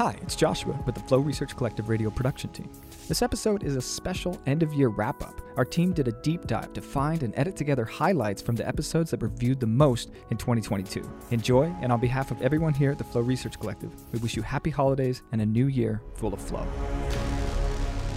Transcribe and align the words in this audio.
Hi, 0.00 0.16
it's 0.22 0.34
Joshua 0.34 0.82
with 0.86 0.94
the 0.94 1.02
Flow 1.02 1.18
Research 1.18 1.54
Collective 1.54 1.90
radio 1.90 2.08
production 2.08 2.48
team. 2.48 2.70
This 3.06 3.20
episode 3.20 3.64
is 3.64 3.76
a 3.76 3.82
special 3.82 4.40
end 4.46 4.62
of 4.62 4.72
year 4.72 4.88
wrap 4.88 5.22
up. 5.22 5.42
Our 5.58 5.64
team 5.66 5.92
did 5.92 6.08
a 6.08 6.12
deep 6.22 6.46
dive 6.46 6.72
to 6.72 6.80
find 6.80 7.22
and 7.22 7.34
edit 7.36 7.54
together 7.54 7.84
highlights 7.84 8.40
from 8.40 8.56
the 8.56 8.66
episodes 8.66 9.10
that 9.10 9.20
were 9.20 9.28
viewed 9.28 9.60
the 9.60 9.66
most 9.66 10.10
in 10.30 10.38
2022. 10.38 11.06
Enjoy, 11.32 11.64
and 11.82 11.92
on 11.92 12.00
behalf 12.00 12.30
of 12.30 12.40
everyone 12.40 12.72
here 12.72 12.90
at 12.92 12.96
the 12.96 13.04
Flow 13.04 13.20
Research 13.20 13.60
Collective, 13.60 13.92
we 14.10 14.20
wish 14.20 14.36
you 14.36 14.42
happy 14.42 14.70
holidays 14.70 15.20
and 15.32 15.42
a 15.42 15.44
new 15.44 15.66
year 15.66 16.00
full 16.14 16.32
of 16.32 16.40
flow. 16.40 16.64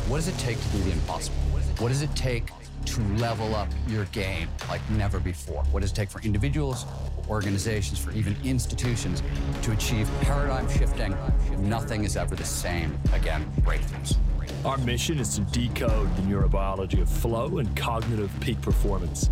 What 0.08 0.20
does 0.20 0.30
it 0.30 0.38
take 0.38 0.62
to 0.62 0.68
do 0.70 0.78
the 0.84 0.92
impossible? 0.94 1.36
What 1.80 1.90
does 1.90 2.02
it 2.02 2.16
take 2.16 2.46
to 2.86 3.02
level 3.18 3.56
up 3.56 3.68
your 3.88 4.06
game 4.06 4.48
like 4.70 4.82
never 4.92 5.20
before? 5.20 5.64
What 5.72 5.82
does 5.82 5.92
it 5.92 5.96
take 5.96 6.10
for 6.10 6.22
individuals, 6.22 6.86
organizations, 7.30 8.00
for 8.00 8.12
even 8.12 8.36
institutions 8.44 9.24
to 9.62 9.72
achieve 9.72 10.10
paradigm 10.22 10.70
shifting? 10.70 11.16
Nothing 11.58 12.04
is 12.04 12.18
ever 12.18 12.36
the 12.36 12.46
same 12.46 12.98
again. 13.14 13.46
Breakthroughs. 13.62 14.18
Our 14.66 14.78
mission 14.80 15.20
is 15.20 15.36
to 15.36 15.42
decode 15.42 16.16
the 16.16 16.22
neurobiology 16.24 17.02
of 17.02 17.10
flow 17.10 17.58
and 17.58 17.76
cognitive 17.76 18.32
peak 18.40 18.62
performance. 18.62 19.30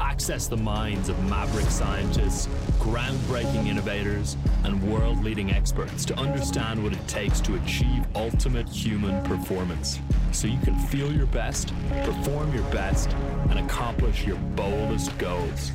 Access 0.00 0.48
the 0.48 0.56
minds 0.56 1.08
of 1.08 1.30
maverick 1.30 1.66
scientists, 1.66 2.48
groundbreaking 2.80 3.66
innovators, 3.66 4.36
and 4.64 4.82
world 4.90 5.22
leading 5.22 5.52
experts 5.52 6.04
to 6.06 6.14
understand 6.18 6.82
what 6.82 6.92
it 6.92 7.06
takes 7.06 7.40
to 7.42 7.54
achieve 7.54 8.04
ultimate 8.16 8.68
human 8.68 9.22
performance 9.24 10.00
so 10.32 10.48
you 10.48 10.58
can 10.60 10.76
feel 10.76 11.12
your 11.12 11.26
best, 11.26 11.72
perform 12.02 12.52
your 12.52 12.64
best, 12.64 13.10
and 13.50 13.58
accomplish 13.58 14.24
your 14.26 14.36
boldest 14.56 15.16
goals. 15.18 15.70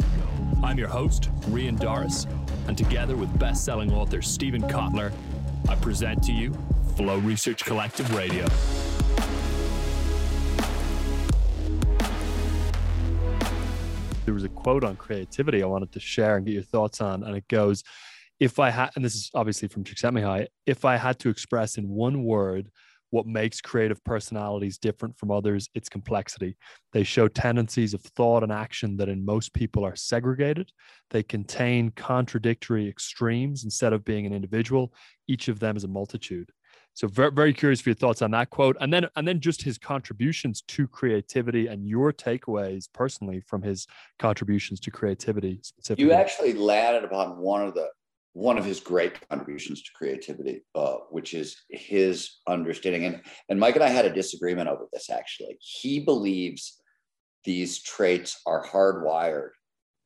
I'm 0.69 0.77
your 0.77 0.87
host, 0.87 1.31
Rian 1.49 1.79
Doris, 1.79 2.27
and 2.67 2.77
together 2.77 3.15
with 3.15 3.39
best 3.39 3.65
selling 3.65 3.91
author 3.91 4.21
Steven 4.21 4.61
Kotler, 4.61 5.11
I 5.67 5.73
present 5.73 6.21
to 6.25 6.31
you 6.31 6.55
Flow 6.95 7.17
Research 7.17 7.65
Collective 7.65 8.13
Radio. 8.13 8.45
there 14.25 14.33
was 14.35 14.43
a 14.43 14.49
quote 14.49 14.83
on 14.83 14.95
creativity 14.95 15.63
I 15.63 15.65
wanted 15.65 15.91
to 15.93 15.99
share 15.99 16.37
and 16.37 16.45
get 16.45 16.53
your 16.53 16.61
thoughts 16.61 17.01
on. 17.01 17.23
And 17.23 17.35
it 17.35 17.47
goes, 17.47 17.83
if 18.39 18.59
I 18.59 18.69
had, 18.69 18.91
and 18.95 19.03
this 19.03 19.15
is 19.15 19.31
obviously 19.33 19.69
from 19.69 19.83
Csikszentmihalyi, 19.83 20.45
if 20.67 20.85
I 20.85 20.97
had 20.97 21.17
to 21.21 21.29
express 21.29 21.79
in 21.79 21.89
one 21.89 22.23
word 22.23 22.69
what 23.11 23.25
makes 23.25 23.61
creative 23.61 24.03
personalities 24.03 24.77
different 24.77 25.17
from 25.17 25.31
others, 25.31 25.67
it's 25.73 25.89
complexity. 25.89 26.57
They 26.93 27.03
show 27.03 27.27
tendencies 27.27 27.93
of 27.93 28.01
thought 28.01 28.43
and 28.43 28.51
action 28.51 28.97
that 28.97 29.09
in 29.09 29.25
most 29.25 29.53
people 29.53 29.85
are 29.85 29.95
segregated. 29.95 30.71
They 31.09 31.23
contain 31.23 31.91
contradictory 31.91 32.87
extremes 32.87 33.63
instead 33.63 33.93
of 33.93 34.05
being 34.05 34.25
an 34.25 34.33
individual. 34.33 34.93
Each 35.27 35.47
of 35.47 35.59
them 35.59 35.77
is 35.77 35.83
a 35.83 35.87
multitude. 35.87 36.51
So 36.93 37.07
very, 37.07 37.31
very 37.31 37.53
curious 37.53 37.79
for 37.79 37.89
your 37.89 37.95
thoughts 37.95 38.21
on 38.21 38.31
that 38.31 38.49
quote, 38.49 38.75
and 38.81 38.91
then 38.91 39.07
and 39.15 39.25
then 39.25 39.39
just 39.39 39.61
his 39.61 39.77
contributions 39.77 40.61
to 40.67 40.87
creativity 40.87 41.67
and 41.67 41.87
your 41.87 42.11
takeaways 42.11 42.89
personally 42.93 43.41
from 43.47 43.61
his 43.61 43.87
contributions 44.17 44.81
to 44.81 44.91
creativity 44.91 45.59
specifically. 45.63 46.03
You 46.05 46.11
actually 46.11 46.53
landed 46.53 47.05
upon 47.05 47.37
one 47.37 47.65
of 47.65 47.73
the 47.73 47.89
one 48.33 48.57
of 48.57 48.65
his 48.65 48.79
great 48.79 49.27
contributions 49.29 49.81
to 49.81 49.91
creativity, 49.93 50.63
uh, 50.75 50.97
which 51.09 51.33
is 51.33 51.57
his 51.69 52.37
understanding. 52.47 53.05
And 53.05 53.21
and 53.49 53.59
Mike 53.59 53.75
and 53.75 53.83
I 53.83 53.89
had 53.89 54.05
a 54.05 54.13
disagreement 54.13 54.69
over 54.69 54.87
this. 54.93 55.09
Actually, 55.09 55.57
he 55.59 55.99
believes 55.99 56.79
these 57.43 57.81
traits 57.81 58.41
are 58.45 58.65
hardwired 58.65 59.51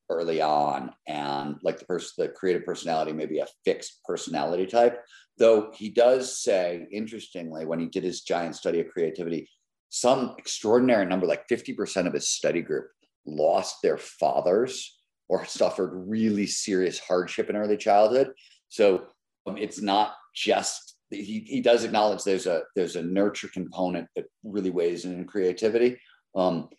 early 0.09 0.41
on 0.41 0.91
and 1.07 1.55
like 1.63 1.79
the 1.79 1.85
person 1.85 2.11
the 2.17 2.27
creative 2.29 2.66
personality 2.66 3.13
may 3.13 3.25
be 3.25 3.39
a 3.39 3.47
fixed 3.63 3.99
personality 4.03 4.66
type 4.66 5.01
though 5.38 5.71
he 5.73 5.89
does 5.89 6.41
say 6.44 6.85
interestingly 6.91 7.66
when 7.66 7.79
he 7.79 7.88
did 7.88 8.03
his 8.03 8.21
giant 8.21 8.55
study 8.55 8.81
of 8.81 8.89
creativity 8.89 9.49
some 9.89 10.35
extraordinary 10.38 11.05
number 11.05 11.25
like 11.25 11.47
50% 11.47 12.07
of 12.07 12.13
his 12.13 12.27
study 12.27 12.61
group 12.61 12.88
lost 13.25 13.78
their 13.81 13.97
fathers 13.97 15.00
or 15.29 15.45
suffered 15.45 15.91
really 16.07 16.45
serious 16.45 17.00
hardship 17.00 17.50
in 17.50 17.56
early 17.56 17.78
childhood 17.78 18.34
so 18.69 19.06
um, 19.47 19.57
it's 19.57 19.81
not 19.81 20.16
just 20.35 20.95
he, 21.09 21.45
he 21.47 21.61
does 21.61 21.84
acknowledge 21.84 22.23
there's 22.23 22.47
a 22.47 22.63
there's 22.75 22.95
a 22.95 23.03
nurture 23.03 23.50
component 23.53 24.07
that 24.16 24.25
really 24.44 24.72
weighs 24.72 25.06
in 25.06 25.25
creativity 25.25 25.97
um, 26.35 26.69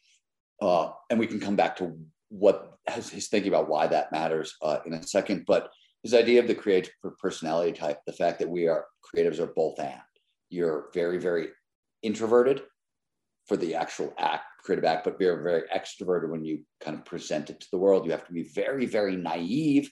uh, 0.60 0.90
and 1.10 1.18
we 1.18 1.26
can 1.26 1.40
come 1.40 1.56
back 1.56 1.76
to 1.76 1.96
what 2.28 2.78
his 2.92 3.28
thinking 3.28 3.52
about 3.52 3.68
why 3.68 3.86
that 3.86 4.12
matters 4.12 4.56
uh, 4.62 4.78
in 4.86 4.94
a 4.94 5.02
second. 5.02 5.44
But 5.46 5.70
his 6.02 6.14
idea 6.14 6.40
of 6.40 6.48
the 6.48 6.54
creative 6.54 6.92
personality 7.18 7.72
type, 7.72 8.00
the 8.06 8.12
fact 8.12 8.38
that 8.40 8.48
we 8.48 8.68
are 8.68 8.86
creatives 9.04 9.38
are 9.38 9.52
both 9.54 9.78
and. 9.78 10.00
You're 10.50 10.86
very, 10.92 11.18
very 11.18 11.48
introverted 12.02 12.62
for 13.46 13.56
the 13.56 13.74
actual 13.74 14.12
act, 14.18 14.44
creative 14.64 14.84
act, 14.84 15.04
but 15.04 15.18
very, 15.18 15.42
very 15.42 15.62
extroverted 15.74 16.30
when 16.30 16.44
you 16.44 16.60
kind 16.80 16.96
of 16.96 17.04
present 17.04 17.50
it 17.50 17.60
to 17.60 17.66
the 17.70 17.78
world. 17.78 18.06
You 18.06 18.12
have 18.12 18.26
to 18.26 18.32
be 18.32 18.44
very, 18.54 18.86
very 18.86 19.16
naive 19.16 19.90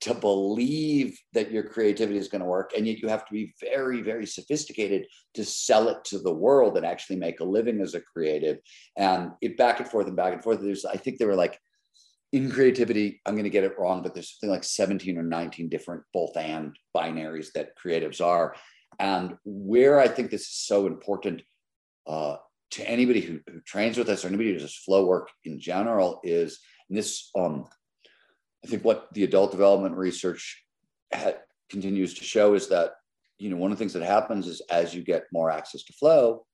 to 0.00 0.14
believe 0.14 1.18
that 1.32 1.50
your 1.50 1.64
creativity 1.64 2.18
is 2.18 2.28
going 2.28 2.40
to 2.40 2.46
work. 2.46 2.72
And 2.76 2.86
yet 2.86 2.98
you 2.98 3.08
have 3.08 3.26
to 3.26 3.32
be 3.32 3.52
very, 3.60 4.00
very 4.00 4.26
sophisticated 4.26 5.06
to 5.34 5.44
sell 5.44 5.88
it 5.88 6.04
to 6.04 6.18
the 6.18 6.32
world 6.32 6.76
and 6.76 6.86
actually 6.86 7.16
make 7.16 7.40
a 7.40 7.44
living 7.44 7.80
as 7.80 7.94
a 7.94 8.00
creative. 8.00 8.58
And 8.96 9.32
it 9.40 9.56
back 9.56 9.80
and 9.80 9.88
forth 9.88 10.06
and 10.06 10.16
back 10.16 10.34
and 10.34 10.42
forth. 10.42 10.60
There's, 10.60 10.84
I 10.84 10.96
think 10.96 11.18
there 11.18 11.26
were 11.26 11.34
like 11.34 11.58
in 12.32 12.50
creativity, 12.50 13.20
I'm 13.26 13.34
going 13.34 13.44
to 13.44 13.50
get 13.50 13.64
it 13.64 13.78
wrong, 13.78 14.02
but 14.02 14.14
there's 14.14 14.36
something 14.38 14.52
like 14.52 14.64
17 14.64 15.16
or 15.16 15.22
19 15.22 15.68
different 15.68 16.02
both 16.12 16.36
and 16.36 16.76
binaries 16.96 17.52
that 17.54 17.72
creatives 17.76 18.24
are. 18.24 18.54
And 18.98 19.36
where 19.44 19.98
I 19.98 20.08
think 20.08 20.30
this 20.30 20.42
is 20.42 20.54
so 20.54 20.86
important 20.86 21.42
uh, 22.06 22.36
to 22.72 22.88
anybody 22.88 23.20
who, 23.20 23.40
who, 23.50 23.60
trains 23.60 23.96
with 23.96 24.08
us 24.08 24.24
or 24.24 24.28
anybody 24.28 24.52
who 24.52 24.58
does 24.58 24.74
flow 24.74 25.06
work 25.06 25.30
in 25.44 25.58
general 25.58 26.20
is 26.22 26.58
this. 26.90 27.30
Um, 27.36 27.66
I 28.64 28.68
think 28.68 28.84
what 28.84 29.08
the 29.14 29.24
adult 29.24 29.52
development 29.52 29.96
research 29.96 30.64
ha- 31.14 31.38
continues 31.70 32.14
to 32.14 32.24
show 32.24 32.54
is 32.54 32.68
that 32.68 32.92
you 33.38 33.50
know 33.50 33.56
one 33.56 33.70
of 33.70 33.78
the 33.78 33.82
things 33.82 33.92
that 33.92 34.02
happens 34.02 34.46
is 34.46 34.60
as 34.70 34.94
you 34.94 35.02
get 35.02 35.24
more 35.32 35.50
access 35.50 35.82
to 35.84 35.92
flow, 35.92 36.44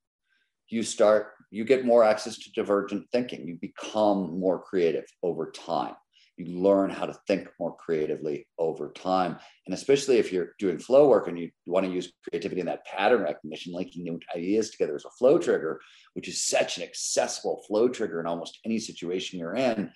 you 0.69 0.83
start 0.83 1.33
you 1.51 1.65
get 1.65 1.85
more 1.85 2.05
access 2.05 2.37
to 2.39 2.53
divergent 2.53 3.07
thinking. 3.13 3.47
You 3.47 3.57
become 3.61 4.39
more 4.39 4.63
creative 4.63 5.07
over 5.23 5.51
time. 5.51 5.95
You 6.37 6.61
learn 6.61 6.91
how 6.91 7.07
to 7.07 7.17
think 7.27 7.49
more 7.61 7.77
creatively 7.77 8.47
over 8.59 8.91
time. 8.93 9.37
And 9.67 9.75
especially 9.75 10.19
if 10.19 10.33
you're 10.33 10.55
doing 10.59 10.79
flow 10.79 11.09
work 11.09 11.29
and 11.29 11.39
you 11.39 11.51
want 11.67 11.87
to 11.87 11.93
use 11.93 12.13
creativity 12.29 12.61
in 12.61 12.67
that 12.67 12.85
pattern 12.85 13.23
recognition, 13.23 13.73
linking 13.73 14.03
new 14.03 14.19
ideas 14.35 14.71
together 14.71 14.97
as 14.97 15.05
a 15.05 15.11
flow 15.11 15.39
trigger, 15.39 15.81
which 16.15 16.29
is 16.29 16.45
such 16.45 16.77
an 16.77 16.83
accessible 16.83 17.63
flow 17.69 17.89
trigger 17.89 18.19
in 18.21 18.27
almost 18.27 18.59
any 18.65 18.79
situation 18.79 19.39
you're 19.39 19.55
in. 19.55 19.93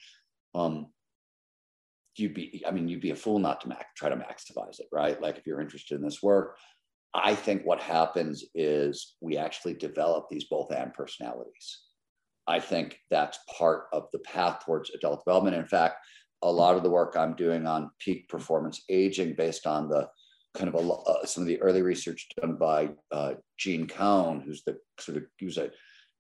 Um, 0.55 0.87
you'd 2.15 2.35
be, 2.35 2.63
I 2.67 2.71
mean, 2.71 2.89
you'd 2.89 3.01
be 3.01 3.11
a 3.11 3.17
fool 3.17 3.39
not 3.39 3.61
to 3.63 3.77
try 3.97 4.09
to 4.09 4.17
maximize 4.17 4.81
it, 4.81 4.87
right? 4.93 5.21
Like 5.21 5.39
if 5.39 5.47
you're 5.47 5.61
interested 5.61 5.97
in 5.97 6.05
this 6.05 6.23
work, 6.23 6.57
I 7.15 7.35
think 7.35 7.65
what 7.65 7.81
happens 7.81 8.45
is 8.55 9.17
we 9.21 9.39
actually 9.39 9.75
develop 9.75 10.27
these 10.29 10.45
both 10.45 10.71
and 10.71 10.93
personalities. 10.93 11.81
I 12.47 12.61
think 12.61 12.99
that's 13.11 13.39
part 13.59 13.85
of 13.93 14.09
the 14.13 14.19
path 14.21 14.65
towards 14.65 14.91
adult 14.91 15.25
development. 15.25 15.57
In 15.57 15.67
fact, 15.67 15.97
a 16.43 16.51
lot 16.51 16.77
of 16.77 16.83
the 16.83 16.91
work 16.91 17.17
I'm 17.17 17.35
doing 17.35 17.67
on 17.67 17.91
peak 17.99 18.29
performance 18.29 18.83
aging, 18.89 19.35
based 19.37 19.67
on 19.67 19.89
the 19.89 20.09
kind 20.55 20.69
of 20.69 20.75
a, 20.75 20.89
uh, 20.89 21.27
some 21.27 21.43
of 21.43 21.49
the 21.49 21.61
early 21.61 21.83
research 21.83 22.29
done 22.41 22.57
by 22.57 22.91
uh, 23.13 23.35
Gene 23.59 23.87
Cohen, 23.87 24.41
who's 24.41 24.63
the 24.65 24.79
sort 24.99 25.19
of 25.19 25.25
was 25.43 25.59
a 25.59 25.71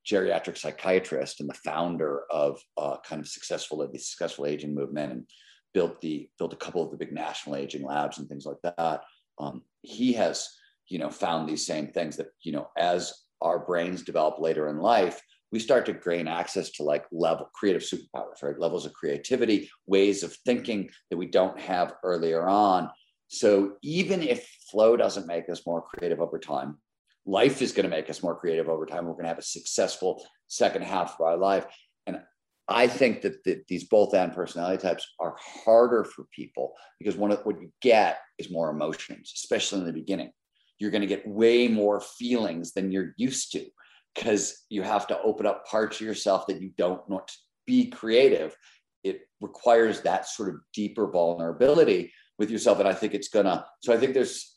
geriatric 0.09 0.57
psychiatrist 0.57 1.41
and 1.41 1.49
the 1.49 1.55
founder 1.55 2.23
of 2.31 2.61
uh, 2.77 2.97
kind 3.05 3.21
of 3.21 3.29
successful 3.29 3.79
the 3.79 3.99
successful 3.99 4.47
aging 4.47 4.75
movement, 4.75 5.13
and 5.13 5.25
built 5.75 6.01
the 6.01 6.29
built 6.39 6.53
a 6.53 6.57
couple 6.57 6.83
of 6.83 6.91
the 6.91 6.97
big 6.97 7.13
national 7.13 7.57
aging 7.57 7.85
labs 7.85 8.19
and 8.19 8.29
things 8.29 8.47
like 8.47 8.59
that. 8.63 9.03
Um, 9.39 9.63
he 9.83 10.13
has 10.15 10.49
you 10.89 10.99
know, 10.99 11.11
found 11.11 11.49
these 11.49 11.67
same 11.67 11.89
things 11.89 12.17
that, 12.17 12.29
you 12.43 12.53
know, 12.53 12.69
as 12.77 13.13
our 13.41 13.59
brains 13.59 14.03
develop 14.03 14.39
later 14.39 14.69
in 14.69 14.79
life, 14.79 15.21
we 15.53 15.59
start 15.59 15.87
to 15.87 15.93
gain 15.93 16.29
access 16.29 16.71
to 16.73 16.83
like 16.83 17.07
level 17.11 17.51
creative 17.55 17.83
superpowers, 17.83 18.43
right? 18.43 18.59
Levels 18.59 18.87
of 18.87 18.93
creativity, 18.93 19.71
ways 19.87 20.23
of 20.23 20.37
thinking 20.45 20.91
that 21.11 21.17
we 21.17 21.27
don't 21.27 21.59
have 21.59 21.95
earlier 22.03 22.47
on. 22.49 22.91
So 23.29 23.75
even 23.83 24.23
if 24.23 24.49
flow 24.71 24.97
doesn't 24.97 25.27
make 25.27 25.49
us 25.49 25.67
more 25.67 25.83
creative 25.83 26.21
over 26.21 26.39
time, 26.39 26.79
life 27.27 27.61
is 27.63 27.73
going 27.73 27.85
to 27.85 27.97
make 27.97 28.09
us 28.09 28.23
more 28.23 28.37
creative 28.37 28.69
over 28.69 28.87
time. 28.87 29.07
We're 29.07 29.13
going 29.13 29.25
to 29.25 29.29
have 29.29 29.39
a 29.39 29.43
successful 29.43 30.25
second 30.47 30.83
half 30.83 31.15
of 31.15 31.27
our 31.27 31.37
life. 31.37 31.67
And 32.07 32.21
I 32.69 32.87
think 32.87 33.23
that 33.23 33.45
the, 33.45 33.63
these 33.69 33.85
both 33.85 34.15
and 34.15 34.35
personality 34.35 34.83
types 34.83 35.07
are 35.19 35.37
harder 35.39 36.05
for 36.05 36.25
people 36.35 36.73
because 36.99 37.17
one 37.17 37.31
of 37.31 37.41
what 37.45 37.61
you 37.61 37.71
get 37.81 38.19
is 38.39 38.51
more 38.51 38.71
emotions, 38.71 39.33
especially 39.35 39.81
in 39.81 39.87
the 39.87 39.93
beginning 39.93 40.33
you're 40.79 40.91
going 40.91 41.03
to 41.03 41.07
get 41.07 41.27
way 41.27 41.69
more 41.69 42.01
feelings 42.01 42.73
than 42.73 42.93
you're 42.93 43.15
used 43.17 43.53
to 43.53 43.67
because 44.19 44.65
you 44.69 44.83
have 44.83 45.07
to 45.07 45.21
open 45.23 45.47
up 45.47 45.67
parts 45.67 46.01
of 46.01 46.07
yourself 46.07 46.47
that 46.47 46.61
you 46.61 46.71
don't 46.77 47.09
want 47.09 47.29
to 47.29 47.35
be 47.67 47.89
creative. 47.89 48.57
It 49.05 49.21
requires 49.41 50.01
that 50.01 50.27
sort 50.27 50.49
of 50.49 50.57
deeper 50.75 51.11
vulnerability 51.11 52.13
with 52.39 52.51
yourself. 52.51 52.81
And 52.81 52.89
I 52.89 52.95
think 52.95 53.15
it's 53.15 53.29
gonna, 53.29 53.65
so 53.81 53.93
I 53.93 53.97
think 53.97 54.15
there's 54.15 54.55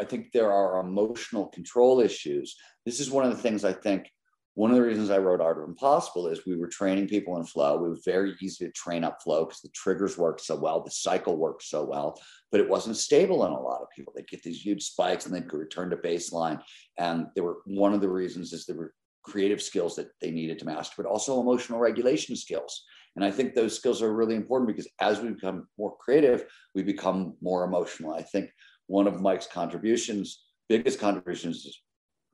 I 0.00 0.04
think 0.04 0.32
there 0.32 0.50
are 0.50 0.80
emotional 0.80 1.48
control 1.48 2.00
issues. 2.00 2.56
This 2.86 3.00
is 3.00 3.10
one 3.10 3.26
of 3.26 3.36
the 3.36 3.42
things 3.42 3.66
I 3.66 3.74
think 3.74 4.10
one 4.54 4.70
of 4.70 4.76
the 4.76 4.82
reasons 4.82 5.08
I 5.08 5.18
wrote 5.18 5.40
Art 5.40 5.58
of 5.58 5.68
Impossible 5.68 6.26
is 6.26 6.44
we 6.44 6.56
were 6.56 6.68
training 6.68 7.08
people 7.08 7.38
in 7.38 7.44
flow. 7.44 7.84
It 7.84 7.88
was 7.88 8.02
very 8.04 8.34
easy 8.42 8.66
to 8.66 8.72
train 8.72 9.02
up 9.02 9.22
flow 9.22 9.46
because 9.46 9.62
the 9.62 9.70
triggers 9.70 10.18
worked 10.18 10.42
so 10.42 10.56
well, 10.56 10.82
the 10.82 10.90
cycle 10.90 11.38
worked 11.38 11.62
so 11.62 11.84
well, 11.84 12.20
but 12.50 12.60
it 12.60 12.68
wasn't 12.68 12.98
stable 12.98 13.46
in 13.46 13.52
a 13.52 13.60
lot 13.60 13.80
of 13.80 13.88
people. 13.96 14.12
They'd 14.14 14.28
get 14.28 14.42
these 14.42 14.60
huge 14.60 14.82
spikes 14.82 15.24
and 15.24 15.34
they'd 15.34 15.50
return 15.50 15.88
to 15.90 15.96
baseline. 15.96 16.60
And 16.98 17.28
they 17.34 17.40
were 17.40 17.58
one 17.64 17.94
of 17.94 18.02
the 18.02 18.10
reasons 18.10 18.52
is 18.52 18.66
there 18.66 18.76
were 18.76 18.92
creative 19.22 19.62
skills 19.62 19.96
that 19.96 20.08
they 20.20 20.30
needed 20.30 20.58
to 20.58 20.66
master, 20.66 21.02
but 21.02 21.08
also 21.08 21.40
emotional 21.40 21.78
regulation 21.78 22.36
skills. 22.36 22.84
And 23.16 23.24
I 23.24 23.30
think 23.30 23.54
those 23.54 23.76
skills 23.76 24.02
are 24.02 24.12
really 24.12 24.34
important 24.34 24.68
because 24.68 24.90
as 25.00 25.20
we 25.20 25.30
become 25.30 25.66
more 25.78 25.96
creative, 25.98 26.44
we 26.74 26.82
become 26.82 27.34
more 27.40 27.64
emotional. 27.64 28.14
I 28.14 28.22
think 28.22 28.50
one 28.86 29.06
of 29.06 29.20
Mike's 29.20 29.46
contributions, 29.46 30.44
biggest 30.68 30.98
contributions, 30.98 31.64
is 31.64 31.80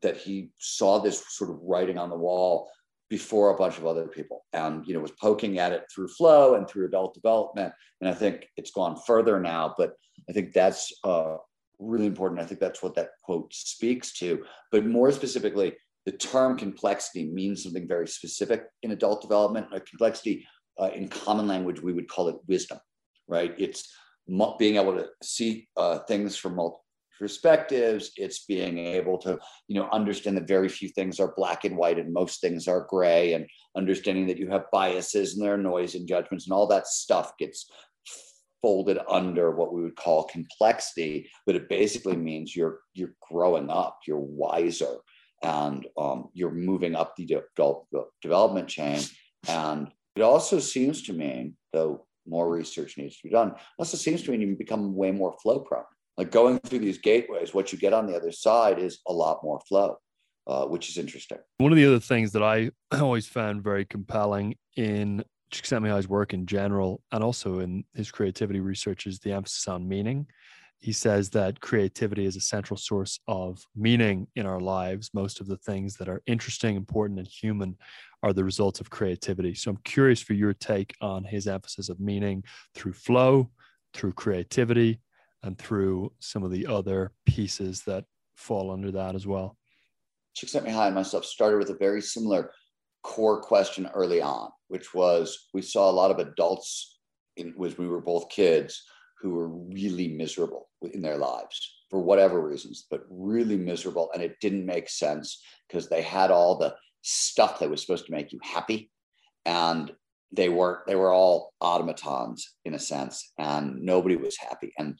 that 0.02 0.16
he 0.16 0.50
saw 0.58 0.98
this 0.98 1.24
sort 1.28 1.50
of 1.50 1.58
writing 1.62 1.98
on 1.98 2.10
the 2.10 2.16
wall 2.16 2.70
before 3.10 3.50
a 3.50 3.56
bunch 3.56 3.78
of 3.78 3.86
other 3.86 4.06
people. 4.06 4.44
And 4.52 4.86
you 4.86 4.94
know 4.94 5.00
was 5.00 5.12
poking 5.12 5.58
at 5.58 5.72
it 5.72 5.84
through 5.92 6.08
flow 6.08 6.54
and 6.54 6.68
through 6.68 6.86
adult 6.86 7.14
development. 7.14 7.72
And 8.00 8.08
i 8.10 8.14
think 8.14 8.48
it's 8.56 8.70
gone 8.70 8.96
further 9.06 9.40
now 9.40 9.74
but 9.76 9.94
i 10.28 10.32
think 10.32 10.52
that's 10.52 10.92
uh, 11.04 11.36
really 11.80 12.06
important. 12.06 12.40
I 12.40 12.44
think 12.44 12.60
that's 12.60 12.82
what 12.82 12.96
that 12.96 13.10
quote 13.22 13.54
speaks 13.54 14.12
to. 14.18 14.44
But 14.72 14.84
more 14.84 15.12
specifically 15.12 15.76
the 16.06 16.12
term 16.12 16.56
complexity 16.56 17.26
means 17.26 17.62
something 17.62 17.86
very 17.86 18.08
specific 18.08 18.64
in 18.82 18.92
adult 18.92 19.20
development 19.22 19.66
a 19.72 19.80
complexity 19.80 20.46
uh, 20.80 20.90
in 20.94 21.08
common 21.08 21.46
language 21.46 21.82
we 21.82 21.92
would 21.92 22.08
call 22.08 22.28
it 22.28 22.36
wisdom 22.46 22.78
right? 23.28 23.54
It's 23.58 23.92
being 24.58 24.76
able 24.76 24.94
to 24.94 25.06
see 25.22 25.68
uh, 25.76 26.00
things 26.00 26.36
from 26.36 26.56
multiple 26.56 26.84
perspectives 27.18 28.12
it's 28.16 28.44
being 28.44 28.78
able 28.78 29.18
to 29.18 29.38
you 29.66 29.74
know 29.74 29.88
understand 29.92 30.36
that 30.36 30.48
very 30.48 30.68
few 30.68 30.88
things 30.88 31.18
are 31.18 31.34
black 31.36 31.64
and 31.64 31.76
white 31.76 31.98
and 31.98 32.12
most 32.12 32.40
things 32.40 32.68
are 32.68 32.86
gray 32.88 33.32
and 33.32 33.46
understanding 33.76 34.26
that 34.26 34.38
you 34.38 34.48
have 34.48 34.70
biases 34.72 35.34
and 35.34 35.44
there 35.44 35.54
are 35.54 35.58
noise 35.58 35.94
and 35.94 36.08
judgments 36.08 36.46
and 36.46 36.52
all 36.52 36.66
that 36.66 36.86
stuff 36.86 37.32
gets 37.38 37.70
folded 38.62 38.98
under 39.08 39.52
what 39.52 39.72
we 39.72 39.82
would 39.82 39.96
call 39.96 40.24
complexity 40.24 41.28
but 41.46 41.54
it 41.54 41.68
basically 41.68 42.16
means 42.16 42.54
you're 42.54 42.80
you're 42.94 43.14
growing 43.30 43.70
up 43.70 43.98
you're 44.06 44.18
wiser 44.18 44.96
and 45.42 45.86
um, 45.96 46.28
you're 46.32 46.50
moving 46.50 46.94
up 46.94 47.14
the 47.16 47.24
de- 47.24 48.02
development 48.22 48.68
chain. 48.68 49.00
And 49.48 49.88
it 50.16 50.22
also 50.22 50.58
seems 50.58 51.02
to 51.02 51.12
mean 51.12 51.56
though 51.72 52.06
more 52.26 52.50
research 52.50 52.98
needs 52.98 53.16
to 53.16 53.28
be 53.28 53.30
done 53.30 53.54
also 53.78 53.96
seems 53.96 54.22
to 54.22 54.30
mean 54.30 54.40
you 54.40 54.54
become 54.56 54.94
way 54.94 55.10
more 55.10 55.34
flow 55.40 55.60
prone 55.60 55.84
like 56.18 56.32
going 56.32 56.58
through 56.58 56.80
these 56.80 56.98
gateways, 56.98 57.54
what 57.54 57.72
you 57.72 57.78
get 57.78 57.92
on 57.92 58.06
the 58.06 58.16
other 58.16 58.32
side 58.32 58.80
is 58.80 58.98
a 59.06 59.12
lot 59.12 59.38
more 59.44 59.60
flow, 59.60 59.96
uh, 60.48 60.64
which 60.66 60.88
is 60.90 60.98
interesting. 60.98 61.38
One 61.58 61.70
of 61.70 61.76
the 61.76 61.86
other 61.86 62.00
things 62.00 62.32
that 62.32 62.42
I 62.42 62.70
always 63.00 63.26
found 63.26 63.62
very 63.62 63.84
compelling 63.84 64.56
in 64.76 65.24
Csikszentmihalyi's 65.52 66.08
work 66.08 66.34
in 66.34 66.44
general, 66.44 67.00
and 67.12 67.22
also 67.22 67.60
in 67.60 67.84
his 67.94 68.10
creativity 68.10 68.60
research, 68.60 69.06
is 69.06 69.20
the 69.20 69.32
emphasis 69.32 69.68
on 69.68 69.88
meaning. 69.88 70.26
He 70.80 70.92
says 70.92 71.30
that 71.30 71.60
creativity 71.60 72.24
is 72.26 72.36
a 72.36 72.40
central 72.40 72.76
source 72.76 73.18
of 73.26 73.64
meaning 73.74 74.26
in 74.36 74.44
our 74.44 74.60
lives. 74.60 75.10
Most 75.14 75.40
of 75.40 75.46
the 75.46 75.56
things 75.56 75.96
that 75.96 76.08
are 76.08 76.22
interesting, 76.26 76.76
important, 76.76 77.18
and 77.18 77.28
human 77.28 77.76
are 78.22 78.32
the 78.32 78.44
results 78.44 78.80
of 78.80 78.90
creativity. 78.90 79.54
So 79.54 79.70
I'm 79.70 79.78
curious 79.84 80.20
for 80.20 80.34
your 80.34 80.52
take 80.52 80.94
on 81.00 81.24
his 81.24 81.46
emphasis 81.46 81.88
of 81.88 81.98
meaning 81.98 82.44
through 82.74 82.92
flow, 82.92 83.50
through 83.92 84.12
creativity, 84.12 85.00
and 85.42 85.58
through 85.58 86.12
some 86.20 86.42
of 86.42 86.50
the 86.50 86.66
other 86.66 87.12
pieces 87.26 87.82
that 87.82 88.04
fall 88.36 88.70
under 88.70 88.90
that 88.92 89.14
as 89.14 89.26
well. 89.26 89.56
Csikszentmihalyi 90.36 90.86
and 90.86 90.94
myself 90.94 91.24
started 91.24 91.58
with 91.58 91.70
a 91.70 91.78
very 91.78 92.00
similar 92.00 92.52
core 93.02 93.40
question 93.40 93.88
early 93.94 94.20
on, 94.20 94.50
which 94.68 94.94
was 94.94 95.48
we 95.54 95.62
saw 95.62 95.90
a 95.90 95.92
lot 95.92 96.10
of 96.10 96.18
adults 96.18 96.98
in, 97.36 97.54
was 97.56 97.78
we 97.78 97.88
were 97.88 98.00
both 98.00 98.28
kids 98.28 98.82
who 99.20 99.30
were 99.30 99.48
really 99.48 100.08
miserable 100.08 100.68
in 100.92 101.02
their 101.02 101.16
lives 101.16 101.76
for 101.90 102.00
whatever 102.00 102.40
reasons, 102.40 102.86
but 102.90 103.02
really 103.08 103.56
miserable. 103.56 104.10
And 104.12 104.22
it 104.22 104.36
didn't 104.40 104.66
make 104.66 104.88
sense 104.88 105.42
because 105.66 105.88
they 105.88 106.02
had 106.02 106.30
all 106.30 106.56
the 106.56 106.74
stuff 107.02 107.58
that 107.58 107.70
was 107.70 107.80
supposed 107.80 108.06
to 108.06 108.12
make 108.12 108.32
you 108.32 108.38
happy. 108.42 108.90
And 109.44 109.92
they 110.32 110.48
weren't, 110.48 110.86
they 110.86 110.96
were 110.96 111.12
all 111.12 111.52
automatons 111.60 112.54
in 112.64 112.74
a 112.74 112.78
sense, 112.78 113.32
and 113.38 113.82
nobody 113.82 114.16
was 114.16 114.36
happy. 114.36 114.72
And 114.78 114.98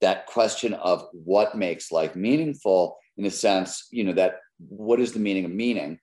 that 0.00 0.26
question 0.26 0.74
of 0.74 1.06
what 1.12 1.56
makes 1.56 1.92
life 1.92 2.16
meaningful 2.16 2.98
in 3.16 3.24
a 3.24 3.30
sense 3.30 3.88
you 3.90 4.04
know 4.04 4.12
that 4.12 4.36
what 4.58 5.00
is 5.00 5.12
the 5.12 5.18
meaning 5.18 5.44
of 5.44 5.50
meaning 5.50 5.98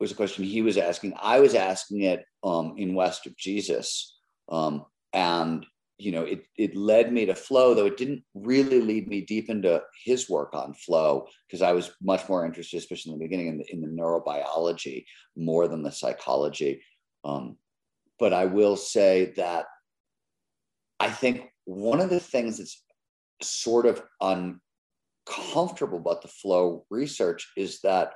was 0.00 0.12
a 0.12 0.14
question 0.14 0.44
he 0.44 0.62
was 0.62 0.76
asking 0.76 1.14
i 1.20 1.40
was 1.40 1.54
asking 1.54 2.02
it 2.02 2.24
um, 2.42 2.74
in 2.76 2.94
west 2.94 3.26
of 3.26 3.36
jesus 3.36 4.16
um, 4.50 4.84
and 5.12 5.66
you 5.98 6.10
know 6.10 6.22
it, 6.22 6.44
it 6.56 6.74
led 6.74 7.12
me 7.12 7.26
to 7.26 7.34
flow 7.34 7.74
though 7.74 7.86
it 7.86 7.96
didn't 7.96 8.22
really 8.34 8.80
lead 8.80 9.08
me 9.08 9.20
deep 9.20 9.48
into 9.48 9.80
his 10.04 10.28
work 10.28 10.54
on 10.54 10.74
flow 10.74 11.26
because 11.46 11.62
i 11.62 11.72
was 11.72 11.92
much 12.02 12.28
more 12.28 12.44
interested 12.44 12.78
especially 12.78 13.12
in 13.12 13.18
the 13.18 13.24
beginning 13.24 13.48
in 13.48 13.58
the, 13.58 13.72
in 13.72 13.80
the 13.80 14.02
neurobiology 14.02 15.04
more 15.36 15.68
than 15.68 15.82
the 15.82 15.92
psychology 15.92 16.82
um, 17.24 17.56
but 18.18 18.32
i 18.32 18.44
will 18.44 18.76
say 18.76 19.32
that 19.36 19.66
i 21.00 21.08
think 21.08 21.50
one 21.64 22.00
of 22.00 22.10
the 22.10 22.20
things 22.20 22.58
that's 22.58 22.82
sort 23.42 23.86
of 23.86 24.02
uncomfortable 24.20 25.98
about 25.98 26.22
the 26.22 26.28
flow 26.28 26.84
research 26.90 27.50
is 27.56 27.80
that 27.80 28.12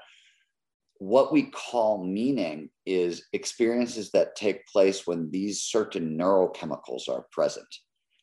what 0.99 1.33
we 1.33 1.45
call 1.45 2.05
meaning 2.05 2.69
is 2.85 3.27
experiences 3.33 4.11
that 4.11 4.37
take 4.37 4.67
place 4.67 5.07
when 5.07 5.31
these 5.31 5.63
certain 5.63 6.19
neurochemicals 6.19 7.09
are 7.09 7.27
present. 7.31 7.69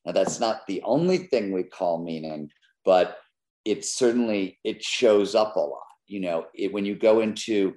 Now 0.06 0.12
that's 0.12 0.40
not 0.40 0.68
the 0.68 0.82
only 0.84 1.18
thing 1.18 1.52
we 1.52 1.64
call 1.64 2.04
meaning, 2.04 2.50
but 2.84 3.18
it 3.64 3.86
certainly 3.86 4.60
it 4.64 4.84
shows 4.84 5.36
up 5.36 5.56
a 5.56 5.60
lot. 5.60 5.82
You 6.08 6.20
know, 6.20 6.46
it, 6.54 6.72
when 6.72 6.86
you 6.86 6.96
go 6.96 7.22
into 7.22 7.74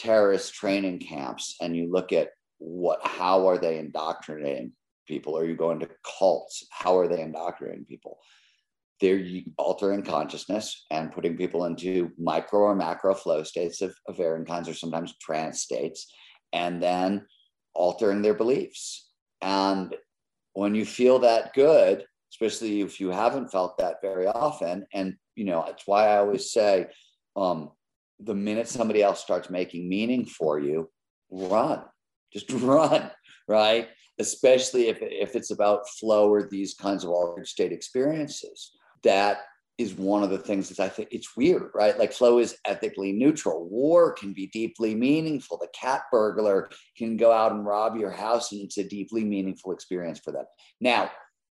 terrorist 0.00 0.54
training 0.54 0.98
camps 0.98 1.56
and 1.60 1.76
you 1.76 1.90
look 1.90 2.12
at 2.12 2.30
what 2.58 3.00
how 3.06 3.48
are 3.48 3.58
they 3.58 3.78
indoctrinating 3.78 4.72
people? 5.06 5.36
Are 5.36 5.44
you 5.44 5.56
going 5.56 5.80
to 5.80 5.90
cults? 6.18 6.66
How 6.70 6.96
are 6.98 7.08
they 7.08 7.20
indoctrinating 7.20 7.84
people? 7.84 8.18
They're 9.00 9.24
altering 9.56 10.02
consciousness 10.02 10.84
and 10.90 11.12
putting 11.12 11.36
people 11.36 11.64
into 11.64 12.10
micro 12.18 12.60
or 12.60 12.74
macro 12.74 13.14
flow 13.14 13.42
states 13.42 13.80
of, 13.80 13.94
of 14.06 14.16
varying 14.16 14.44
kinds, 14.44 14.68
or 14.68 14.74
sometimes 14.74 15.14
trance 15.20 15.62
states, 15.62 16.12
and 16.52 16.82
then 16.82 17.26
altering 17.74 18.20
their 18.20 18.34
beliefs. 18.34 19.10
And 19.40 19.94
when 20.52 20.74
you 20.74 20.84
feel 20.84 21.18
that 21.20 21.54
good, 21.54 22.04
especially 22.32 22.82
if 22.82 23.00
you 23.00 23.10
haven't 23.10 23.50
felt 23.50 23.78
that 23.78 23.96
very 24.02 24.26
often, 24.26 24.86
and 24.92 25.16
you 25.34 25.46
know, 25.46 25.64
it's 25.64 25.86
why 25.86 26.08
I 26.08 26.18
always 26.18 26.52
say, 26.52 26.86
um, 27.36 27.70
the 28.22 28.34
minute 28.34 28.68
somebody 28.68 29.02
else 29.02 29.20
starts 29.20 29.50
making 29.50 29.88
meaning 29.88 30.26
for 30.26 30.58
you, 30.58 30.90
run, 31.30 31.82
just 32.32 32.50
run, 32.52 33.10
right? 33.48 33.88
especially 34.20 34.88
if, 34.88 34.98
if 35.00 35.34
it's 35.34 35.50
about 35.50 35.88
flow 35.88 36.28
or 36.28 36.48
these 36.48 36.74
kinds 36.74 37.04
of 37.04 37.10
altered 37.10 37.48
state 37.48 37.72
experiences. 37.72 38.72
That 39.02 39.38
is 39.78 39.94
one 39.94 40.22
of 40.22 40.28
the 40.28 40.38
things 40.38 40.68
that 40.68 40.78
I 40.78 40.90
think 40.90 41.08
it's 41.10 41.34
weird, 41.36 41.70
right? 41.74 41.98
Like 41.98 42.12
flow 42.12 42.38
is 42.38 42.54
ethically 42.66 43.12
neutral. 43.12 43.66
War 43.66 44.12
can 44.12 44.34
be 44.34 44.48
deeply 44.48 44.94
meaningful. 44.94 45.56
The 45.56 45.68
cat 45.68 46.02
burglar 46.12 46.68
can 46.98 47.16
go 47.16 47.32
out 47.32 47.52
and 47.52 47.64
rob 47.64 47.96
your 47.96 48.10
house, 48.10 48.52
and 48.52 48.60
it's 48.60 48.76
a 48.76 48.84
deeply 48.84 49.24
meaningful 49.24 49.72
experience 49.72 50.20
for 50.22 50.32
them. 50.32 50.44
Now, 50.82 51.10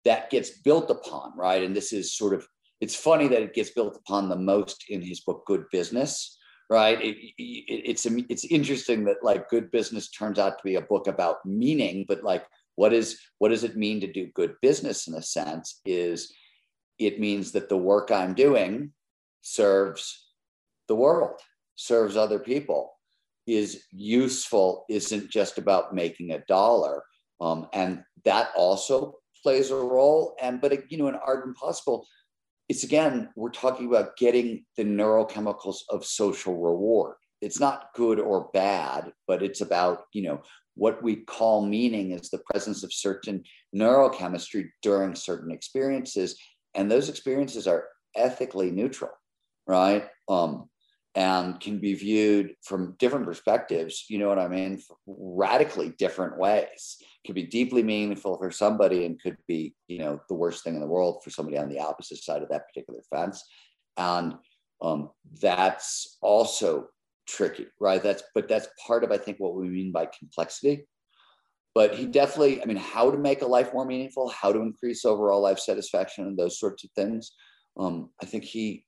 that 0.06 0.32
gets 0.32 0.58
built 0.62 0.90
upon, 0.90 1.38
right? 1.38 1.64
And 1.64 1.76
this 1.76 1.94
is 1.94 2.18
sort 2.18 2.34
of, 2.34 2.48
it's 2.82 2.96
funny 2.96 3.28
that 3.28 3.44
it 3.44 3.54
gets 3.54 3.70
built 3.70 3.96
upon 3.96 4.28
the 4.28 4.36
most 4.36 4.86
in 4.90 5.04
his 5.04 5.22
book, 5.22 5.44
Good 5.46 5.66
Business, 5.72 6.35
right? 6.70 7.00
It, 7.02 7.18
it, 7.38 7.64
it's 7.68 8.06
it's 8.06 8.46
interesting 8.46 9.06
that 9.06 9.24
like 9.24 9.50
good 9.50 9.72
business 9.72 10.10
turns 10.10 10.40
out 10.40 10.58
to 10.58 10.64
be 10.64 10.76
a 10.76 10.82
book 10.82 11.08
about 11.08 11.46
meaning, 11.46 12.06
but 12.08 12.24
like 12.24 12.46
what 12.76 12.94
is 12.94 13.20
what 13.40 13.50
does 13.50 13.64
it 13.64 13.78
mean 13.78 14.00
to 14.02 14.12
do 14.12 14.32
good 14.34 14.56
business 14.62 15.08
in 15.08 15.16
a 15.16 15.22
sense? 15.22 15.82
Is 15.86 16.34
it 17.00 17.20
means 17.20 17.52
that 17.52 17.70
the 17.70 17.78
work 17.78 18.12
I'm 18.12 18.34
doing 18.34 18.92
serves 19.42 20.30
the 20.88 20.96
world, 20.96 21.40
serves 21.76 22.16
other 22.16 22.40
people, 22.40 22.94
is 23.48 23.86
useful, 23.92 24.86
isn't 24.90 25.30
just 25.30 25.58
about 25.58 25.94
making 25.94 26.32
a 26.32 26.44
dollar, 26.48 27.04
um, 27.42 27.68
and 27.74 28.04
that 28.24 28.50
also 28.56 29.16
plays 29.44 29.72
a 29.72 29.76
role. 29.76 30.36
And 30.42 30.60
but 30.60 30.92
you 30.92 30.98
know, 30.98 31.08
in 31.08 31.16
Art 31.16 31.46
Impossible, 31.46 32.08
it's 32.68 32.84
again, 32.84 33.30
we're 33.36 33.50
talking 33.50 33.88
about 33.88 34.18
getting 34.18 34.66
the 34.78 34.84
neurochemicals 34.84 35.78
of 35.90 36.06
social 36.06 36.60
reward. 36.60 37.16
It's 37.42 37.60
not 37.60 37.90
good 37.94 38.20
or 38.20 38.50
bad, 38.54 39.12
but 39.28 39.44
it's 39.44 39.62
about, 39.62 40.06
you 40.14 40.24
know, 40.24 40.42
what 40.76 41.02
we 41.04 41.18
call 41.18 41.66
meaning 41.66 42.12
is 42.12 42.30
the 42.30 42.42
presence 42.50 42.84
of 42.84 42.92
certain 42.94 43.44
neurochemistry 43.76 44.70
during 44.82 45.16
certain 45.16 45.52
experiences. 45.52 46.38
and 46.74 46.92
those 46.92 47.08
experiences 47.08 47.68
are 47.68 47.88
ethically 48.18 48.70
neutral, 48.70 49.12
right? 49.66 50.10
Um, 50.28 50.70
and 51.16 51.60
can 51.60 51.80
be 51.80 51.94
viewed 51.94 52.56
from 52.64 52.96
different 53.00 53.26
perspectives. 53.26 54.06
You 54.10 54.20
know 54.20 54.28
what 54.28 54.40
I 54.40 54.50
mean? 54.50 54.82
Radically 55.08 55.94
different 55.98 56.38
ways. 56.38 56.98
Could 57.26 57.36
be 57.36 57.44
deeply 57.44 57.82
meaningful 57.82 58.38
for 58.38 58.52
somebody, 58.52 59.06
and 59.06 59.22
could 59.22 59.38
be, 59.48 59.74
you 59.88 60.00
know, 60.00 60.20
the 60.28 60.36
worst 60.36 60.64
thing 60.64 60.76
in 60.76 60.82
the 60.82 60.88
world 60.88 61.24
for 61.24 61.30
somebody 61.30 61.58
on 61.58 61.70
the 61.70 61.80
opposite 61.80 62.18
side 62.18 62.44
of 62.44 62.50
that 62.50 62.68
particular 62.68 63.02
fence. 63.10 63.44
And 63.98 64.36
um, 64.82 65.10
that's 65.42 66.18
also 66.22 66.90
tricky, 67.28 67.68
right? 67.80 68.04
That's 68.04 68.24
but 68.36 68.48
that's 68.48 68.68
part 68.86 69.04
of 69.04 69.12
I 69.12 69.18
think 69.18 69.40
what 69.40 69.56
we 69.56 69.68
mean 69.68 69.92
by 69.92 70.08
complexity. 70.18 70.86
But 71.74 71.94
he 71.94 72.06
definitely, 72.06 72.62
I 72.62 72.66
mean, 72.66 72.78
how 72.78 73.12
to 73.12 73.18
make 73.18 73.42
a 73.42 73.46
life 73.48 73.74
more 73.74 73.86
meaningful, 73.86 74.30
how 74.30 74.54
to 74.54 74.62
increase 74.62 75.04
overall 75.04 75.42
life 75.42 75.60
satisfaction, 75.60 76.26
and 76.26 76.38
those 76.38 76.58
sorts 76.58 76.86
of 76.86 76.92
things. 76.92 77.34
Um, 77.78 78.12
I 78.22 78.26
think 78.26 78.46
he, 78.46 78.86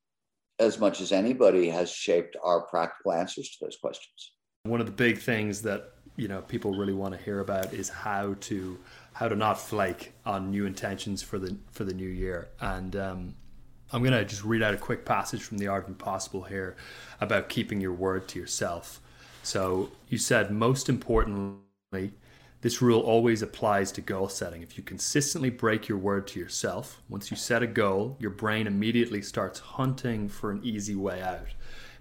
as 0.59 0.79
much 0.79 1.01
as 1.01 1.11
anybody, 1.11 1.69
has 1.69 1.91
shaped 1.91 2.35
our 2.43 2.61
practical 2.61 3.13
answers 3.13 3.49
to 3.51 3.65
those 3.65 3.77
questions. 3.77 4.31
One 4.63 4.79
of 4.79 4.85
the 4.85 4.91
big 4.91 5.19
things 5.19 5.61
that 5.63 5.93
you 6.15 6.27
know 6.27 6.41
people 6.41 6.73
really 6.73 6.93
want 6.93 7.15
to 7.15 7.23
hear 7.23 7.39
about 7.39 7.73
is 7.73 7.89
how 7.89 8.35
to 8.41 8.79
how 9.13 9.27
to 9.27 9.35
not 9.35 9.59
flake 9.59 10.13
on 10.25 10.51
new 10.51 10.65
intentions 10.65 11.21
for 11.21 11.37
the 11.39 11.55
for 11.71 11.83
the 11.83 11.93
new 11.93 12.09
year 12.09 12.49
and 12.59 12.95
um, 12.95 13.35
I'm 13.91 14.01
going 14.01 14.13
to 14.13 14.25
just 14.25 14.43
read 14.43 14.61
out 14.61 14.73
a 14.73 14.77
quick 14.77 15.05
passage 15.05 15.41
from 15.43 15.59
The 15.59 15.67
Art 15.67 15.83
of 15.83 15.89
Impossible 15.89 16.43
here 16.43 16.75
about 17.21 17.47
keeping 17.47 17.79
your 17.79 17.93
word 17.93 18.27
to 18.29 18.39
yourself. 18.39 18.99
So 19.43 19.91
you 20.09 20.17
said, 20.17 20.51
most 20.51 20.89
importantly, 20.89 22.11
this 22.61 22.81
rule 22.81 23.01
always 23.01 23.41
applies 23.41 23.91
to 23.93 24.01
goal 24.01 24.29
setting. 24.29 24.63
If 24.63 24.77
you 24.77 24.83
consistently 24.83 25.51
break 25.51 25.87
your 25.87 25.99
word 25.99 26.27
to 26.27 26.39
yourself, 26.39 27.01
once 27.07 27.29
you 27.29 27.37
set 27.37 27.61
a 27.61 27.67
goal, 27.67 28.17
your 28.19 28.31
brain 28.31 28.65
immediately 28.65 29.21
starts 29.21 29.59
hunting 29.59 30.27
for 30.27 30.49
an 30.49 30.61
easy 30.63 30.95
way 30.95 31.21
out. 31.21 31.47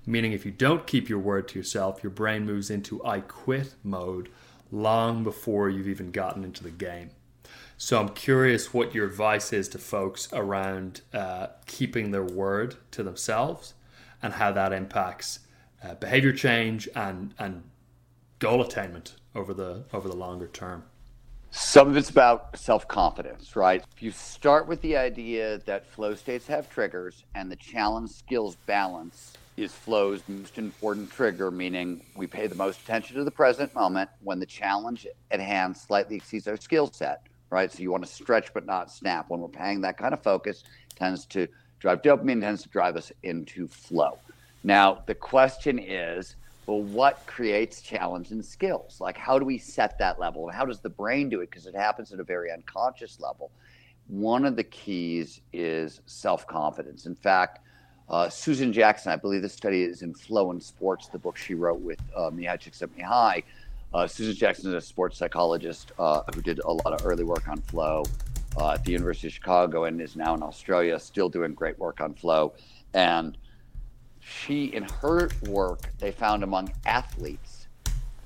Meaning, 0.07 0.33
if 0.33 0.47
you 0.47 0.53
don't 0.53 0.87
keep 0.87 1.09
your 1.09 1.19
word 1.19 1.49
to 1.49 1.59
yourself, 1.59 2.03
your 2.03 2.11
brain 2.11 2.47
moves 2.47 2.71
into 2.71 3.05
I 3.05 3.21
quit 3.21 3.75
mode 3.83 4.31
long 4.73 5.25
before 5.25 5.69
you've 5.69 5.89
even 5.89 6.11
gotten 6.11 6.45
into 6.45 6.63
the 6.63 6.71
game. 6.71 7.11
So 7.77 8.01
I'm 8.01 8.09
curious 8.11 8.73
what 8.73 8.95
your 8.95 9.07
advice 9.07 9.53
is 9.53 9.69
to 9.71 9.79
folks 9.79 10.29
around 10.33 11.03
uh, 11.13 11.49
keeping 11.67 12.11
their 12.11 12.25
word 12.25 12.77
to 12.93 13.03
themselves 13.03 13.75
and 14.23 14.33
how 14.33 14.53
that 14.53 14.73
impacts 14.73 15.41
uh, 15.85 15.95
behavior 15.95 16.33
change 16.33 16.89
and 16.95 17.35
and 17.39 17.65
goal 18.39 18.63
attainment 18.63 19.17
over 19.37 19.55
the 19.55 19.85
over 19.93 20.09
the 20.09 20.17
longer 20.17 20.49
term. 20.49 20.83
Some 21.51 21.89
of 21.89 21.97
it's 21.97 22.11
about 22.11 22.59
self 22.59 22.89
confidence, 22.89 23.55
right? 23.55 23.85
If 23.97 24.03
you 24.03 24.11
start 24.11 24.67
with 24.67 24.81
the 24.83 24.97
idea 24.97 25.59
that 25.67 25.87
flow 25.87 26.15
states 26.15 26.47
have 26.49 26.69
triggers 26.69 27.25
and 27.35 27.51
the 27.51 27.57
challenge 27.57 28.11
skills 28.11 28.57
balance 28.67 29.35
is 29.57 29.73
flow's 29.73 30.23
most 30.29 30.59
important 30.59 31.11
trigger, 31.11 31.51
meaning 31.51 32.05
we 32.15 32.27
pay 32.27 32.47
the 32.47 32.55
most 32.55 32.83
attention 32.83 33.17
to 33.17 33.25
the 33.25 33.31
present 33.31 33.75
moment 33.75 34.11
when 34.23 34.39
the 34.39 34.47
challenge 34.47 35.07
at 35.31 35.41
hand 35.41 35.77
slightly 35.77 36.17
exceeds 36.17 36.47
our 36.49 36.59
skill 36.59 36.91
set 36.93 37.23
right? 37.51 37.73
So 37.73 37.81
you 37.81 37.91
want 37.91 38.05
to 38.05 38.11
stretch 38.11 38.53
but 38.53 38.67
not 38.67 38.91
snap. 38.91 39.27
When 39.29 39.41
we're 39.41 39.49
paying 39.49 39.81
that 39.83 39.97
kind 39.97 40.13
of 40.15 40.23
focus, 40.23 40.65
tends 40.95 41.27
to 41.27 41.49
drive 41.79 42.03
dopamine, 42.03 42.41
tends 42.41 42.63
to 42.63 42.69
drive 42.69 42.97
us 42.97 43.13
into 43.23 43.69
flow. 43.69 44.19
Now, 44.65 45.03
the 45.07 45.15
question 45.15 45.79
is, 45.79 46.37
well, 46.67 46.83
what 46.83 47.25
creates 47.27 47.81
challenge 47.81 48.33
and 48.33 48.45
skills? 48.45 49.01
Like, 49.01 49.17
how 49.17 49.39
do 49.39 49.45
we 49.45 49.59
set 49.59 49.99
that 49.99 50.19
level? 50.19 50.49
And 50.49 50.57
how 50.57 50.65
does 50.65 50.81
the 50.81 50.91
brain 50.91 51.29
do 51.29 51.41
it? 51.41 51.51
Because 51.51 51.67
it 51.67 51.75
happens 51.75 52.13
at 52.13 52.21
a 52.21 52.25
very 52.25 52.51
unconscious 52.51 53.21
level. 53.21 53.51
One 54.09 54.45
of 54.45 54.57
the 54.57 54.65
keys 54.65 55.41
is 55.53 56.01
self 56.07 56.47
confidence. 56.47 57.07
In 57.07 57.15
fact, 57.15 57.61
uh, 58.09 58.29
Susan 58.29 58.73
Jackson, 58.73 59.13
I 59.13 59.17
believe 59.17 59.43
this 59.43 59.53
study 59.53 59.83
is 59.83 60.03
in 60.03 60.15
Flow 60.15 60.51
and 60.51 60.63
Sports, 60.63 61.09
the 61.09 61.19
book 61.19 61.37
she 61.37 61.55
wrote 61.55 61.81
with 61.81 62.01
uh, 62.15 62.31
Mihaly 62.31 62.59
Csikszentmihalyi, 62.61 63.43
uh, 63.95 64.07
Susan 64.07 64.35
Jackson 64.35 64.69
is 64.69 64.75
a 64.75 64.87
sports 64.87 65.17
psychologist 65.17 65.93
uh, 65.99 66.23
who 66.35 66.43
did 66.43 66.59
a 66.61 66.71
lot 66.71 66.93
of 66.93 67.07
early 67.07 67.25
work 67.25 67.49
on 67.49 67.61
flow 67.63 68.05
uh, 68.59 68.73
at 68.73 68.85
the 68.85 68.93
University 68.93 69.29
of 69.29 69.33
Chicago 69.33 69.85
and 69.85 70.01
is 70.01 70.17
now 70.17 70.35
in 70.35 70.43
Australia, 70.43 70.99
still 70.99 71.29
doing 71.29 71.55
great 71.55 71.79
work 71.79 72.01
on 72.01 72.13
flow. 72.15 72.53
And 72.95 73.39
she, 74.27 74.65
in 74.67 74.83
her 74.83 75.31
work, 75.47 75.89
they 75.99 76.11
found 76.11 76.43
among 76.43 76.73
athletes, 76.85 77.69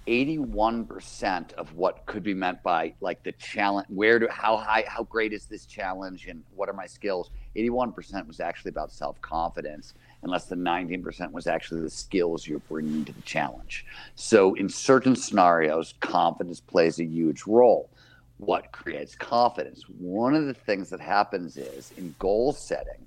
81% 0.06 1.52
of 1.52 1.74
what 1.74 2.06
could 2.06 2.22
be 2.22 2.32
meant 2.32 2.62
by 2.62 2.94
like 3.00 3.22
the 3.22 3.32
challenge, 3.32 3.86
where 3.90 4.18
do, 4.18 4.26
how 4.30 4.56
high, 4.56 4.84
how 4.88 5.04
great 5.04 5.34
is 5.34 5.44
this 5.44 5.66
challenge 5.66 6.26
and 6.26 6.42
what 6.56 6.70
are 6.70 6.72
my 6.72 6.86
skills? 6.86 7.30
81% 7.54 8.26
was 8.26 8.40
actually 8.40 8.70
about 8.70 8.90
self 8.90 9.20
confidence 9.20 9.92
and 10.22 10.32
less 10.32 10.46
than 10.46 10.60
19% 10.60 11.32
was 11.32 11.46
actually 11.46 11.82
the 11.82 11.90
skills 11.90 12.46
you're 12.46 12.60
bringing 12.60 13.04
to 13.04 13.12
the 13.12 13.22
challenge. 13.22 13.84
So, 14.14 14.54
in 14.54 14.68
certain 14.70 15.14
scenarios, 15.14 15.94
confidence 16.00 16.60
plays 16.60 16.98
a 16.98 17.04
huge 17.04 17.46
role. 17.46 17.90
What 18.38 18.72
creates 18.72 19.14
confidence? 19.14 19.84
One 19.98 20.34
of 20.34 20.46
the 20.46 20.54
things 20.54 20.88
that 20.90 21.00
happens 21.00 21.58
is 21.58 21.92
in 21.98 22.14
goal 22.18 22.52
setting, 22.52 23.06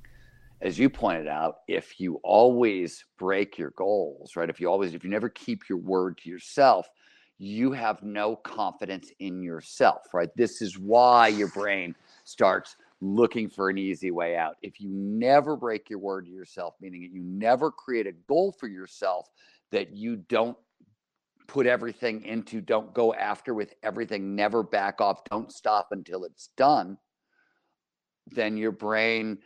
as 0.64 0.80
you 0.80 0.90
pointed 0.90 1.28
out, 1.28 1.58
if 1.68 2.00
you 2.00 2.22
always 2.24 3.04
break 3.20 3.58
your 3.58 3.72
goals, 3.72 4.38
right? 4.38 4.50
If 4.50 4.62
you 4.62 4.70
always, 4.70 4.94
if 4.94 5.04
you 5.04 5.10
never 5.10 5.28
keep 5.28 5.68
your 5.68 5.78
word 5.78 6.18
to 6.20 6.30
yourself, 6.30 6.88
you 7.38 7.74
have 7.74 8.02
no 8.02 8.38
confidence 8.38 9.12
in 9.20 9.44
yourself, 9.44 10.04
right? 10.14 10.30
This 10.38 10.62
is 10.62 10.80
why 10.80 11.28
your 11.28 11.50
brain 11.50 11.94
starts 12.24 12.78
looking 13.02 13.50
for 13.50 13.70
an 13.70 13.78
easy 13.78 14.10
way 14.10 14.38
out. 14.38 14.56
If 14.62 14.80
you 14.80 14.88
never 14.90 15.58
break 15.58 15.90
your 15.90 16.00
word 16.00 16.26
to 16.28 16.32
yourself, 16.32 16.76
meaning 16.80 17.02
that 17.02 17.12
you 17.12 17.22
never 17.22 17.70
create 17.70 18.08
a 18.08 18.14
goal 18.30 18.56
for 18.58 18.70
yourself 18.70 19.28
that 19.72 19.98
you 19.98 20.16
don't 20.16 20.58
put 21.48 21.68
everything 21.68 22.24
into, 22.24 22.62
don't 22.62 22.94
go 22.94 23.14
after 23.14 23.54
with 23.54 23.74
everything, 23.84 24.34
never 24.34 24.64
back 24.64 25.02
off, 25.02 25.26
don't 25.26 25.52
stop 25.52 25.90
until 25.92 26.24
it's 26.24 26.52
done, 26.56 26.98
then 28.28 28.56
your 28.56 28.72
brain, 28.72 29.40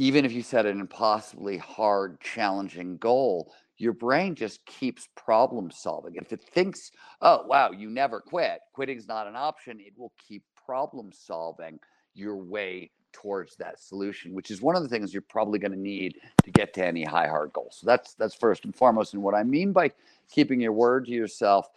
even 0.00 0.24
if 0.24 0.32
you 0.32 0.40
set 0.40 0.64
an 0.64 0.80
impossibly 0.80 1.58
hard, 1.58 2.18
challenging 2.22 2.96
goal, 2.96 3.52
your 3.76 3.92
brain 3.92 4.34
just 4.34 4.64
keeps 4.64 5.10
problem 5.14 5.70
solving. 5.70 6.14
If 6.14 6.32
it 6.32 6.42
thinks, 6.42 6.90
oh, 7.20 7.44
wow, 7.46 7.70
you 7.70 7.90
never 7.90 8.18
quit, 8.18 8.60
quitting's 8.72 9.06
not 9.06 9.26
an 9.26 9.36
option, 9.36 9.78
it 9.78 9.92
will 9.98 10.14
keep 10.26 10.42
problem 10.64 11.10
solving 11.12 11.78
your 12.14 12.36
way 12.36 12.90
towards 13.12 13.56
that 13.56 13.78
solution, 13.78 14.32
which 14.32 14.50
is 14.50 14.62
one 14.62 14.74
of 14.74 14.82
the 14.82 14.88
things 14.88 15.12
you're 15.12 15.20
probably 15.20 15.58
going 15.58 15.72
to 15.72 15.78
need 15.78 16.16
to 16.44 16.50
get 16.50 16.72
to 16.74 16.86
any 16.86 17.04
high 17.04 17.28
hard 17.28 17.52
goal. 17.52 17.68
So 17.70 17.86
that's 17.86 18.14
that's 18.14 18.34
first 18.34 18.64
and 18.64 18.74
foremost. 18.74 19.12
And 19.12 19.22
what 19.22 19.34
I 19.34 19.42
mean 19.42 19.70
by 19.70 19.90
keeping 20.30 20.62
your 20.62 20.72
word 20.72 21.04
to 21.06 21.12
yourself, 21.12 21.68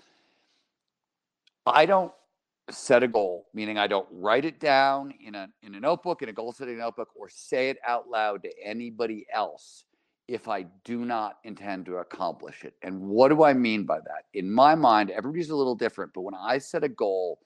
I 1.66 1.86
don't 1.86 2.14
set 2.70 3.04
a 3.04 3.08
goal, 3.08 3.48
meaning 3.54 3.78
I 3.78 3.88
don't 3.88 4.08
write 4.12 4.46
it 4.46 4.60
down 4.60 5.14
in 5.26 5.36
a 5.36 5.50
in 5.62 5.76
a 5.76 5.80
notebook, 5.80 6.22
in 6.22 6.30
a 6.30 6.34
goal 6.34 6.54
setting 6.54 6.78
notebook, 6.78 7.10
or 7.16 7.30
say 7.30 7.70
it 7.70 7.78
out 7.86 8.10
loud 8.10 8.44
to 8.44 8.50
anybody 8.64 9.26
else 9.34 9.86
if 10.28 10.48
I 10.48 10.66
do 10.86 11.04
not 11.06 11.38
intend 11.44 11.86
to 11.88 11.98
accomplish 11.98 12.64
it. 12.64 12.76
And 12.82 13.02
what 13.02 13.30
do 13.30 13.44
I 13.44 13.54
mean 13.54 13.86
by 13.86 14.00
that? 14.00 14.26
In 14.34 14.50
my 14.50 14.74
mind, 14.74 15.12
everybody's 15.12 15.50
a 15.50 15.56
little 15.56 15.76
different, 15.76 16.14
but 16.14 16.22
when 16.22 16.36
I 16.36 16.60
set 16.60 16.84
a 16.84 16.90
goal, 16.90 17.40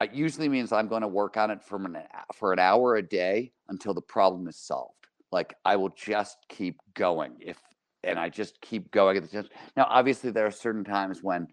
it 0.00 0.12
usually 0.12 0.48
means 0.48 0.72
I'm 0.72 0.88
going 0.88 1.02
to 1.02 1.08
work 1.08 1.36
on 1.36 1.50
it 1.50 1.62
for 1.62 1.76
an, 1.76 1.96
for 2.34 2.52
an 2.52 2.58
hour 2.58 2.96
a 2.96 3.02
day 3.02 3.52
until 3.68 3.94
the 3.94 4.02
problem 4.02 4.48
is 4.48 4.56
solved. 4.56 5.06
Like 5.30 5.54
I 5.64 5.76
will 5.76 5.90
just 5.90 6.38
keep 6.48 6.80
going 6.94 7.36
if, 7.40 7.60
and 8.02 8.18
I 8.18 8.28
just 8.28 8.60
keep 8.60 8.90
going. 8.90 9.26
Now, 9.76 9.86
obviously, 9.88 10.30
there 10.30 10.46
are 10.46 10.50
certain 10.50 10.84
times 10.84 11.22
when 11.22 11.46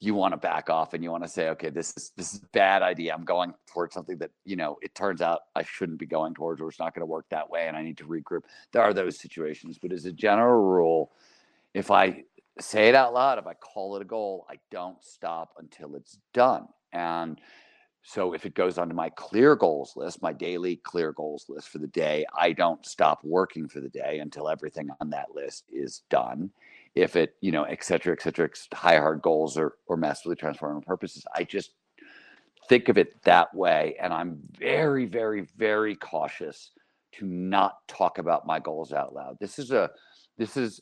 you 0.00 0.14
want 0.14 0.32
to 0.32 0.36
back 0.36 0.68
off 0.68 0.92
and 0.92 1.02
you 1.02 1.10
want 1.10 1.24
to 1.24 1.28
say, 1.28 1.48
okay, 1.50 1.70
this 1.70 1.94
is 1.96 2.12
this 2.16 2.34
is 2.34 2.42
a 2.42 2.46
bad 2.52 2.82
idea. 2.82 3.14
I'm 3.14 3.24
going 3.24 3.54
towards 3.66 3.94
something 3.94 4.18
that 4.18 4.30
you 4.44 4.56
know 4.56 4.76
it 4.82 4.94
turns 4.94 5.22
out 5.22 5.40
I 5.54 5.62
shouldn't 5.62 5.98
be 5.98 6.06
going 6.06 6.34
towards, 6.34 6.60
or 6.60 6.68
it's 6.68 6.78
not 6.78 6.94
going 6.94 7.02
to 7.02 7.06
work 7.06 7.26
that 7.30 7.48
way, 7.48 7.68
and 7.68 7.76
I 7.76 7.82
need 7.82 7.96
to 7.98 8.04
regroup. 8.04 8.42
There 8.72 8.82
are 8.82 8.94
those 8.94 9.18
situations, 9.18 9.78
but 9.80 9.92
as 9.92 10.04
a 10.04 10.12
general 10.12 10.62
rule, 10.62 11.12
if 11.72 11.90
I 11.90 12.24
say 12.60 12.88
it 12.88 12.94
out 12.94 13.14
loud, 13.14 13.38
if 13.38 13.46
I 13.46 13.54
call 13.54 13.96
it 13.96 14.02
a 14.02 14.06
goal, 14.06 14.46
I 14.50 14.56
don't 14.70 15.02
stop 15.02 15.54
until 15.58 15.94
it's 15.96 16.18
done. 16.32 16.66
And 16.92 17.40
so 18.02 18.34
if 18.34 18.46
it 18.46 18.54
goes 18.54 18.78
onto 18.78 18.94
my 18.94 19.10
clear 19.10 19.56
goals 19.56 19.94
list, 19.96 20.22
my 20.22 20.32
daily 20.32 20.76
clear 20.76 21.12
goals 21.12 21.46
list 21.48 21.68
for 21.68 21.78
the 21.78 21.88
day, 21.88 22.24
I 22.38 22.52
don't 22.52 22.84
stop 22.86 23.18
working 23.24 23.68
for 23.68 23.80
the 23.80 23.88
day 23.88 24.20
until 24.20 24.48
everything 24.48 24.88
on 25.00 25.10
that 25.10 25.34
list 25.34 25.64
is 25.72 26.02
done. 26.08 26.50
If 26.96 27.14
it, 27.14 27.34
you 27.42 27.52
know, 27.52 27.64
et 27.64 27.84
cetera, 27.84 28.14
et 28.14 28.22
cetera, 28.22 28.48
high 28.74 28.96
hard 28.96 29.20
goals 29.22 29.56
or 29.56 29.74
or 29.86 29.96
massively 29.96 30.34
transformative 30.34 30.86
purposes, 30.86 31.24
I 31.34 31.44
just 31.44 31.70
think 32.68 32.88
of 32.88 32.98
it 32.98 33.22
that 33.24 33.54
way. 33.54 33.96
And 34.00 34.12
I'm 34.12 34.38
very, 34.58 35.04
very, 35.04 35.46
very 35.56 35.94
cautious 35.94 36.72
to 37.12 37.26
not 37.26 37.86
talk 37.86 38.18
about 38.18 38.46
my 38.46 38.58
goals 38.58 38.92
out 38.92 39.14
loud. 39.14 39.36
This 39.38 39.58
is 39.58 39.70
a 39.72 39.90
this 40.38 40.56
is 40.56 40.80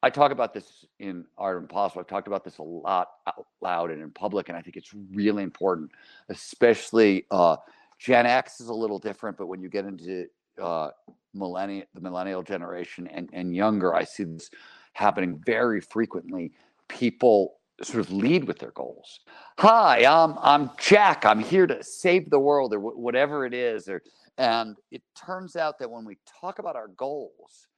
I 0.00 0.10
talk 0.10 0.30
about 0.30 0.54
this 0.54 0.84
in 1.00 1.24
Art 1.36 1.58
Impossible. 1.58 2.00
I've 2.00 2.06
talked 2.06 2.28
about 2.28 2.44
this 2.44 2.58
a 2.58 2.62
lot 2.62 3.08
out 3.26 3.46
loud 3.60 3.90
and 3.90 4.00
in 4.00 4.10
public, 4.12 4.48
and 4.48 4.56
I 4.56 4.62
think 4.62 4.76
it's 4.76 4.94
really 5.12 5.42
important, 5.42 5.90
especially 6.28 7.26
uh, 7.32 7.56
Gen 7.98 8.26
X 8.26 8.60
is 8.60 8.68
a 8.68 8.74
little 8.74 9.00
different, 9.00 9.36
but 9.36 9.48
when 9.48 9.60
you 9.60 9.68
get 9.68 9.86
into 9.86 10.26
uh, 10.62 10.90
millennial, 11.34 11.84
the 11.94 12.00
millennial 12.00 12.44
generation 12.44 13.08
and, 13.08 13.28
and 13.32 13.54
younger, 13.56 13.92
I 13.92 14.04
see 14.04 14.22
this 14.22 14.50
happening 14.92 15.40
very 15.44 15.80
frequently. 15.80 16.52
People 16.88 17.58
sort 17.82 18.00
of 18.00 18.10
lead 18.12 18.44
with 18.44 18.58
their 18.58 18.72
goals. 18.72 19.20
Hi, 19.58 20.04
I'm 20.04 20.36
I'm 20.40 20.70
Jack. 20.78 21.24
I'm 21.24 21.40
here 21.40 21.66
to 21.66 21.82
save 21.82 22.30
the 22.30 22.38
world, 22.38 22.74
or 22.74 22.80
wh- 22.80 22.98
whatever 22.98 23.46
it 23.46 23.54
is. 23.54 23.88
Or 23.88 24.02
and 24.36 24.76
it 24.90 25.02
turns 25.16 25.56
out 25.56 25.78
that 25.78 25.90
when 25.90 26.04
we 26.04 26.18
talk 26.40 26.58
about 26.58 26.76
our 26.76 26.88
goals, 26.88 27.68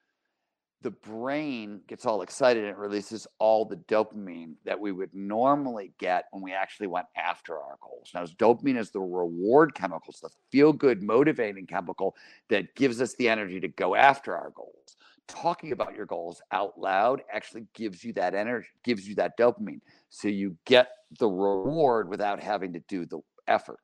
the 0.83 0.91
brain 0.91 1.81
gets 1.89 2.07
all 2.07 2.23
excited 2.23 2.63
and 2.63 2.73
it 2.73 2.79
releases 2.79 3.27
all 3.39 3.65
the 3.67 3.77
dopamine 3.77 4.55
that 4.65 4.79
we 4.79 4.93
would 4.93 5.13
normally 5.13 5.93
get 5.99 6.25
when 6.31 6.43
we 6.43 6.53
actually 6.53 6.87
went 6.87 7.07
after 7.17 7.59
our 7.59 7.77
goals. 7.83 8.11
Now, 8.15 8.25
dopamine 8.25 8.79
is 8.79 8.91
the 8.91 9.01
reward 9.01 9.75
chemical, 9.75 10.07
it's 10.09 10.21
the 10.21 10.31
feel 10.51 10.73
good, 10.73 11.03
motivating 11.03 11.67
chemical 11.67 12.17
that 12.49 12.75
gives 12.75 13.01
us 13.01 13.15
the 13.17 13.29
energy 13.29 13.61
to 13.61 13.69
go 13.69 13.95
after 13.95 14.35
our 14.35 14.51
goals. 14.55 14.97
Talking 15.31 15.73
about 15.73 15.95
your 15.95 16.07
goals 16.07 16.43
out 16.53 16.79
loud 16.79 17.23
actually 17.33 17.67
gives 17.75 18.05
you 18.05 18.13
that 18.15 18.35
energy, 18.35 18.69
gives 18.85 19.07
you 19.07 19.15
that 19.17 19.39
dopamine. 19.39 19.81
So 20.09 20.29
you 20.29 20.57
get 20.67 20.89
the 21.19 21.29
reward 21.29 22.09
without 22.09 22.43
having 22.43 22.73
to 22.75 22.81
do 22.89 23.07
the 23.07 23.21
effort 23.49 23.81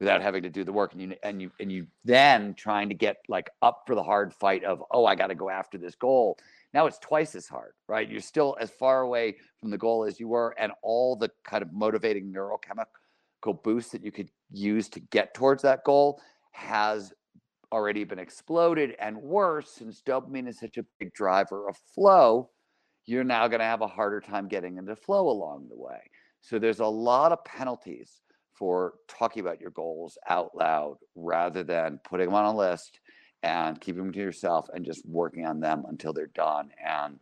without 0.00 0.22
having 0.22 0.42
to 0.42 0.50
do 0.50 0.64
the 0.64 0.72
work 0.72 0.92
and 0.94 1.02
you 1.02 1.14
and 1.22 1.42
you 1.42 1.50
and 1.60 1.70
you 1.70 1.86
then 2.04 2.54
trying 2.54 2.88
to 2.88 2.94
get 2.94 3.18
like 3.28 3.50
up 3.60 3.82
for 3.86 3.94
the 3.94 4.02
hard 4.02 4.32
fight 4.32 4.64
of 4.64 4.82
oh 4.90 5.04
i 5.04 5.14
got 5.14 5.26
to 5.26 5.34
go 5.34 5.50
after 5.50 5.76
this 5.76 5.94
goal 5.94 6.38
now 6.72 6.86
it's 6.86 6.98
twice 6.98 7.34
as 7.34 7.46
hard 7.46 7.72
right 7.86 8.08
you're 8.08 8.20
still 8.20 8.56
as 8.60 8.70
far 8.70 9.02
away 9.02 9.36
from 9.58 9.70
the 9.70 9.78
goal 9.78 10.04
as 10.04 10.18
you 10.18 10.26
were 10.26 10.54
and 10.58 10.72
all 10.82 11.14
the 11.16 11.30
kind 11.44 11.62
of 11.62 11.72
motivating 11.72 12.32
neurochemical 12.32 13.62
boost 13.62 13.92
that 13.92 14.02
you 14.02 14.10
could 14.10 14.30
use 14.50 14.88
to 14.88 15.00
get 15.00 15.34
towards 15.34 15.62
that 15.62 15.84
goal 15.84 16.20
has 16.52 17.12
already 17.72 18.04
been 18.04 18.18
exploded 18.18 18.96
and 18.98 19.16
worse 19.16 19.70
since 19.70 20.02
dopamine 20.02 20.48
is 20.48 20.58
such 20.58 20.76
a 20.76 20.84
big 20.98 21.12
driver 21.12 21.68
of 21.68 21.76
flow 21.94 22.50
you're 23.06 23.24
now 23.24 23.48
going 23.48 23.60
to 23.60 23.64
have 23.64 23.80
a 23.80 23.86
harder 23.86 24.20
time 24.20 24.48
getting 24.48 24.76
into 24.76 24.94
flow 24.96 25.28
along 25.28 25.66
the 25.68 25.76
way 25.76 26.00
so 26.40 26.58
there's 26.58 26.80
a 26.80 26.86
lot 26.86 27.32
of 27.32 27.44
penalties 27.44 28.22
for 28.60 28.94
talking 29.08 29.40
about 29.40 29.60
your 29.60 29.70
goals 29.70 30.18
out 30.28 30.54
loud 30.54 30.98
rather 31.14 31.62
than 31.62 31.98
putting 32.04 32.26
them 32.26 32.34
on 32.34 32.44
a 32.44 32.56
list 32.56 33.00
and 33.42 33.80
keeping 33.80 34.02
them 34.02 34.12
to 34.12 34.18
yourself 34.18 34.68
and 34.74 34.84
just 34.84 35.06
working 35.06 35.46
on 35.46 35.60
them 35.60 35.84
until 35.88 36.12
they're 36.12 36.26
done. 36.26 36.70
And 36.84 37.18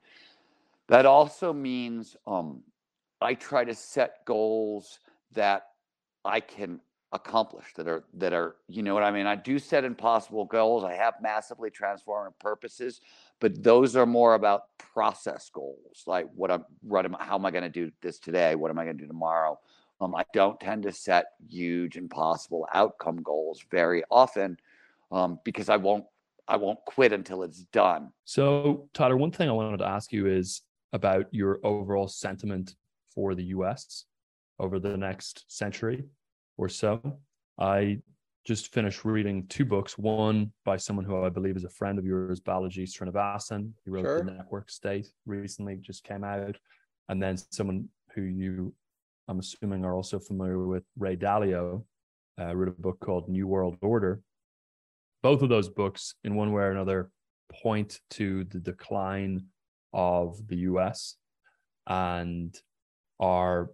that 0.89 1.07
also 1.07 1.53
means 1.53 2.17
um, 2.27 2.63
I 3.21 3.35
try 3.35 3.65
to 3.65 3.75
set 3.75 4.25
goals 4.25 4.99
that 5.33 5.69
I 6.25 6.41
can 6.41 6.81
accomplish 7.13 7.65
that 7.75 7.89
are 7.89 8.05
that 8.15 8.35
are 8.35 8.57
you 8.69 8.83
know 8.83 8.95
what 8.95 9.03
I 9.03 9.11
mean. 9.11 9.27
I 9.27 9.35
do 9.35 9.59
set 9.59 9.85
impossible 9.85 10.45
goals. 10.45 10.85
I 10.85 10.95
have 10.95 11.15
massively 11.23 11.71
transformative 11.71 12.39
purposes, 12.39 13.01
but 13.41 13.63
those 13.63 13.97
are 13.97 14.07
more 14.07 14.35
about 14.35 14.65
process 14.79 15.51
goals, 15.53 16.03
like 16.07 16.29
what 16.35 16.51
I'm 16.51 16.65
what 16.83 17.05
am 17.05 17.17
how 17.19 17.37
am 17.37 17.47
I 17.47 17.51
going 17.51 17.65
to 17.65 17.71
do 17.71 17.91
this 18.03 18.19
today? 18.19 18.55
What 18.55 18.71
am 18.71 18.79
I 18.79 18.85
going 18.85 18.99
to 18.99 19.03
do 19.05 19.09
tomorrow? 19.09 19.59
Um, 20.01 20.15
I 20.15 20.25
don't 20.33 20.61
tend 20.61 20.85
to 20.85 20.93
set 20.93 21.27
huge, 21.49 21.97
impossible 21.97 22.69
outcome 22.73 23.21
goals 23.23 23.65
very 23.71 24.05
often 24.11 24.59
um, 25.11 25.41
because 25.45 25.69
I 25.69 25.77
won't 25.77 26.05
I 26.47 26.57
won't 26.57 26.79
quit 26.87 27.13
until 27.13 27.43
it's 27.43 27.65
done. 27.73 28.13
So, 28.25 28.89
Tyler, 28.95 29.17
one 29.17 29.31
thing 29.31 29.49
I 29.49 29.53
wanted 29.53 29.79
to 29.79 29.87
ask 29.87 30.13
you 30.13 30.27
is 30.27 30.63
about 30.93 31.27
your 31.31 31.59
overall 31.65 32.09
sentiment 32.09 32.77
for 33.15 33.35
the 33.35 33.45
US 33.45 34.05
over 34.59 34.79
the 34.79 34.97
next 34.97 35.45
century 35.49 36.05
or 36.59 36.69
so. 36.69 37.19
I 37.59 38.01
just 38.47 38.73
finished 38.73 39.05
reading 39.05 39.47
two 39.49 39.65
books, 39.65 39.97
one 39.97 40.53
by 40.65 40.77
someone 40.77 41.05
who 41.05 41.25
I 41.25 41.31
believe 41.31 41.57
is 41.57 41.65
a 41.65 41.71
friend 41.71 41.99
of 41.99 42.05
yours, 42.05 42.41
Balaji 42.41 42.87
Srinivasan. 42.87 43.73
He 43.85 43.91
wrote 43.91 44.05
sure. 44.05 44.23
The 44.23 44.33
Network 44.33 44.71
State 44.71 45.09
recently, 45.25 45.77
just 45.77 46.05
came 46.05 46.25
out. 46.25 46.57
And 47.09 47.23
then 47.23 47.39
someone 47.51 47.89
who 48.15 48.23
you 48.23 48.75
I'm 49.29 49.39
assuming 49.39 49.85
are 49.85 49.95
also 49.95 50.19
familiar 50.19 50.59
with 50.59 50.85
Ray 50.99 51.17
Dalio, 51.17 51.85
uh, 52.41 52.57
wrote 52.57 52.69
a 52.69 52.81
book 52.81 52.99
called 52.99 53.29
New 53.29 53.47
World 53.47 53.77
Order. 53.83 54.23
Both 55.23 55.43
of 55.43 55.51
those 55.51 55.69
books, 55.69 56.15
in 56.25 56.35
one 56.35 56.53
way 56.53 56.63
or 56.63 56.71
another, 56.71 57.11
point 57.53 58.01
to 58.11 58.45
the 58.45 58.59
decline 58.59 59.45
of 59.93 60.47
the 60.49 60.57
US 60.57 61.17
and 61.87 62.57
are, 63.21 63.71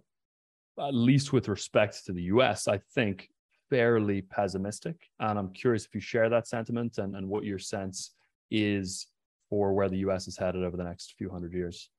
at 0.79 0.93
least 0.93 1.33
with 1.33 1.47
respect 1.47 2.05
to 2.05 2.13
the 2.13 2.23
US, 2.23 2.67
I 2.67 2.79
think 2.93 3.29
fairly 3.69 4.21
pessimistic. 4.21 4.95
And 5.19 5.39
I'm 5.39 5.53
curious 5.53 5.85
if 5.85 5.95
you 5.95 6.01
share 6.01 6.29
that 6.29 6.47
sentiment 6.47 6.97
and, 6.97 7.15
and 7.15 7.27
what 7.27 7.43
your 7.43 7.59
sense 7.59 8.11
is 8.51 9.07
for 9.49 9.73
where 9.73 9.89
the 9.89 9.97
US 9.97 10.27
is 10.27 10.37
headed 10.37 10.63
over 10.63 10.77
the 10.77 10.83
next 10.83 11.15
few 11.17 11.29
hundred 11.29 11.53
years 11.53 11.89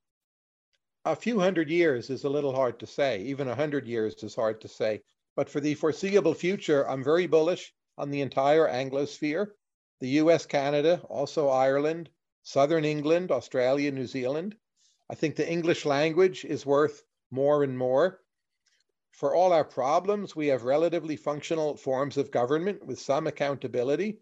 a 1.06 1.14
few 1.14 1.38
hundred 1.38 1.70
years 1.70 2.10
is 2.10 2.24
a 2.24 2.28
little 2.28 2.52
hard 2.52 2.80
to 2.80 2.86
say. 2.86 3.22
Even 3.22 3.46
a 3.46 3.54
hundred 3.54 3.86
years 3.86 4.24
is 4.24 4.34
hard 4.34 4.60
to 4.60 4.66
say. 4.66 5.00
But 5.36 5.48
for 5.48 5.60
the 5.60 5.74
foreseeable 5.74 6.34
future, 6.34 6.88
I'm 6.88 7.04
very 7.04 7.28
bullish 7.28 7.72
on 7.96 8.10
the 8.10 8.22
entire 8.22 8.66
Anglosphere, 8.66 9.52
the 10.00 10.08
US, 10.20 10.46
Canada, 10.46 11.00
also 11.08 11.48
Ireland, 11.48 12.10
Southern 12.42 12.84
England, 12.84 13.30
Australia, 13.30 13.92
New 13.92 14.06
Zealand. 14.06 14.56
I 15.08 15.14
think 15.14 15.36
the 15.36 15.48
English 15.48 15.84
language 15.86 16.44
is 16.44 16.66
worth 16.66 17.04
more 17.30 17.62
and 17.62 17.78
more. 17.78 18.20
For 19.16 19.34
all 19.34 19.54
our 19.54 19.64
problems, 19.64 20.36
we 20.36 20.48
have 20.48 20.64
relatively 20.64 21.16
functional 21.16 21.74
forms 21.78 22.18
of 22.18 22.30
government 22.30 22.84
with 22.84 23.00
some 23.00 23.26
accountability. 23.26 24.18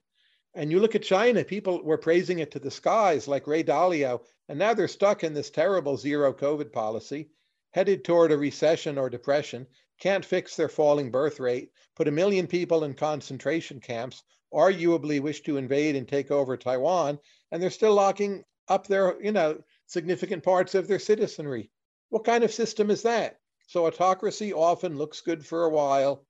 And 0.55 0.71
you 0.71 0.79
look 0.79 0.95
at 0.95 1.03
China, 1.03 1.43
people 1.43 1.83
were 1.83 1.99
praising 1.99 2.39
it 2.39 2.53
to 2.53 2.61
the 2.61 2.71
skies, 2.71 3.27
like 3.27 3.49
Ray 3.49 3.65
Dalio, 3.65 4.23
and 4.49 4.57
now 4.57 4.73
they're 4.73 4.87
stuck 4.87 5.25
in 5.25 5.35
this 5.35 5.51
terrible 5.51 5.97
zero 5.97 6.33
COVID 6.33 6.71
policy, 6.71 7.29
headed 7.73 8.05
toward 8.05 8.31
a 8.31 8.39
recession 8.39 8.97
or 8.97 9.11
depression, 9.11 9.67
can't 9.99 10.25
fix 10.25 10.55
their 10.55 10.69
falling 10.69 11.11
birth 11.11 11.41
rate, 11.41 11.73
put 11.97 12.07
a 12.07 12.13
million 12.13 12.47
people 12.47 12.85
in 12.85 12.95
concentration 12.95 13.81
camps, 13.81 14.23
arguably 14.53 15.19
wish 15.19 15.43
to 15.43 15.57
invade 15.57 15.97
and 15.97 16.07
take 16.07 16.31
over 16.31 16.57
Taiwan, 16.57 17.19
and 17.51 17.61
they're 17.61 17.71
still 17.71 17.95
locking 17.95 18.45
up 18.69 18.87
their, 18.87 19.21
you 19.21 19.33
know, 19.33 19.61
significant 19.87 20.45
parts 20.45 20.77
of 20.77 20.87
their 20.87 21.01
citizenry. 21.01 21.69
What 22.11 22.23
kind 22.23 22.45
of 22.45 22.53
system 22.53 22.93
is 22.93 23.03
that? 23.03 23.41
So 23.67 23.87
autocracy 23.87 24.53
often 24.53 24.97
looks 24.97 25.21
good 25.21 25.45
for 25.45 25.65
a 25.65 25.71
while, 25.71 26.27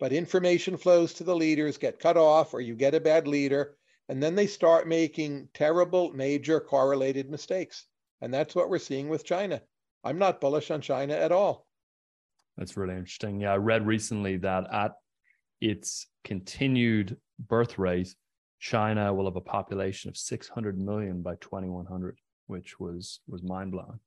but 0.00 0.12
information 0.12 0.76
flows 0.76 1.14
to 1.14 1.24
the 1.24 1.36
leaders, 1.36 1.78
get 1.78 1.98
cut 1.98 2.16
off, 2.16 2.54
or 2.54 2.60
you 2.60 2.74
get 2.74 2.94
a 2.94 3.00
bad 3.00 3.28
leader, 3.28 3.76
and 4.08 4.22
then 4.22 4.34
they 4.34 4.46
start 4.46 4.88
making 4.88 5.48
terrible, 5.52 6.12
major 6.12 6.60
correlated 6.60 7.30
mistakes. 7.30 7.86
And 8.20 8.32
that's 8.32 8.54
what 8.54 8.70
we're 8.70 8.78
seeing 8.78 9.08
with 9.08 9.24
China. 9.24 9.60
I'm 10.02 10.18
not 10.18 10.40
bullish 10.40 10.70
on 10.70 10.80
China 10.80 11.14
at 11.14 11.32
all. 11.32 11.66
That's 12.56 12.76
really 12.76 12.94
interesting. 12.94 13.40
Yeah, 13.40 13.52
I 13.52 13.56
read 13.56 13.86
recently 13.86 14.36
that 14.38 14.72
at 14.72 14.92
its 15.60 16.06
continued 16.24 17.16
birth 17.38 17.78
rate, 17.78 18.14
China 18.60 19.14
will 19.14 19.26
have 19.26 19.36
a 19.36 19.40
population 19.40 20.08
of 20.08 20.16
600 20.16 20.78
million 20.78 21.22
by 21.22 21.36
2100, 21.36 22.18
which 22.46 22.80
was 22.80 23.20
was 23.28 23.42
mind 23.42 23.70
blowing. 23.70 24.00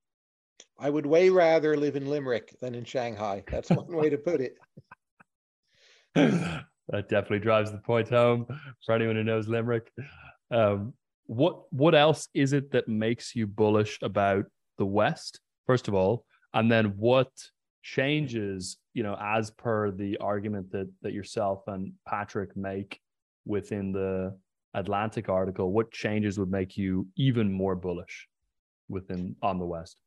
I 0.79 0.89
would 0.89 1.05
way 1.05 1.29
rather 1.29 1.77
live 1.77 1.95
in 1.95 2.09
Limerick 2.09 2.55
than 2.59 2.75
in 2.75 2.83
Shanghai. 2.83 3.43
That's 3.49 3.69
one 3.69 3.87
way 3.87 4.09
to 4.09 4.17
put 4.17 4.41
it. 4.41 4.55
that 6.15 7.07
definitely 7.09 7.39
drives 7.39 7.71
the 7.71 7.77
point 7.77 8.09
home 8.09 8.45
for 8.85 8.93
anyone 8.93 9.15
who 9.15 9.23
knows 9.23 9.47
Limerick. 9.47 9.91
Um, 10.51 10.93
what 11.25 11.71
what 11.71 11.95
else 11.95 12.27
is 12.33 12.51
it 12.51 12.71
that 12.71 12.89
makes 12.89 13.35
you 13.35 13.47
bullish 13.47 13.97
about 14.01 14.45
the 14.77 14.85
West, 14.85 15.39
first 15.65 15.87
of 15.87 15.93
all, 15.93 16.25
and 16.53 16.69
then 16.69 16.97
what 16.97 17.31
changes, 17.83 18.77
you 18.93 19.03
know, 19.03 19.17
as 19.21 19.51
per 19.51 19.91
the 19.91 20.17
argument 20.17 20.71
that 20.71 20.89
that 21.01 21.13
yourself 21.13 21.63
and 21.67 21.93
Patrick 22.05 22.57
make 22.57 22.99
within 23.45 23.93
the 23.93 24.37
Atlantic 24.73 25.29
article, 25.29 25.71
what 25.71 25.91
changes 25.91 26.37
would 26.37 26.51
make 26.51 26.77
you 26.77 27.07
even 27.15 27.51
more 27.51 27.75
bullish 27.75 28.27
within 28.89 29.35
on 29.41 29.59
the 29.59 29.65
West? 29.65 30.01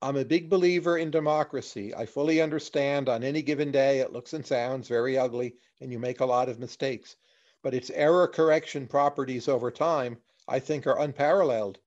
I'm 0.00 0.16
a 0.16 0.24
big 0.24 0.48
believer 0.48 0.96
in 0.96 1.10
democracy. 1.10 1.92
I 1.92 2.06
fully 2.06 2.40
understand 2.40 3.08
on 3.08 3.24
any 3.24 3.42
given 3.42 3.72
day 3.72 3.98
it 3.98 4.12
looks 4.12 4.32
and 4.32 4.46
sounds 4.46 4.86
very 4.86 5.18
ugly 5.18 5.56
and 5.80 5.90
you 5.90 5.98
make 5.98 6.20
a 6.20 6.26
lot 6.26 6.48
of 6.48 6.60
mistakes. 6.60 7.16
But 7.62 7.74
its 7.74 7.90
error 7.90 8.28
correction 8.28 8.86
properties 8.86 9.48
over 9.48 9.72
time, 9.72 10.18
I 10.46 10.60
think, 10.60 10.86
are 10.86 11.00
unparalleled. 11.00 11.80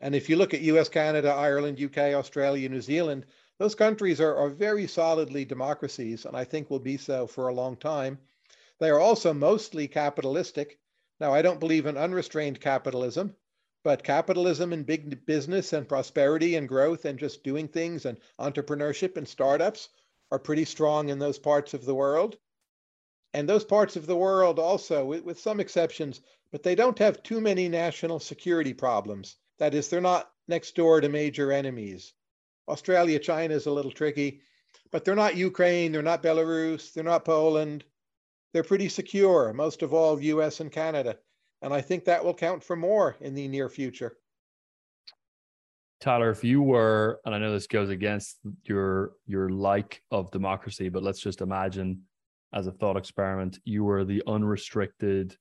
And 0.00 0.14
if 0.14 0.28
you 0.28 0.36
look 0.36 0.54
at 0.54 0.60
US, 0.60 0.88
Canada, 0.88 1.30
Ireland, 1.30 1.82
UK, 1.82 2.14
Australia, 2.14 2.68
New 2.68 2.80
Zealand, 2.80 3.26
those 3.58 3.74
countries 3.74 4.20
are, 4.20 4.36
are 4.36 4.50
very 4.50 4.86
solidly 4.86 5.44
democracies, 5.44 6.24
and 6.24 6.36
I 6.36 6.44
think 6.44 6.70
will 6.70 6.78
be 6.78 6.96
so 6.96 7.26
for 7.26 7.48
a 7.48 7.54
long 7.54 7.76
time. 7.76 8.18
They 8.78 8.90
are 8.90 9.00
also 9.00 9.32
mostly 9.32 9.88
capitalistic. 9.88 10.78
Now, 11.18 11.32
I 11.32 11.42
don't 11.42 11.58
believe 11.58 11.86
in 11.86 11.96
unrestrained 11.96 12.60
capitalism. 12.60 13.34
But 13.86 14.02
capitalism 14.02 14.72
and 14.72 14.84
big 14.84 15.24
business 15.26 15.72
and 15.72 15.88
prosperity 15.88 16.56
and 16.56 16.68
growth 16.68 17.04
and 17.04 17.20
just 17.20 17.44
doing 17.44 17.68
things 17.68 18.04
and 18.04 18.18
entrepreneurship 18.36 19.16
and 19.16 19.28
startups 19.28 19.90
are 20.32 20.40
pretty 20.40 20.64
strong 20.64 21.08
in 21.08 21.20
those 21.20 21.38
parts 21.38 21.72
of 21.72 21.84
the 21.84 21.94
world. 21.94 22.36
And 23.32 23.48
those 23.48 23.64
parts 23.64 23.94
of 23.94 24.06
the 24.06 24.16
world 24.16 24.58
also, 24.58 25.04
with, 25.04 25.22
with 25.22 25.38
some 25.38 25.60
exceptions, 25.60 26.20
but 26.50 26.64
they 26.64 26.74
don't 26.74 26.98
have 26.98 27.22
too 27.22 27.40
many 27.40 27.68
national 27.68 28.18
security 28.18 28.74
problems. 28.74 29.36
That 29.58 29.72
is, 29.72 29.88
they're 29.88 30.00
not 30.00 30.32
next 30.48 30.74
door 30.74 31.00
to 31.00 31.08
major 31.08 31.52
enemies. 31.52 32.12
Australia, 32.66 33.20
China 33.20 33.54
is 33.54 33.66
a 33.66 33.70
little 33.70 33.92
tricky, 33.92 34.40
but 34.90 35.04
they're 35.04 35.14
not 35.14 35.36
Ukraine, 35.36 35.92
they're 35.92 36.02
not 36.02 36.24
Belarus, 36.24 36.92
they're 36.92 37.04
not 37.04 37.24
Poland. 37.24 37.84
They're 38.52 38.64
pretty 38.64 38.88
secure, 38.88 39.52
most 39.52 39.82
of 39.82 39.94
all, 39.94 40.20
US 40.20 40.58
and 40.58 40.72
Canada. 40.72 41.20
And 41.62 41.72
I 41.72 41.80
think 41.80 42.04
that 42.04 42.24
will 42.24 42.34
count 42.34 42.62
for 42.62 42.76
more 42.76 43.16
in 43.20 43.34
the 43.34 43.48
near 43.48 43.68
future. 43.68 44.16
Tyler, 46.00 46.30
if 46.30 46.44
you 46.44 46.60
were, 46.60 47.20
and 47.24 47.34
I 47.34 47.38
know 47.38 47.52
this 47.52 47.66
goes 47.66 47.88
against 47.88 48.36
your 48.64 49.12
your 49.26 49.48
like 49.48 50.02
of 50.10 50.30
democracy, 50.30 50.88
but 50.88 51.02
let's 51.02 51.20
just 51.20 51.40
imagine 51.40 52.02
as 52.52 52.66
a 52.66 52.72
thought 52.72 52.96
experiment, 52.96 53.58
you 53.64 53.84
were 53.84 54.04
the 54.04 54.22
unrestricted 54.26 55.36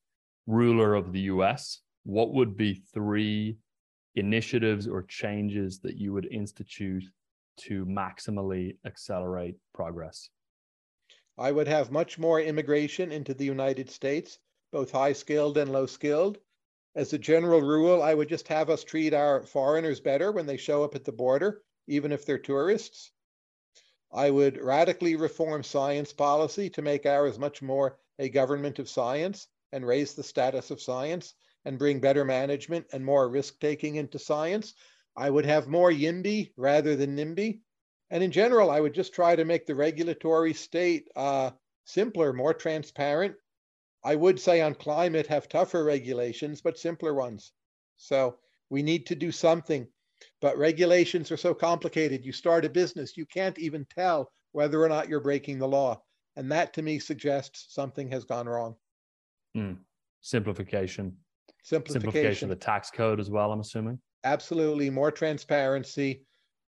ruler 0.47 0.93
of 0.93 1.11
the 1.11 1.21
US, 1.21 1.81
what 2.03 2.33
would 2.33 2.55
be 2.55 2.83
three 2.93 3.57
initiatives 4.15 4.87
or 4.87 5.03
changes 5.03 5.79
that 5.79 5.97
you 5.97 6.13
would 6.13 6.31
institute 6.31 7.03
to 7.57 7.85
maximally 7.85 8.77
accelerate 8.85 9.55
progress? 9.73 10.29
I 11.37 11.51
would 11.51 11.67
have 11.67 11.91
much 11.91 12.17
more 12.17 12.39
immigration 12.39 13.11
into 13.11 13.33
the 13.33 13.45
United 13.45 13.89
States, 13.89 14.39
both 14.75 14.91
high 14.91 15.13
skilled 15.13 15.57
and 15.57 15.71
low 15.71 15.85
skilled. 15.85 16.37
As 16.95 17.13
a 17.13 17.17
general 17.17 17.61
rule, 17.61 18.03
I 18.03 18.13
would 18.13 18.27
just 18.27 18.49
have 18.49 18.69
us 18.69 18.83
treat 18.83 19.13
our 19.13 19.41
foreigners 19.41 20.01
better 20.01 20.33
when 20.33 20.45
they 20.45 20.57
show 20.57 20.83
up 20.83 20.95
at 20.95 21.05
the 21.05 21.13
border, 21.13 21.61
even 21.87 22.11
if 22.11 22.25
they're 22.25 22.37
tourists. 22.37 23.09
I 24.11 24.29
would 24.29 24.61
radically 24.61 25.15
reform 25.15 25.63
science 25.63 26.11
policy 26.11 26.69
to 26.71 26.81
make 26.81 27.05
ours 27.05 27.39
much 27.39 27.61
more 27.61 27.97
a 28.19 28.27
government 28.27 28.77
of 28.77 28.89
science 28.89 29.47
and 29.71 29.87
raise 29.87 30.13
the 30.13 30.23
status 30.23 30.71
of 30.71 30.81
science 30.81 31.35
and 31.63 31.79
bring 31.79 32.01
better 32.01 32.25
management 32.25 32.87
and 32.91 33.05
more 33.05 33.29
risk 33.29 33.57
taking 33.61 33.95
into 33.95 34.19
science. 34.19 34.73
I 35.15 35.29
would 35.29 35.45
have 35.45 35.69
more 35.69 35.89
YIMBY 35.89 36.51
rather 36.57 36.97
than 36.97 37.15
NIMBY. 37.15 37.61
And 38.09 38.21
in 38.21 38.31
general, 38.31 38.69
I 38.69 38.81
would 38.81 38.93
just 38.93 39.13
try 39.13 39.37
to 39.37 39.45
make 39.45 39.67
the 39.67 39.75
regulatory 39.75 40.53
state 40.53 41.07
uh, 41.15 41.51
simpler, 41.85 42.33
more 42.33 42.53
transparent. 42.53 43.35
I 44.05 44.15
would 44.15 44.39
say 44.39 44.61
on 44.61 44.75
climate, 44.75 45.25
have 45.27 45.49
tougher 45.49 45.83
regulations, 45.83 46.61
but 46.61 46.77
simpler 46.77 47.15
ones. 47.15 47.53
So 47.97 48.37
we 48.69 48.83
need 48.83 49.07
to 49.07 49.15
do 49.15 49.31
something. 49.31 49.87
But 50.41 50.57
regulations 50.57 51.31
are 51.31 51.37
so 51.37 51.55
complicated. 51.55 52.23
You 52.23 52.31
start 52.31 52.65
a 52.65 52.69
business, 52.69 53.17
you 53.17 53.25
can't 53.25 53.57
even 53.57 53.85
tell 53.93 54.31
whether 54.51 54.81
or 54.81 54.87
not 54.87 55.09
you're 55.09 55.19
breaking 55.19 55.57
the 55.57 55.67
law. 55.67 56.01
And 56.35 56.51
that 56.51 56.71
to 56.75 56.83
me 56.83 56.99
suggests 56.99 57.73
something 57.73 58.09
has 58.11 58.25
gone 58.25 58.47
wrong. 58.47 58.75
Mm. 59.57 59.77
Simplification. 60.21 61.17
Simplification. 61.63 62.11
Simplification 62.11 62.51
of 62.51 62.59
the 62.59 62.63
tax 62.63 62.91
code 62.91 63.19
as 63.19 63.31
well, 63.31 63.51
I'm 63.51 63.59
assuming. 63.59 63.99
Absolutely. 64.23 64.89
More 64.89 65.11
transparency. 65.11 66.21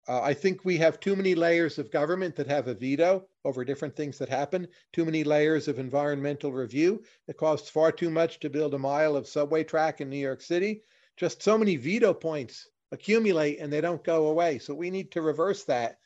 Uh, 0.06 0.20
I 0.20 0.34
think 0.34 0.64
we 0.64 0.76
have 0.78 1.00
too 1.00 1.16
many 1.16 1.34
layers 1.34 1.78
of 1.78 1.90
government 1.90 2.36
that 2.36 2.46
have 2.46 2.68
a 2.68 2.74
veto 2.74 3.26
over 3.44 3.64
different 3.64 3.96
things 3.96 4.18
that 4.18 4.28
happen, 4.28 4.68
too 4.92 5.04
many 5.04 5.24
layers 5.24 5.66
of 5.66 5.78
environmental 5.78 6.52
review. 6.52 7.02
It 7.26 7.38
costs 7.38 7.70
far 7.70 7.90
too 7.90 8.10
much 8.10 8.40
to 8.40 8.50
build 8.50 8.74
a 8.74 8.78
mile 8.78 9.16
of 9.16 9.26
subway 9.26 9.64
track 9.64 10.00
in 10.00 10.10
New 10.10 10.18
York 10.18 10.42
City. 10.42 10.82
Just 11.16 11.42
so 11.42 11.56
many 11.56 11.76
veto 11.76 12.12
points 12.12 12.68
accumulate 12.92 13.60
and 13.60 13.72
they 13.72 13.80
don't 13.80 14.04
go 14.04 14.26
away. 14.26 14.58
So 14.58 14.74
we 14.74 14.90
need 14.90 15.10
to 15.12 15.22
reverse 15.22 15.64
that. 15.64 15.98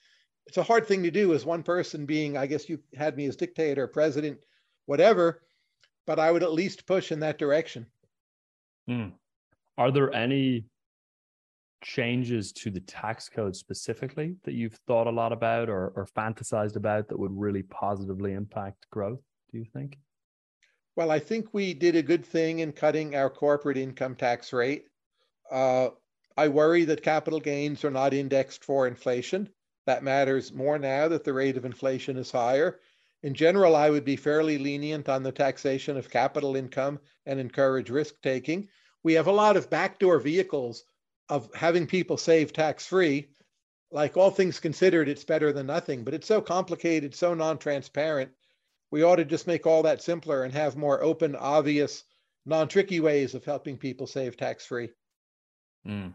It's 0.46 0.58
a 0.58 0.62
hard 0.62 0.87
thing 0.87 1.02
to 1.02 1.11
do 1.11 1.34
as 1.34 1.44
one 1.44 1.62
person 1.62 2.06
being, 2.06 2.37
I 2.37 2.46
guess 2.46 2.68
you 2.68 2.78
had 2.96 3.16
me 3.16 3.26
as 3.26 3.37
dictator, 3.37 3.87
president, 3.87 4.38
whatever 4.87 5.42
but 6.08 6.18
I 6.18 6.32
would 6.32 6.42
at 6.42 6.54
least 6.54 6.87
push 6.87 7.12
in 7.12 7.20
that 7.20 7.37
direction. 7.37 7.84
Mm. 8.88 9.12
Are 9.76 9.90
there 9.90 10.11
any 10.14 10.64
changes 11.80 12.52
to 12.52 12.70
the 12.70 12.80
tax 12.80 13.28
code 13.28 13.54
specifically 13.54 14.36
that 14.44 14.54
you've 14.54 14.78
thought 14.86 15.06
a 15.06 15.10
lot 15.10 15.32
about 15.32 15.68
or, 15.68 15.92
or 15.94 16.06
fantasized 16.06 16.76
about 16.76 17.08
that 17.08 17.18
would 17.18 17.36
really 17.36 17.62
positively 17.62 18.32
impact 18.32 18.86
growth, 18.90 19.20
do 19.50 19.58
you 19.58 19.64
think? 19.72 19.98
Well, 20.96 21.10
I 21.10 21.20
think 21.20 21.48
we 21.52 21.74
did 21.74 21.94
a 21.94 22.02
good 22.02 22.26
thing 22.26 22.58
in 22.58 22.72
cutting 22.72 23.14
our 23.14 23.30
corporate 23.30 23.76
income 23.76 24.16
tax 24.16 24.52
rate. 24.52 24.86
Uh, 25.50 25.90
I 26.36 26.48
worry 26.48 26.84
that 26.84 27.02
capital 27.02 27.40
gains 27.40 27.84
are 27.84 27.90
not 27.90 28.14
indexed 28.14 28.64
for 28.64 28.86
inflation. 28.86 29.48
That 29.86 30.02
matters 30.02 30.52
more 30.52 30.78
now 30.78 31.08
that 31.08 31.24
the 31.24 31.32
rate 31.32 31.56
of 31.56 31.64
inflation 31.64 32.16
is 32.16 32.30
higher. 32.30 32.80
In 33.22 33.34
general, 33.34 33.74
I 33.74 33.90
would 33.90 34.04
be 34.04 34.16
fairly 34.16 34.58
lenient 34.58 35.08
on 35.08 35.22
the 35.22 35.32
taxation 35.32 35.96
of 35.96 36.10
capital 36.10 36.56
income 36.56 37.00
and 37.26 37.40
encourage 37.40 37.90
risk 37.90 38.20
taking. 38.22 38.68
We 39.02 39.14
have 39.14 39.26
a 39.26 39.32
lot 39.32 39.56
of 39.56 39.70
backdoor 39.70 40.20
vehicles 40.20 40.84
of 41.28 41.52
having 41.54 41.86
people 41.86 42.16
save 42.16 42.52
tax 42.52 42.86
free. 42.86 43.28
Like 43.90 44.16
all 44.16 44.30
things 44.30 44.60
considered, 44.60 45.08
it's 45.08 45.24
better 45.24 45.52
than 45.52 45.66
nothing, 45.66 46.04
but 46.04 46.14
it's 46.14 46.26
so 46.26 46.40
complicated, 46.40 47.14
so 47.14 47.34
non 47.34 47.58
transparent. 47.58 48.30
We 48.90 49.02
ought 49.02 49.16
to 49.16 49.24
just 49.24 49.46
make 49.46 49.66
all 49.66 49.82
that 49.82 50.02
simpler 50.02 50.44
and 50.44 50.52
have 50.52 50.76
more 50.76 51.02
open, 51.02 51.34
obvious, 51.36 52.04
non 52.44 52.68
tricky 52.68 53.00
ways 53.00 53.34
of 53.34 53.44
helping 53.44 53.78
people 53.78 54.06
save 54.06 54.36
tax 54.36 54.66
free. 54.66 54.90
Mm. 55.86 56.14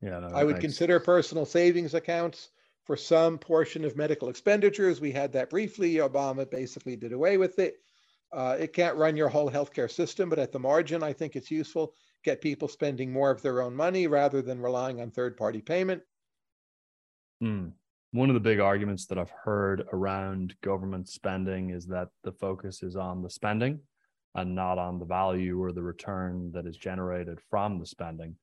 Yeah, 0.00 0.20
no, 0.20 0.28
I 0.28 0.44
would 0.44 0.56
makes... 0.56 0.64
consider 0.64 1.00
personal 1.00 1.44
savings 1.44 1.94
accounts 1.94 2.48
for 2.84 2.96
some 2.96 3.38
portion 3.38 3.84
of 3.84 3.96
medical 3.96 4.28
expenditures. 4.28 5.00
We 5.00 5.10
had 5.10 5.32
that 5.32 5.50
briefly. 5.50 5.94
Obama 5.94 6.48
basically 6.48 6.96
did 6.96 7.12
away 7.12 7.36
with 7.36 7.58
it. 7.58 7.76
Uh, 8.32 8.56
it 8.58 8.72
can't 8.72 8.96
run 8.96 9.16
your 9.16 9.28
whole 9.28 9.50
healthcare 9.50 9.90
system, 9.90 10.28
but 10.28 10.38
at 10.38 10.52
the 10.52 10.58
margin, 10.58 11.02
I 11.02 11.12
think 11.12 11.36
it's 11.36 11.50
useful. 11.50 11.94
Get 12.26 12.40
people 12.40 12.66
spending 12.66 13.12
more 13.12 13.30
of 13.30 13.40
their 13.40 13.62
own 13.62 13.76
money 13.76 14.08
rather 14.08 14.42
than 14.42 14.60
relying 14.60 15.00
on 15.00 15.12
third 15.12 15.36
party 15.36 15.60
payment. 15.60 16.02
Mm. 17.40 17.70
One 18.10 18.30
of 18.30 18.34
the 18.34 18.40
big 18.40 18.58
arguments 18.58 19.06
that 19.06 19.16
I've 19.16 19.30
heard 19.44 19.84
around 19.92 20.56
government 20.60 21.08
spending 21.08 21.70
is 21.70 21.86
that 21.86 22.08
the 22.24 22.32
focus 22.32 22.82
is 22.82 22.96
on 22.96 23.22
the 23.22 23.30
spending 23.30 23.78
and 24.34 24.56
not 24.56 24.76
on 24.76 24.98
the 24.98 25.04
value 25.04 25.62
or 25.62 25.70
the 25.70 25.84
return 25.84 26.50
that 26.52 26.66
is 26.66 26.76
generated 26.76 27.38
from 27.48 27.78
the 27.78 27.86
spending. 27.86 28.34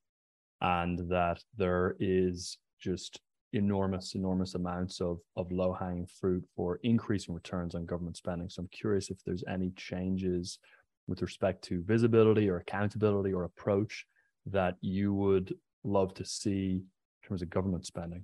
And 0.61 1.09
that 1.09 1.43
there 1.57 1.97
is 1.99 2.57
just 2.79 3.19
enormous, 3.51 4.15
enormous 4.15 4.55
amounts 4.55 5.01
of, 5.01 5.19
of 5.35 5.51
low 5.51 5.73
hanging 5.73 6.07
fruit 6.07 6.45
for 6.55 6.79
increasing 6.83 7.35
returns 7.35 7.75
on 7.75 7.85
government 7.85 8.15
spending. 8.15 8.47
So 8.47 8.61
I'm 8.61 8.69
curious 8.69 9.09
if 9.09 9.21
there's 9.25 9.43
any 9.45 9.71
changes 9.71 10.59
with 11.07 11.21
respect 11.21 11.63
to 11.65 11.83
visibility 11.83 12.49
or 12.49 12.57
accountability 12.57 13.33
or 13.33 13.43
approach 13.43 14.05
that 14.45 14.77
you 14.81 15.13
would 15.13 15.53
love 15.83 16.13
to 16.13 16.25
see 16.25 16.83
in 17.21 17.27
terms 17.27 17.41
of 17.41 17.49
government 17.49 17.85
spending. 17.85 18.23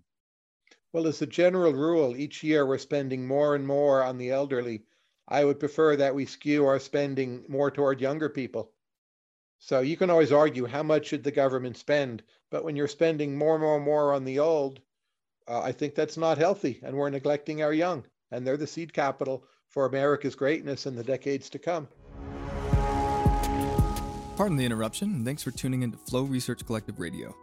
Well, 0.91 1.07
as 1.07 1.21
a 1.21 1.27
general 1.27 1.73
rule, 1.73 2.17
each 2.17 2.43
year 2.43 2.65
we're 2.65 2.77
spending 2.77 3.27
more 3.27 3.55
and 3.55 3.65
more 3.65 4.03
on 4.03 4.17
the 4.17 4.31
elderly. 4.31 4.83
I 5.27 5.45
would 5.45 5.59
prefer 5.59 5.95
that 5.95 6.15
we 6.15 6.25
skew 6.25 6.65
our 6.65 6.79
spending 6.79 7.45
more 7.47 7.69
toward 7.69 8.01
younger 8.01 8.29
people. 8.29 8.71
So 9.59 9.81
you 9.81 9.97
can 9.97 10.09
always 10.09 10.31
argue 10.31 10.65
how 10.65 10.83
much 10.83 11.07
should 11.07 11.23
the 11.23 11.31
government 11.31 11.77
spend, 11.77 12.23
but 12.49 12.63
when 12.63 12.75
you're 12.75 12.87
spending 12.87 13.37
more 13.37 13.55
and 13.55 13.61
more 13.61 13.75
and 13.75 13.85
more 13.85 14.13
on 14.13 14.23
the 14.23 14.39
old, 14.39 14.79
uh, 15.47 15.61
I 15.61 15.73
think 15.73 15.95
that's 15.95 16.17
not 16.17 16.37
healthy, 16.37 16.79
and 16.81 16.95
we're 16.95 17.09
neglecting 17.09 17.61
our 17.61 17.73
young, 17.73 18.05
and 18.31 18.47
they're 18.47 18.57
the 18.57 18.65
seed 18.65 18.93
capital 18.93 19.45
for 19.67 19.85
America's 19.85 20.35
greatness 20.35 20.85
in 20.85 20.95
the 20.95 21.03
decades 21.03 21.49
to 21.51 21.59
come. 21.59 21.87
Pardon 24.39 24.55
the 24.55 24.63
interruption, 24.63 25.15
and 25.15 25.25
thanks 25.25 25.43
for 25.43 25.51
tuning 25.51 25.83
in 25.83 25.91
to 25.91 25.97
Flow 25.97 26.21
Research 26.23 26.65
Collective 26.65 26.97
Radio. 26.97 27.35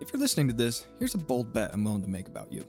If 0.00 0.12
you're 0.12 0.18
listening 0.18 0.48
to 0.48 0.52
this, 0.52 0.84
here's 0.98 1.14
a 1.14 1.18
bold 1.18 1.52
bet 1.52 1.70
I'm 1.72 1.84
willing 1.84 2.02
to 2.02 2.10
make 2.10 2.26
about 2.26 2.52
you. 2.52 2.66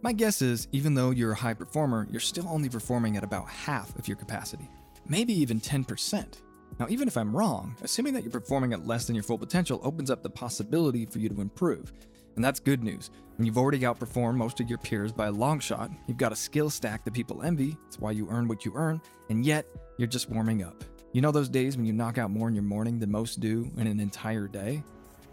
My 0.00 0.12
guess 0.12 0.42
is, 0.42 0.68
even 0.70 0.94
though 0.94 1.10
you're 1.10 1.32
a 1.32 1.34
high 1.34 1.54
performer, 1.54 2.06
you're 2.08 2.20
still 2.20 2.46
only 2.46 2.68
performing 2.68 3.16
at 3.16 3.24
about 3.24 3.48
half 3.48 3.98
of 3.98 4.06
your 4.06 4.16
capacity, 4.16 4.70
maybe 5.08 5.32
even 5.32 5.60
10%. 5.60 6.40
Now, 6.78 6.86
even 6.88 7.08
if 7.08 7.16
I'm 7.16 7.36
wrong, 7.36 7.74
assuming 7.82 8.14
that 8.14 8.22
you're 8.22 8.30
performing 8.30 8.72
at 8.72 8.86
less 8.86 9.06
than 9.06 9.16
your 9.16 9.24
full 9.24 9.38
potential 9.38 9.80
opens 9.82 10.08
up 10.08 10.22
the 10.22 10.30
possibility 10.30 11.04
for 11.04 11.18
you 11.18 11.28
to 11.28 11.40
improve. 11.40 11.92
And 12.36 12.44
that's 12.44 12.60
good 12.60 12.84
news. 12.84 13.10
When 13.38 13.46
you've 13.46 13.58
already 13.58 13.80
outperformed 13.80 14.36
most 14.36 14.60
of 14.60 14.68
your 14.68 14.78
peers 14.78 15.10
by 15.10 15.26
a 15.26 15.32
long 15.32 15.58
shot, 15.58 15.90
you've 16.06 16.16
got 16.16 16.30
a 16.30 16.36
skill 16.36 16.70
stack 16.70 17.04
that 17.04 17.14
people 17.14 17.42
envy, 17.42 17.76
it's 17.88 17.98
why 17.98 18.12
you 18.12 18.28
earn 18.30 18.46
what 18.46 18.64
you 18.64 18.72
earn, 18.76 19.00
and 19.30 19.44
yet 19.44 19.66
you're 19.98 20.06
just 20.06 20.30
warming 20.30 20.62
up. 20.62 20.84
You 21.16 21.22
know 21.22 21.32
those 21.32 21.48
days 21.48 21.78
when 21.78 21.86
you 21.86 21.94
knock 21.94 22.18
out 22.18 22.30
more 22.30 22.46
in 22.46 22.54
your 22.54 22.62
morning 22.62 22.98
than 22.98 23.10
most 23.10 23.40
do 23.40 23.70
in 23.78 23.86
an 23.86 24.00
entire 24.00 24.46
day? 24.46 24.82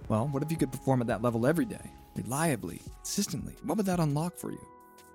Well, 0.08 0.30
what 0.30 0.42
if 0.42 0.50
you 0.50 0.56
could 0.56 0.72
perform 0.72 1.02
at 1.02 1.08
that 1.08 1.22
level 1.22 1.46
every 1.46 1.66
day, 1.66 1.92
reliably, 2.16 2.80
consistently? 3.02 3.56
What 3.66 3.76
would 3.76 3.86
that 3.88 4.00
unlock 4.00 4.38
for 4.38 4.50
you? 4.50 4.66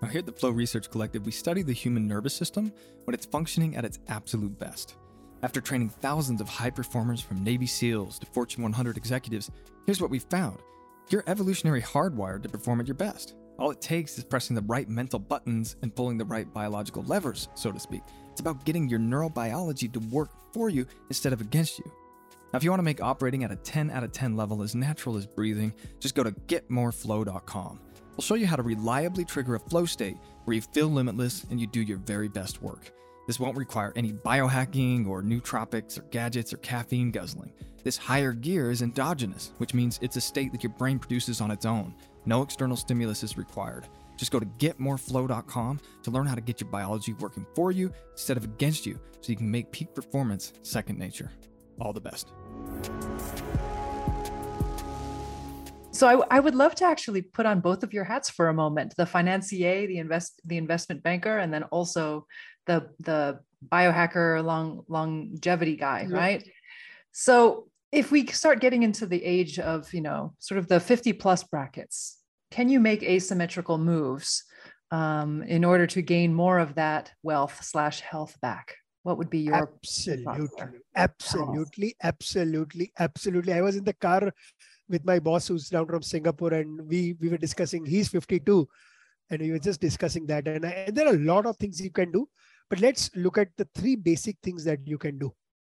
Now, 0.02 0.08
here 0.08 0.18
at 0.18 0.26
the 0.26 0.32
Flow 0.32 0.50
Research 0.50 0.90
Collective, 0.90 1.24
we 1.24 1.32
study 1.32 1.62
the 1.62 1.72
human 1.72 2.06
nervous 2.06 2.34
system 2.34 2.70
when 3.04 3.14
it's 3.14 3.24
functioning 3.24 3.76
at 3.76 3.86
its 3.86 3.98
absolute 4.08 4.58
best. 4.58 4.96
After 5.42 5.62
training 5.62 5.88
thousands 5.88 6.42
of 6.42 6.50
high 6.50 6.68
performers 6.68 7.22
from 7.22 7.42
Navy 7.42 7.64
SEALs 7.66 8.18
to 8.18 8.26
Fortune 8.26 8.62
100 8.62 8.98
executives, 8.98 9.50
here's 9.86 10.02
what 10.02 10.10
we 10.10 10.18
found 10.18 10.58
you're 11.08 11.24
evolutionary 11.26 11.80
hardwired 11.80 12.42
to 12.42 12.48
perform 12.50 12.80
at 12.80 12.86
your 12.86 12.94
best. 12.94 13.36
All 13.58 13.70
it 13.70 13.80
takes 13.80 14.18
is 14.18 14.24
pressing 14.24 14.54
the 14.54 14.60
right 14.66 14.86
mental 14.86 15.18
buttons 15.18 15.76
and 15.80 15.96
pulling 15.96 16.18
the 16.18 16.26
right 16.26 16.52
biological 16.52 17.04
levers, 17.04 17.48
so 17.54 17.72
to 17.72 17.80
speak. 17.80 18.02
It's 18.38 18.40
about 18.40 18.64
getting 18.64 18.88
your 18.88 19.00
neurobiology 19.00 19.92
to 19.92 19.98
work 19.98 20.30
for 20.52 20.70
you 20.70 20.86
instead 21.08 21.32
of 21.32 21.40
against 21.40 21.80
you. 21.80 21.90
Now, 22.52 22.56
if 22.58 22.62
you 22.62 22.70
want 22.70 22.78
to 22.78 22.84
make 22.84 23.02
operating 23.02 23.42
at 23.42 23.50
a 23.50 23.56
10 23.56 23.90
out 23.90 24.04
of 24.04 24.12
10 24.12 24.36
level 24.36 24.62
as 24.62 24.76
natural 24.76 25.16
as 25.16 25.26
breathing, 25.26 25.74
just 25.98 26.14
go 26.14 26.22
to 26.22 26.30
getmoreflow.com. 26.30 27.80
We'll 28.12 28.22
show 28.22 28.36
you 28.36 28.46
how 28.46 28.54
to 28.54 28.62
reliably 28.62 29.24
trigger 29.24 29.56
a 29.56 29.58
flow 29.58 29.86
state 29.86 30.18
where 30.44 30.54
you 30.54 30.60
feel 30.60 30.86
limitless 30.86 31.46
and 31.50 31.60
you 31.60 31.66
do 31.66 31.80
your 31.80 31.98
very 31.98 32.28
best 32.28 32.62
work. 32.62 32.92
This 33.26 33.40
won't 33.40 33.56
require 33.56 33.92
any 33.96 34.12
biohacking 34.12 35.08
or 35.08 35.20
nootropics 35.20 35.98
or 35.98 36.02
gadgets 36.02 36.52
or 36.52 36.58
caffeine 36.58 37.10
guzzling. 37.10 37.52
This 37.82 37.96
higher 37.96 38.32
gear 38.32 38.70
is 38.70 38.82
endogenous, 38.82 39.52
which 39.58 39.74
means 39.74 39.98
it's 40.00 40.14
a 40.14 40.20
state 40.20 40.52
that 40.52 40.62
your 40.62 40.74
brain 40.74 41.00
produces 41.00 41.40
on 41.40 41.50
its 41.50 41.66
own. 41.66 41.92
No 42.26 42.42
external 42.42 42.76
stimulus 42.76 43.22
is 43.22 43.36
required. 43.36 43.86
Just 44.16 44.32
go 44.32 44.40
to 44.40 44.46
getmoreflow.com 44.46 45.80
to 46.02 46.10
learn 46.10 46.26
how 46.26 46.34
to 46.34 46.40
get 46.40 46.60
your 46.60 46.68
biology 46.70 47.12
working 47.14 47.46
for 47.54 47.70
you 47.72 47.92
instead 48.12 48.36
of 48.36 48.44
against 48.44 48.84
you 48.84 48.98
so 49.20 49.30
you 49.30 49.36
can 49.36 49.50
make 49.50 49.70
peak 49.72 49.94
performance 49.94 50.52
second 50.62 50.98
nature. 50.98 51.30
All 51.80 51.92
the 51.92 52.00
best. 52.00 52.32
So 55.92 56.06
I, 56.06 56.36
I, 56.36 56.40
would 56.40 56.54
love 56.54 56.74
to 56.76 56.84
actually 56.84 57.22
put 57.22 57.46
on 57.46 57.60
both 57.60 57.82
of 57.82 57.92
your 57.92 58.04
hats 58.04 58.30
for 58.30 58.48
a 58.48 58.54
moment: 58.54 58.94
the 58.96 59.06
financier, 59.06 59.86
the 59.86 59.98
invest, 59.98 60.40
the 60.44 60.56
investment 60.56 61.02
banker, 61.02 61.38
and 61.38 61.52
then 61.52 61.64
also 61.64 62.26
the 62.66 62.90
the 63.00 63.40
biohacker, 63.66 64.44
long 64.44 64.84
longevity 64.88 65.76
guy, 65.76 66.06
yeah. 66.08 66.16
right? 66.16 66.48
So 67.12 67.67
if 67.92 68.10
we 68.10 68.26
start 68.26 68.60
getting 68.60 68.82
into 68.82 69.06
the 69.06 69.24
age 69.24 69.58
of 69.58 69.92
you 69.94 70.00
know 70.00 70.34
sort 70.38 70.58
of 70.58 70.68
the 70.68 70.80
50 70.80 71.12
plus 71.14 71.44
brackets, 71.44 72.18
can 72.50 72.68
you 72.68 72.80
make 72.80 73.02
asymmetrical 73.02 73.78
moves 73.78 74.44
um, 74.90 75.42
in 75.42 75.64
order 75.64 75.86
to 75.86 76.02
gain 76.02 76.34
more 76.34 76.58
of 76.58 76.74
that 76.74 77.12
wealth 77.22 77.62
slash 77.62 78.00
health 78.00 78.36
back? 78.40 78.74
What 79.02 79.18
would 79.18 79.30
be 79.30 79.38
your 79.38 79.54
absolutely, 79.54 80.80
absolutely, 80.96 81.96
absolutely, 82.02 82.92
absolutely? 82.98 83.52
I 83.52 83.62
was 83.62 83.76
in 83.76 83.84
the 83.84 83.94
car 83.94 84.32
with 84.88 85.04
my 85.04 85.18
boss 85.18 85.48
who's 85.48 85.68
down 85.68 85.86
from 85.86 86.02
Singapore, 86.02 86.52
and 86.52 86.86
we 86.88 87.16
we 87.20 87.28
were 87.28 87.38
discussing. 87.38 87.86
He's 87.86 88.08
52, 88.08 88.68
and 89.30 89.40
we 89.40 89.50
were 89.52 89.58
just 89.58 89.80
discussing 89.80 90.26
that. 90.26 90.48
And, 90.48 90.66
I, 90.66 90.70
and 90.88 90.96
there 90.96 91.06
are 91.06 91.14
a 91.14 91.18
lot 91.18 91.46
of 91.46 91.56
things 91.56 91.80
you 91.80 91.90
can 91.90 92.12
do, 92.12 92.28
but 92.68 92.80
let's 92.80 93.10
look 93.14 93.38
at 93.38 93.48
the 93.56 93.68
three 93.74 93.96
basic 93.96 94.36
things 94.42 94.64
that 94.64 94.80
you 94.84 94.98
can 94.98 95.18
do. 95.18 95.32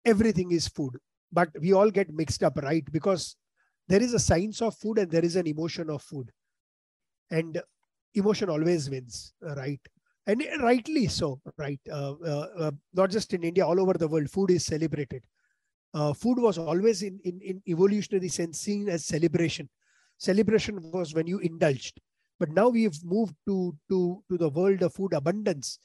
Everything 0.04 0.50
is 0.50 0.66
food, 0.66 0.96
but 1.32 1.48
we 1.60 1.72
all 1.72 1.90
get 1.90 2.12
mixed 2.12 2.42
up, 2.42 2.56
right? 2.58 2.84
Because 2.92 3.36
there 3.88 4.02
is 4.02 4.14
a 4.14 4.18
science 4.18 4.62
of 4.62 4.76
food 4.76 4.98
and 4.98 5.10
there 5.10 5.24
is 5.24 5.36
an 5.36 5.46
emotion 5.46 5.90
of 5.90 6.02
food, 6.02 6.30
and 7.30 7.60
emotion 8.14 8.50
always 8.50 8.90
wins, 8.90 9.32
right? 9.56 9.80
and 10.26 10.44
rightly 10.60 11.06
so, 11.06 11.40
right? 11.56 11.80
Uh, 11.90 12.14
uh, 12.24 12.46
uh, 12.58 12.70
not 12.94 13.10
just 13.10 13.32
in 13.34 13.42
India, 13.42 13.66
all 13.66 13.80
over 13.80 13.94
the 13.94 14.06
world, 14.06 14.30
food 14.30 14.50
is 14.50 14.64
celebrated. 14.64 15.22
Uh, 15.92 16.12
food 16.12 16.38
was 16.38 16.56
always 16.58 17.02
in, 17.02 17.18
in, 17.24 17.40
in 17.40 17.62
evolutionary 17.66 18.28
sense 18.28 18.60
seen 18.60 18.88
as 18.88 19.04
celebration. 19.04 19.68
Celebration 20.18 20.78
was 20.92 21.14
when 21.14 21.26
you 21.26 21.38
indulged, 21.38 22.00
but 22.38 22.50
now 22.50 22.68
we've 22.68 23.02
moved 23.04 23.34
to 23.46 23.74
to 23.88 24.22
to 24.30 24.38
the 24.38 24.50
world 24.50 24.82
of 24.82 24.94
food 24.94 25.14
abundance, 25.14 25.78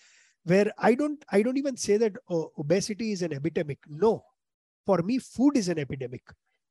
where 0.43 0.71
I 0.77 0.93
don't 0.93 1.23
I 1.31 1.41
don't 1.41 1.57
even 1.57 1.77
say 1.77 1.97
that 1.97 2.15
uh, 2.29 2.43
obesity 2.59 3.13
is 3.13 3.21
an 3.21 3.33
epidemic. 3.33 3.79
No, 3.87 4.23
for 4.85 5.01
me, 5.01 5.19
food 5.19 5.57
is 5.57 5.69
an 5.69 5.79
epidemic. 5.79 6.23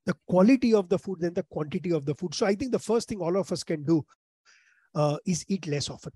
The 0.06 0.14
quality 0.28 0.74
of 0.74 0.88
the 0.88 0.98
food 0.98 1.20
than 1.20 1.34
the 1.34 1.44
quantity 1.44 1.90
of 1.92 2.04
the 2.04 2.14
food. 2.14 2.34
So 2.34 2.46
I 2.46 2.54
think 2.54 2.72
the 2.72 2.78
first 2.78 3.08
thing 3.08 3.20
all 3.20 3.36
of 3.36 3.50
us 3.50 3.64
can 3.64 3.84
do 3.84 4.04
uh, 4.94 5.16
is 5.26 5.44
eat 5.48 5.66
less 5.66 5.88
often 5.88 6.12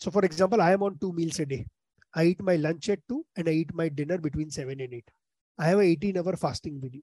so 0.00 0.10
for 0.10 0.24
example, 0.24 0.62
I 0.62 0.72
am 0.72 0.82
on 0.82 0.98
two 0.98 1.12
meals 1.12 1.38
a 1.40 1.46
day. 1.46 1.66
I 2.14 2.24
eat 2.24 2.42
my 2.42 2.56
lunch 2.56 2.88
at 2.88 3.00
2 3.08 3.24
and 3.36 3.48
I 3.48 3.52
eat 3.52 3.74
my 3.74 3.88
dinner 3.88 4.18
between 4.18 4.50
7 4.50 4.80
and 4.80 4.94
8. 4.94 5.10
I 5.58 5.66
have 5.66 5.78
a 5.78 5.82
18 5.82 6.16
hour 6.16 6.36
fasting 6.36 6.80
video. 6.80 7.02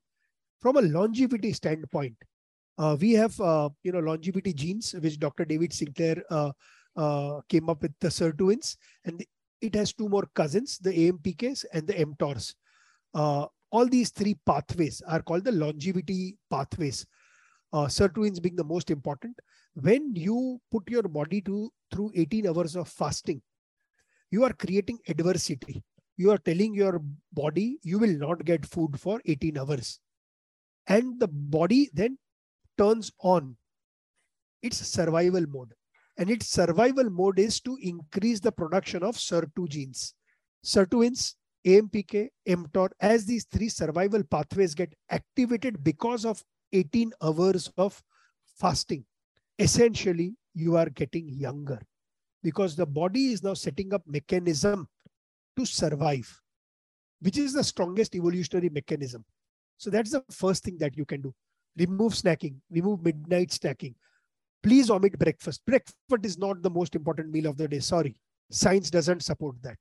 From 0.60 0.78
a 0.78 0.82
longevity 0.82 1.54
standpoint, 1.54 2.16
uh, 2.80 2.98
we 3.00 3.12
have 3.14 3.40
uh, 3.40 3.70
you 3.84 3.92
know 3.92 4.00
longevity 4.00 4.52
genes 4.52 4.96
which 5.00 5.20
Dr. 5.20 5.46
David 5.46 5.72
Sinclair 5.74 6.24
uh, 6.32 6.52
uh, 6.96 7.42
came 7.48 7.70
up 7.70 7.84
with 7.84 7.94
the 8.02 8.08
sirtuins 8.08 8.76
and 9.06 9.24
it 9.62 9.76
has 9.76 9.94
two 9.94 10.10
more 10.10 10.28
cousins, 10.34 10.80
the 10.80 10.92
AMPKs 10.92 11.66
and 11.74 11.88
the 11.88 11.94
mTORs. 11.94 12.56
Uh, 13.14 13.46
all 13.72 13.88
these 13.88 14.12
three 14.12 14.36
pathways 14.46 15.02
are 15.08 15.22
called 15.22 15.44
the 15.44 15.52
longevity 15.52 16.38
pathways. 16.50 17.06
Uh, 17.74 17.86
sirtuins 17.86 18.42
being 18.42 18.56
the 18.56 18.64
most 18.64 18.90
important. 18.92 19.38
When 19.76 20.16
you 20.16 20.60
put 20.72 20.90
your 20.90 21.04
body 21.04 21.42
to 21.42 21.72
through 21.92 22.12
18 22.16 22.48
hours 22.48 22.76
of 22.76 22.88
fasting 22.88 23.42
you 24.32 24.44
are 24.44 24.54
creating 24.54 25.00
adversity. 25.08 25.84
You 26.18 26.32
are 26.32 26.38
telling 26.38 26.74
your 26.74 27.02
body 27.34 27.80
you 27.84 28.00
will 28.00 28.18
not 28.18 28.44
get 28.44 28.66
food 28.66 29.00
for 29.00 29.22
18 29.26 29.58
hours. 29.58 30.00
And 30.88 31.20
the 31.20 31.28
body 31.28 31.90
then 31.94 32.18
turns 32.78 33.12
on 33.20 33.56
its 34.62 34.78
survival 34.78 35.46
mode. 35.48 35.74
And 36.18 36.30
its 36.30 36.48
survival 36.48 37.10
mode 37.10 37.40
is 37.40 37.60
to 37.62 37.78
increase 37.82 38.40
the 38.40 38.52
production 38.52 39.04
of 39.04 39.16
SIR2 39.16 39.70
genes 39.70 40.14
sirtuins 40.66 41.36
AMPK, 41.66 42.30
mTOR, 42.48 42.90
as 43.00 43.26
these 43.26 43.46
three 43.46 43.70
survival 43.70 44.24
pathways 44.24 44.74
get 44.74 44.94
activated 45.10 45.84
because 45.84 46.26
of 46.26 46.44
18 46.74 47.12
hours 47.22 47.72
of 47.78 48.02
fasting 48.60 49.06
essentially 49.60 50.36
you 50.54 50.76
are 50.76 50.90
getting 50.90 51.30
younger. 51.30 51.80
Because 52.44 52.76
the 52.76 52.86
body 52.86 53.32
is 53.32 53.44
now 53.44 53.54
setting 53.54 53.94
up 53.94 54.04
mechanism 54.06 54.88
to 55.58 55.66
survive 55.66 56.42
which 57.20 57.38
is 57.38 57.54
the 57.54 57.64
strongest 57.64 58.14
evolutionary 58.14 58.70
mechanism. 58.70 59.26
So 59.78 59.90
that's 59.90 60.12
the 60.12 60.24
first 60.30 60.64
thing 60.64 60.78
that 60.78 60.96
you 60.96 61.04
can 61.04 61.22
do. 61.22 61.34
Remove 61.78 62.14
snacking 62.14 62.56
remove 62.72 63.04
midnight 63.04 63.50
snacking. 63.50 63.96
Please 64.64 64.90
omit 64.90 65.18
breakfast. 65.18 65.66
Breakfast 65.66 65.98
is 66.24 66.38
not 66.38 66.62
the 66.62 66.70
most 66.70 66.96
important 66.96 67.32
meal 67.32 67.48
of 67.48 67.58
the 67.58 67.68
day. 67.68 67.80
Sorry 67.80 68.16
science 68.50 68.90
doesn't 68.90 69.24
support 69.24 69.56
that. 69.62 69.78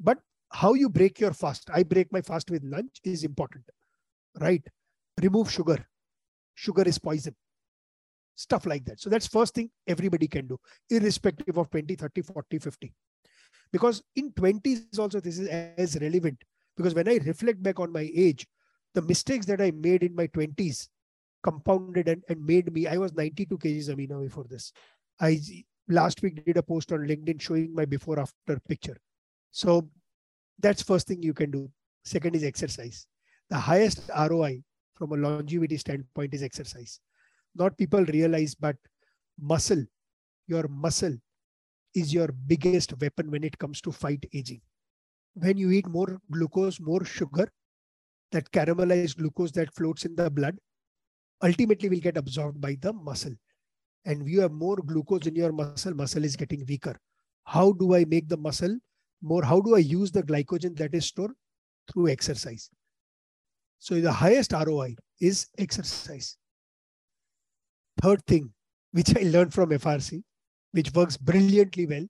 But 0.00 0.18
how 0.50 0.74
you 0.74 0.88
break 0.88 1.20
your 1.20 1.32
fast 1.32 1.68
i 1.74 1.82
break 1.82 2.12
my 2.12 2.20
fast 2.22 2.50
with 2.50 2.62
lunch 2.64 3.00
is 3.04 3.24
important 3.24 3.64
right? 4.40 4.66
Remove 5.20 5.50
sugar. 5.50 5.86
Sugar 6.54 6.82
is 6.82 6.98
poison. 6.98 7.34
Stuff 8.34 8.66
like 8.66 8.84
that. 8.84 9.00
So 9.00 9.08
that's 9.08 9.26
first 9.26 9.54
thing 9.54 9.70
everybody 9.86 10.28
can 10.28 10.46
do 10.46 10.58
irrespective 10.90 11.56
of 11.56 11.70
20 11.70 11.94
30 11.94 12.22
40 12.22 12.58
50 12.58 12.92
because 13.72 14.02
in 14.14 14.30
20s 14.32 14.98
also 14.98 15.20
this 15.20 15.38
is 15.38 15.48
as 15.48 15.96
relevant 16.00 16.42
because 16.76 16.94
when 16.94 17.08
i 17.08 17.18
reflect 17.24 17.62
back 17.62 17.80
on 17.80 17.90
my 17.90 18.10
age 18.14 18.46
the 18.94 19.02
mistakes 19.02 19.46
that 19.46 19.60
i 19.60 19.70
made 19.70 20.02
in 20.02 20.14
my 20.14 20.26
20s 20.28 20.88
compounded 21.42 22.08
and, 22.08 22.22
and 22.28 22.44
made 22.44 22.72
me 22.72 22.86
i 22.86 22.98
was 22.98 23.14
92 23.14 23.56
kgs 23.56 23.88
amina 23.88 24.18
before 24.18 24.44
this. 24.50 24.72
I 25.18 25.40
last 25.88 26.20
week 26.22 26.44
did 26.44 26.58
a 26.58 26.62
post 26.62 26.92
on 26.92 27.06
linkedin 27.06 27.40
showing 27.40 27.74
my 27.74 27.86
before 27.86 28.20
after 28.20 28.60
picture. 28.68 28.98
So 29.50 29.88
that's 30.58 30.82
first 30.82 31.06
thing 31.06 31.22
you 31.22 31.34
can 31.34 31.50
do 31.50 31.70
second 32.04 32.34
is 32.34 32.44
exercise 32.44 33.06
the 33.50 33.56
highest 33.56 34.10
roi 34.30 34.62
from 34.94 35.12
a 35.12 35.16
longevity 35.16 35.76
standpoint 35.76 36.32
is 36.34 36.42
exercise 36.42 37.00
not 37.56 37.76
people 37.78 38.04
realize, 38.04 38.54
but 38.54 38.76
muscle, 39.40 39.84
your 40.46 40.68
muscle 40.68 41.16
is 41.94 42.12
your 42.12 42.28
biggest 42.46 42.92
weapon 43.00 43.30
when 43.30 43.44
it 43.44 43.58
comes 43.58 43.80
to 43.80 43.92
fight 43.92 44.24
aging. 44.34 44.60
When 45.34 45.56
you 45.56 45.70
eat 45.70 45.86
more 45.88 46.20
glucose, 46.30 46.80
more 46.80 47.04
sugar, 47.04 47.48
that 48.32 48.50
caramelized 48.52 49.16
glucose 49.16 49.52
that 49.52 49.74
floats 49.74 50.04
in 50.04 50.14
the 50.16 50.30
blood 50.30 50.56
ultimately 51.42 51.88
will 51.88 52.00
get 52.00 52.16
absorbed 52.16 52.60
by 52.60 52.76
the 52.80 52.92
muscle. 52.92 53.34
And 54.04 54.28
you 54.28 54.40
have 54.40 54.52
more 54.52 54.76
glucose 54.76 55.26
in 55.26 55.34
your 55.34 55.52
muscle, 55.52 55.94
muscle 55.94 56.24
is 56.24 56.36
getting 56.36 56.64
weaker. 56.68 56.96
How 57.44 57.72
do 57.72 57.94
I 57.94 58.04
make 58.04 58.28
the 58.28 58.36
muscle 58.36 58.76
more? 59.26 59.44
How 59.44 59.60
do 59.60 59.74
I 59.74 59.78
use 59.78 60.10
the 60.10 60.22
glycogen 60.22 60.76
that 60.78 60.94
is 60.94 61.06
stored? 61.06 61.32
Through 61.92 62.08
exercise. 62.08 62.70
So 63.78 64.00
the 64.00 64.12
highest 64.12 64.52
ROI 64.52 64.96
is 65.20 65.46
exercise. 65.58 66.36
Third 68.02 68.24
thing, 68.26 68.52
which 68.92 69.16
I 69.16 69.22
learned 69.22 69.54
from 69.54 69.70
FRC, 69.70 70.22
which 70.72 70.92
works 70.92 71.16
brilliantly 71.16 71.86
well, 71.86 72.06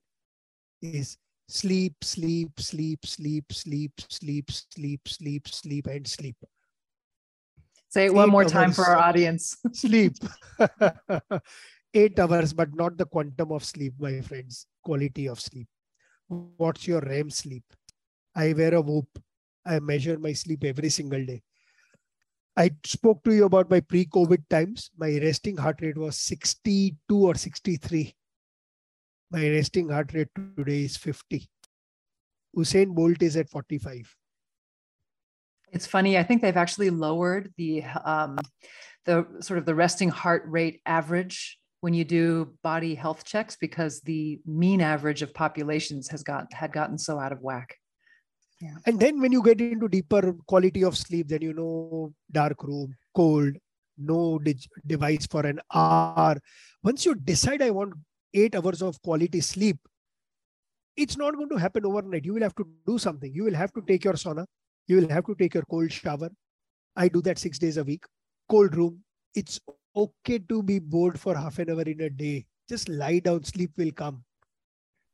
is 0.81 1.17
sleep, 1.47 1.95
sleep, 2.03 2.59
sleep, 2.59 3.05
sleep, 3.05 3.51
sleep, 3.51 4.01
sleep, 4.09 4.51
sleep, 4.51 5.07
sleep, 5.07 5.47
sleep, 5.47 5.87
and 5.87 6.07
sleep. 6.07 6.35
Say 7.89 8.05
it 8.05 8.13
one 8.13 8.29
more 8.29 8.43
time 8.43 8.71
for 8.71 8.85
our 8.85 8.97
audience. 8.97 9.57
sleep. 9.73 10.13
Eight 11.93 12.19
hours, 12.19 12.53
but 12.53 12.75
not 12.75 12.97
the 12.97 13.05
quantum 13.05 13.51
of 13.51 13.63
sleep, 13.63 13.93
my 13.97 14.19
friends. 14.21 14.67
Quality 14.83 15.27
of 15.27 15.39
sleep. 15.39 15.67
What's 16.27 16.87
your 16.87 17.01
REM 17.01 17.29
sleep? 17.29 17.63
I 18.35 18.53
wear 18.53 18.75
a 18.75 18.81
Whoop. 18.81 19.07
I 19.65 19.79
measure 19.79 20.17
my 20.19 20.33
sleep 20.33 20.63
every 20.63 20.89
single 20.89 21.25
day. 21.25 21.41
I 22.55 22.71
spoke 22.85 23.23
to 23.23 23.33
you 23.33 23.45
about 23.45 23.69
my 23.69 23.79
pre 23.79 24.05
COVID 24.05 24.49
times. 24.49 24.89
My 24.97 25.19
resting 25.19 25.57
heart 25.57 25.79
rate 25.81 25.97
was 25.97 26.17
62 26.17 26.97
or 27.15 27.35
63. 27.35 28.15
My 29.29 29.49
resting 29.49 29.89
heart 29.89 30.13
rate 30.13 30.29
today 30.57 30.83
is 30.83 30.97
50. 30.97 31.47
Usain 32.55 32.95
Bolt 32.95 33.21
is 33.21 33.37
at 33.37 33.49
45. 33.49 34.15
It's 35.71 35.85
funny. 35.85 36.17
I 36.17 36.23
think 36.23 36.41
they've 36.41 36.57
actually 36.57 36.89
lowered 36.89 37.53
the 37.57 37.83
um, 38.03 38.37
the 39.05 39.27
sort 39.41 39.59
of 39.59 39.65
the 39.65 39.75
resting 39.75 40.09
heart 40.09 40.43
rate 40.47 40.81
average 40.85 41.59
when 41.81 41.93
you 41.93 42.03
do 42.03 42.53
body 42.63 42.95
health 42.95 43.23
checks 43.23 43.55
because 43.59 44.01
the 44.01 44.39
mean 44.45 44.81
average 44.81 45.21
of 45.21 45.33
populations 45.33 46.07
has 46.09 46.23
got 46.23 46.51
had 46.53 46.71
gotten 46.71 46.97
so 46.97 47.19
out 47.19 47.31
of 47.31 47.41
whack. 47.41 47.75
Yeah. 48.59 48.75
And 48.87 48.99
then 48.99 49.21
when 49.21 49.31
you 49.31 49.43
get 49.43 49.61
into 49.61 49.87
deeper 49.87 50.33
quality 50.47 50.83
of 50.83 50.97
sleep, 50.97 51.27
then 51.27 51.41
you 51.43 51.53
know 51.53 52.13
dark 52.31 52.63
room, 52.63 52.95
cold, 53.15 53.53
no 53.97 54.39
device 54.85 55.27
for 55.27 55.45
an 55.45 55.59
hour. 55.73 56.37
Once 56.83 57.05
you 57.05 57.13
decide 57.13 57.61
I 57.61 57.69
want 57.69 57.93
eight 58.33 58.55
hours 58.55 58.81
of 58.81 58.99
quality 59.01 59.41
sleep, 59.41 59.77
it's 60.95 61.17
not 61.17 61.35
going 61.35 61.49
to 61.49 61.57
happen 61.57 61.85
overnight. 61.85 62.25
You 62.25 62.33
will 62.33 62.41
have 62.41 62.55
to 62.55 62.67
do 62.87 62.97
something. 62.97 63.31
You 63.31 63.43
will 63.43 63.53
have 63.53 63.71
to 63.73 63.83
take 63.87 64.03
your 64.03 64.13
sauna. 64.13 64.45
You 64.87 65.01
will 65.01 65.09
have 65.09 65.25
to 65.25 65.35
take 65.35 65.53
your 65.53 65.63
cold 65.69 65.91
shower. 65.91 66.29
I 66.95 67.07
do 67.07 67.21
that 67.21 67.37
six 67.37 67.59
days 67.59 67.77
a 67.77 67.83
week. 67.83 68.05
Cold 68.49 68.75
room. 68.75 69.03
It's 69.35 69.59
okay 69.97 70.39
to 70.49 70.61
be 70.61 70.79
bored 70.79 71.19
for 71.19 71.35
half 71.35 71.59
an 71.59 71.71
hour 71.71 71.81
in 71.81 72.01
a 72.01 72.09
day. 72.09 72.45
Just 72.69 72.87
lie 72.89 73.19
down, 73.19 73.43
sleep 73.43 73.71
will 73.77 73.91
come. 73.91 74.23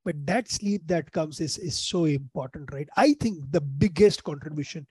But 0.06 0.26
that 0.26 0.50
sleep 0.50 0.82
that 0.88 1.12
comes 1.12 1.40
is, 1.40 1.58
is 1.58 1.78
so 1.78 2.06
important, 2.06 2.74
right? 2.74 2.90
I 2.98 3.14
think 3.14 3.52
the 3.52 3.62
biggest 3.62 4.24
contribution 4.24 4.86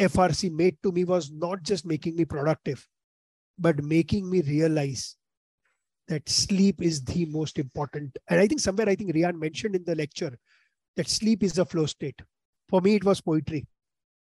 FRC 0.00 0.52
made 0.52 0.76
to 0.82 0.90
me 0.90 1.04
was 1.04 1.30
not 1.30 1.62
just 1.62 1.86
making 1.86 2.16
me 2.16 2.24
productive, 2.24 2.86
but 3.58 3.82
making 3.82 4.28
me 4.28 4.42
realize 4.42 5.16
that 6.08 6.28
sleep 6.28 6.82
is 6.82 7.04
the 7.04 7.26
most 7.26 7.58
important. 7.58 8.16
And 8.28 8.40
I 8.40 8.48
think 8.48 8.60
somewhere 8.60 8.88
I 8.88 8.96
think 8.96 9.14
Rian 9.14 9.38
mentioned 9.38 9.76
in 9.76 9.84
the 9.84 9.94
lecture 9.94 10.36
that 10.96 11.08
sleep 11.08 11.44
is 11.44 11.58
a 11.58 11.64
flow 11.64 11.86
state. 11.86 12.20
For 12.68 12.80
me, 12.80 12.96
it 12.96 13.04
was 13.04 13.20
poetry. 13.20 13.66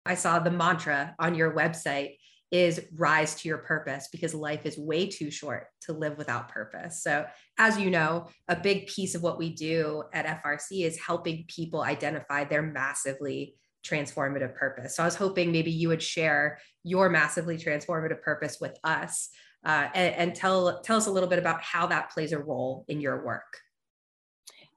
I 0.05 0.15
saw 0.15 0.39
the 0.39 0.51
mantra 0.51 1.15
on 1.19 1.35
your 1.35 1.51
website 1.53 2.17
is 2.51 2.81
rise 2.95 3.35
to 3.35 3.47
your 3.47 3.59
purpose 3.59 4.09
because 4.11 4.35
life 4.35 4.65
is 4.65 4.77
way 4.77 5.07
too 5.07 5.31
short 5.31 5.67
to 5.81 5.93
live 5.93 6.17
without 6.17 6.49
purpose. 6.49 7.01
So, 7.01 7.25
as 7.57 7.79
you 7.79 7.89
know, 7.89 8.27
a 8.49 8.55
big 8.55 8.87
piece 8.87 9.15
of 9.15 9.23
what 9.23 9.37
we 9.37 9.53
do 9.53 10.03
at 10.13 10.43
FRC 10.43 10.85
is 10.85 10.99
helping 10.99 11.45
people 11.47 11.81
identify 11.81 12.43
their 12.43 12.61
massively 12.61 13.55
transformative 13.85 14.53
purpose. 14.53 14.97
So, 14.97 15.03
I 15.03 15.05
was 15.05 15.15
hoping 15.15 15.51
maybe 15.51 15.71
you 15.71 15.87
would 15.87 16.03
share 16.03 16.59
your 16.83 17.09
massively 17.09 17.57
transformative 17.57 18.21
purpose 18.21 18.57
with 18.59 18.77
us 18.83 19.29
uh, 19.65 19.87
and, 19.93 20.15
and 20.15 20.35
tell, 20.35 20.81
tell 20.81 20.97
us 20.97 21.07
a 21.07 21.11
little 21.11 21.29
bit 21.29 21.39
about 21.39 21.61
how 21.61 21.87
that 21.87 22.11
plays 22.11 22.33
a 22.33 22.39
role 22.39 22.83
in 22.89 22.99
your 22.99 23.25
work. 23.25 23.59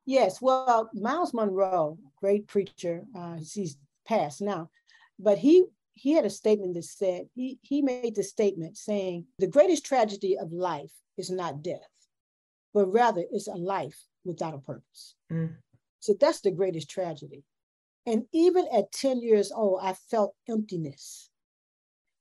Yes, 0.07 0.41
well, 0.41 0.91
Myles 0.93 1.33
Munroe, 1.33 1.99
great 2.21 2.47
preacher, 2.47 3.05
uh, 3.17 3.37
he's 3.37 3.79
passed 4.07 4.43
now, 4.43 4.69
but 5.19 5.39
he 5.39 5.65
he 5.95 6.13
had 6.13 6.25
a 6.25 6.31
statement 6.31 6.75
that 6.75 6.85
said, 6.85 7.27
he, 7.35 7.59
he 7.63 7.83
made 7.83 8.15
the 8.15 8.23
statement 8.23 8.77
saying, 8.77 9.27
the 9.39 9.47
greatest 9.47 9.85
tragedy 9.85 10.37
of 10.37 10.53
life 10.53 10.93
is 11.17 11.31
not 11.31 11.63
death, 11.63 11.81
but 12.73 12.87
rather 12.87 13.25
it's 13.31 13.49
a 13.49 13.55
life 13.55 13.99
without 14.25 14.55
a 14.55 14.59
purpose. 14.59 15.15
Mm. 15.33 15.55
So 16.01 16.15
that's 16.21 16.41
the 16.41 16.51
greatest 16.51 16.91
tragedy. 16.91 17.45
And 18.07 18.25
even 18.33 18.67
at 18.77 18.93
10 18.93 19.23
years 19.23 19.53
old, 19.53 19.81
I 19.83 19.95
felt 20.11 20.35
emptiness 20.49 21.31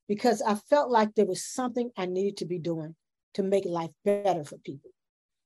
because 0.07 0.41
I 0.41 0.55
felt 0.55 0.91
like 0.91 1.15
there 1.15 1.25
was 1.25 1.43
something 1.43 1.89
I 1.97 2.05
needed 2.05 2.37
to 2.37 2.45
be 2.45 2.59
doing 2.59 2.95
to 3.33 3.43
make 3.43 3.65
life 3.65 3.91
better 4.05 4.43
for 4.43 4.57
people. 4.59 4.91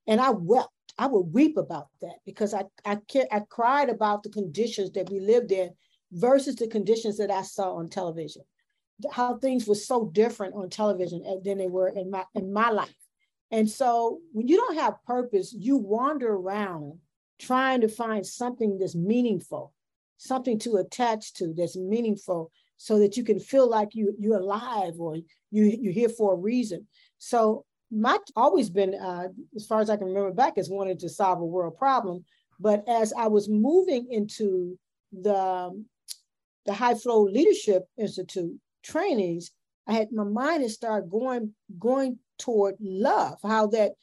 And 0.06 0.22
I 0.22 0.32
wept. 0.32 0.70
I 1.00 1.08
would 1.08 1.34
weep 1.34 1.58
about 1.58 1.88
that 2.02 2.18
because 2.26 2.54
I, 2.54 2.64
I, 2.86 2.98
I 3.32 3.42
cried 3.50 3.90
about 3.90 4.24
the 4.24 4.30
conditions 4.30 4.92
that 4.92 5.10
we 5.10 5.20
lived 5.20 5.52
in 5.52 5.72
versus 6.12 6.56
the 6.56 6.68
conditions 6.68 7.18
that 7.18 7.32
I 7.32 7.42
saw 7.42 7.76
on 7.76 7.90
television. 7.90 8.44
How 9.12 9.38
things 9.38 9.68
were 9.68 9.76
so 9.76 10.10
different 10.12 10.56
on 10.56 10.70
television 10.70 11.24
than 11.44 11.58
they 11.58 11.68
were 11.68 11.90
in 11.90 12.10
my 12.10 12.26
in 12.34 12.52
my 12.52 12.70
life. 12.70 12.96
And 13.52 13.70
so 13.70 14.20
when 14.34 14.48
you 14.48 14.58
don't 14.58 14.78
have 14.78 15.04
purpose, 15.06 15.54
you 15.54 15.78
wander 15.78 16.34
around 16.34 17.00
trying 17.40 17.82
to 17.82 17.88
find 17.88 18.26
something 18.26 18.78
that's 18.78 18.96
meaningful, 18.96 19.74
something 20.18 20.58
to 20.60 20.78
attach 20.78 21.34
to 21.34 21.54
that's 21.54 21.78
meaningful 21.78 22.52
so 22.78 23.00
that 23.00 23.18
you 23.18 23.24
can 23.24 23.40
feel 23.40 23.70
like 23.70 23.90
you 23.94 24.16
you're 24.20 24.40
alive 24.40 24.94
or 25.00 25.16
you 25.52 25.64
you're 25.64 25.94
here 25.94 26.10
for 26.10 26.34
a 26.34 26.38
reason. 26.38 26.88
So 27.20 27.66
my 27.92 28.18
always 28.36 28.70
been 28.70 28.96
uh, 28.96 29.30
as 29.56 29.66
far 29.66 29.80
as 29.80 29.90
I 29.90 29.98
can 29.98 30.08
remember 30.08 30.32
back 30.32 30.58
is 30.58 30.70
wanting 30.70 30.98
to 31.00 31.10
solve 31.10 31.40
a 31.40 31.46
world 31.46 31.78
problem. 31.78 32.26
But 32.60 32.88
as 32.88 33.14
I 33.14 33.28
was 33.28 33.48
moving 33.48 34.08
into 34.12 34.78
the 35.12 35.86
the 36.68 36.74
High 36.74 36.94
Flow 36.94 37.24
Leadership 37.24 37.88
Institute 37.98 38.60
trainings, 38.84 39.52
I 39.88 39.94
had 39.94 40.12
my 40.12 40.26
mind 40.26 40.62
had 40.62 40.72
started 40.72 41.10
going 41.10 41.54
going 41.80 42.20
toward 42.38 42.76
love. 42.80 43.40
How 43.42 43.68
that 43.68 43.94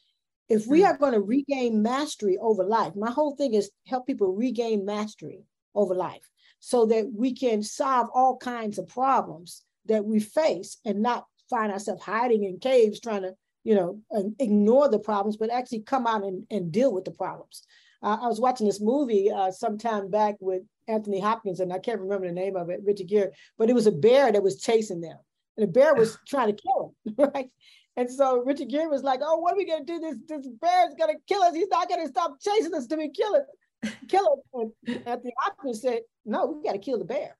if 0.49 0.67
we 0.67 0.81
hmm. 0.81 0.87
are 0.87 0.97
going 0.97 1.13
to 1.13 1.21
regain 1.21 1.81
mastery 1.81 2.37
over 2.41 2.63
life, 2.63 2.93
my 2.95 3.11
whole 3.11 3.35
thing 3.35 3.53
is 3.53 3.71
help 3.87 4.07
people 4.07 4.35
regain 4.35 4.83
mastery 4.83 5.45
over 5.75 5.93
life, 5.93 6.27
so 6.59 6.87
that 6.87 7.09
we 7.15 7.33
can 7.33 7.61
solve 7.63 8.09
all 8.13 8.35
kinds 8.37 8.77
of 8.79 8.87
problems 8.87 9.63
that 9.85 10.03
we 10.03 10.19
face 10.19 10.77
and 10.83 11.01
not 11.01 11.25
find 11.49 11.71
ourselves 11.71 12.01
hiding 12.01 12.43
in 12.43 12.59
caves 12.59 12.99
trying 12.99 13.21
to 13.21 13.35
you 13.63 13.75
know 13.75 14.01
ignore 14.39 14.89
the 14.89 14.99
problems, 14.99 15.37
but 15.37 15.51
actually 15.51 15.81
come 15.81 16.07
out 16.07 16.23
and, 16.23 16.45
and 16.49 16.71
deal 16.71 16.91
with 16.91 17.05
the 17.05 17.11
problems. 17.11 17.63
Uh, 18.01 18.17
I 18.21 18.27
was 18.27 18.41
watching 18.41 18.65
this 18.65 18.81
movie 18.81 19.31
uh, 19.31 19.51
sometime 19.51 20.09
back 20.09 20.35
with 20.39 20.63
Anthony 20.87 21.19
Hopkins, 21.19 21.59
and 21.59 21.73
I 21.73 21.79
can't 21.79 21.99
remember 21.99 22.27
the 22.27 22.33
name 22.33 22.55
of 22.55 22.69
it, 22.69 22.81
Richard 22.83 23.07
Gere, 23.07 23.31
but 23.57 23.69
it 23.69 23.73
was 23.73 23.87
a 23.87 23.91
bear 23.91 24.31
that 24.31 24.43
was 24.43 24.61
chasing 24.61 25.01
them. 25.01 25.17
And 25.57 25.67
the 25.67 25.71
bear 25.71 25.93
was 25.95 26.17
trying 26.27 26.55
to 26.55 26.61
kill 26.61 26.93
him, 27.05 27.15
right? 27.33 27.49
And 27.97 28.11
so 28.11 28.43
Richard 28.43 28.69
Gere 28.69 28.87
was 28.87 29.03
like, 29.03 29.21
oh, 29.23 29.37
what 29.37 29.53
are 29.53 29.57
we 29.57 29.65
gonna 29.65 29.85
do? 29.85 29.99
This 29.99 30.17
this 30.27 30.47
bear 30.61 30.87
is 30.87 30.95
gonna 30.99 31.13
kill 31.27 31.43
us. 31.43 31.55
He's 31.55 31.69
not 31.69 31.89
gonna 31.89 32.07
stop 32.07 32.37
chasing 32.41 32.73
us 32.73 32.87
to 32.87 32.97
be 32.97 33.09
kill 33.09 33.35
it, 33.35 33.91
kill 34.09 34.43
it. 34.53 34.71
And 34.85 35.07
Anthony 35.07 35.33
Hopkins 35.39 35.81
said, 35.81 36.01
no, 36.25 36.47
we 36.47 36.63
gotta 36.63 36.79
kill 36.79 36.99
the 36.99 37.05
bear. 37.05 37.37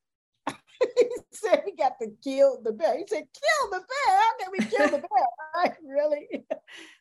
he 0.97 1.09
said 1.31 1.63
we 1.65 1.75
got 1.75 1.93
to 2.01 2.11
kill 2.23 2.61
the 2.61 2.71
bear. 2.71 2.97
He 2.97 3.05
said, 3.07 3.23
kill 3.33 3.69
the 3.71 3.79
bear. 3.79 4.19
How 4.19 4.31
can 4.39 4.47
we 4.51 4.65
kill 4.65 4.85
the 4.87 4.97
bear? 4.97 5.25
right? 5.55 5.73
Really? 5.85 6.45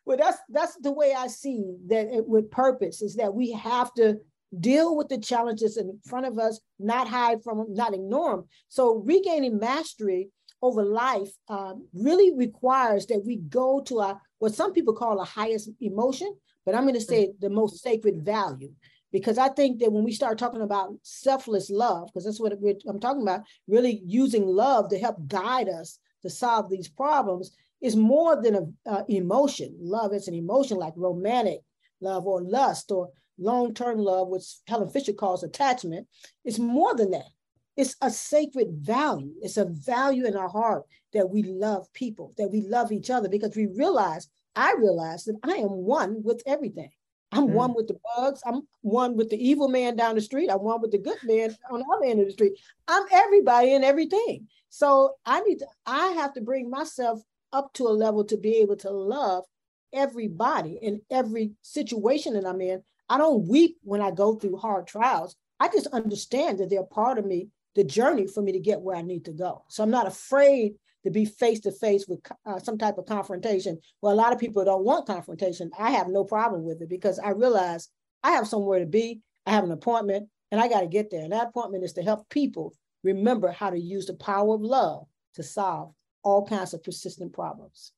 well, 0.04 0.16
that's 0.16 0.38
that's 0.48 0.76
the 0.76 0.92
way 0.92 1.14
I 1.14 1.26
see 1.26 1.76
that 1.88 2.07
it, 2.09 2.26
with 2.26 2.50
purpose 2.50 3.02
is 3.02 3.16
that 3.16 3.35
we 3.35 3.52
have 3.52 3.92
to 3.94 4.18
deal 4.60 4.96
with 4.96 5.08
the 5.08 5.18
challenges 5.18 5.76
in 5.76 5.98
front 6.04 6.26
of 6.26 6.38
us, 6.38 6.60
not 6.78 7.08
hide 7.08 7.42
from 7.42 7.58
them, 7.58 7.74
not 7.74 7.94
ignore 7.94 8.36
them. 8.36 8.44
So 8.68 9.02
regaining 9.04 9.58
mastery 9.58 10.28
over 10.62 10.84
life 10.84 11.30
um, 11.48 11.86
really 11.92 12.34
requires 12.34 13.06
that 13.06 13.22
we 13.24 13.36
go 13.36 13.80
to 13.82 14.00
our 14.00 14.20
what 14.38 14.54
some 14.54 14.72
people 14.72 14.94
call 14.94 15.20
a 15.20 15.24
highest 15.24 15.70
emotion, 15.80 16.34
but 16.66 16.74
I'm 16.74 16.82
going 16.82 16.94
to 16.94 17.00
say 17.00 17.32
the 17.40 17.50
most 17.50 17.82
sacred 17.82 18.24
value. 18.24 18.72
Because 19.12 19.38
I 19.38 19.48
think 19.48 19.78
that 19.78 19.92
when 19.92 20.04
we 20.04 20.12
start 20.12 20.38
talking 20.38 20.62
about 20.62 20.94
selfless 21.02 21.70
love, 21.70 22.08
because 22.08 22.24
that's 22.24 22.40
what 22.40 22.52
I'm 22.52 22.98
talking 22.98 23.22
about, 23.22 23.42
really 23.68 24.02
using 24.04 24.44
love 24.44 24.88
to 24.88 24.98
help 24.98 25.16
guide 25.28 25.68
us 25.68 25.98
to 26.22 26.30
solve 26.30 26.68
these 26.68 26.88
problems 26.88 27.56
is 27.80 27.94
more 27.94 28.42
than 28.42 28.74
an 28.86 29.04
emotion. 29.08 29.76
Love 29.80 30.14
is 30.14 30.26
an 30.26 30.34
emotion 30.34 30.78
like 30.78 30.94
romantic 30.96 31.60
love 32.00 32.26
or 32.26 32.42
lust 32.42 32.90
or 32.90 33.10
long-term 33.38 33.99
love, 33.99 34.29
which 34.29 34.44
Helen 34.66 34.88
Fisher 34.88 35.12
calls 35.12 35.42
attachment, 35.42 36.07
is 36.44 36.59
more 36.59 36.94
than 36.94 37.11
that. 37.12 37.29
It's 37.77 37.97
a 38.01 38.11
sacred 38.11 38.68
value. 38.73 39.33
It's 39.42 39.57
a 39.57 39.64
value 39.64 40.27
in 40.27 40.37
our 40.37 40.49
heart 40.49 40.85
that 41.12 41.29
we 41.29 41.42
love 41.42 41.92
people, 41.92 42.33
that 42.38 42.49
we 42.49 42.61
love 42.61 42.92
each 42.92 43.11
other, 43.11 43.29
because 43.29 43.57
we 43.57 43.66
realize, 43.66 44.29
I 44.55 44.75
realize 44.79 45.25
that 45.25 45.38
I 45.42 45.53
am 45.53 45.70
one 45.70 46.23
with 46.23 46.42
everything. 46.47 46.90
I'm 47.33 47.49
mm. 47.49 47.53
one 47.53 47.75
with 47.75 47.88
the 47.88 47.99
bugs. 48.16 48.40
I'm 48.47 48.62
one 48.83 49.16
with 49.16 49.31
the 49.31 49.37
evil 49.37 49.68
man 49.68 49.97
down 49.97 50.14
the 50.14 50.20
street. 50.20 50.51
I'm 50.51 50.62
one 50.62 50.81
with 50.81 50.92
the 50.92 50.99
good 50.99 51.18
man 51.25 51.57
on 51.70 51.81
the 51.81 51.87
other 51.92 52.05
end 52.07 52.20
of 52.20 52.27
the 52.27 52.33
street. 52.33 52.59
I'm 52.87 53.05
everybody 53.11 53.74
and 53.74 53.85
everything. 53.85 54.47
So 54.68 55.14
I 55.26 55.41
need 55.41 55.59
to, 55.59 55.66
I 55.85 56.09
have 56.12 56.32
to 56.35 56.41
bring 56.41 56.70
myself 56.70 57.20
up 57.53 57.72
to 57.74 57.87
a 57.87 57.91
level 57.91 58.24
to 58.24 58.37
be 58.37 58.57
able 58.57 58.76
to 58.76 58.91
love 58.91 59.45
everybody 59.93 60.78
in 60.80 61.01
every 61.11 61.53
situation 61.62 62.35
that 62.35 62.47
I'm 62.47 62.61
in 62.61 62.82
I 63.09 63.18
don't 63.18 63.46
weep 63.46 63.78
when 63.82 64.00
I 64.00 64.11
go 64.11 64.34
through 64.34 64.57
hard 64.57 64.86
trials. 64.86 65.36
I 65.61 65.68
just 65.68 65.86
understand 65.88 66.59
that 66.59 66.70
they're 66.70 66.84
part 66.84 67.18
of 67.18 67.26
me, 67.26 67.48
the 67.74 67.84
journey 67.84 68.26
for 68.26 68.42
me 68.42 68.52
to 68.52 68.59
get 68.59 68.80
where 68.80 68.96
I 68.96 69.02
need 69.02 69.24
to 69.26 69.32
go. 69.32 69.64
So 69.68 69.82
I'm 69.82 69.90
not 69.90 70.07
afraid 70.07 70.74
to 71.05 71.11
be 71.11 71.24
face 71.24 71.61
to 71.61 71.70
face 71.70 72.07
with 72.09 72.20
uh, 72.46 72.59
some 72.59 72.78
type 72.78 72.98
of 72.98 73.07
confrontation. 73.07 73.78
Well, 74.00 74.14
a 74.14 74.16
lot 74.16 74.32
of 74.32 74.38
people 74.38 74.64
don't 74.64 74.84
want 74.84 75.07
confrontation. 75.07 75.70
I 75.78 75.90
have 75.90 76.09
no 76.09 76.24
problem 76.24 76.64
with 76.64 76.80
it 76.80 76.88
because 76.88 77.18
I 77.18 77.30
realize 77.30 77.88
I 78.22 78.32
have 78.32 78.48
somewhere 78.48 78.80
to 78.80 78.86
be. 78.86 79.20
I 79.46 79.50
have 79.52 79.64
an 79.64 79.72
appointment 79.72 80.28
and 80.50 80.61
I 80.61 80.68
got 80.68 80.80
to 80.80 80.86
get 80.86 81.11
there. 81.11 81.22
And 81.22 81.32
that 81.32 81.48
appointment 81.48 81.84
is 81.84 81.92
to 81.94 82.02
help 82.02 82.28
people 82.30 82.74
remember 83.02 83.50
how 83.50 83.70
to 83.70 83.78
use 83.78 84.07
the 84.07 84.14
power 84.14 84.55
of 84.55 84.62
love 84.62 85.07
to 85.34 85.42
solve 85.42 85.92
all 86.22 86.46
kinds 86.46 86.72
of 86.72 86.82
persistent 86.82 87.32
problems. 87.34 87.92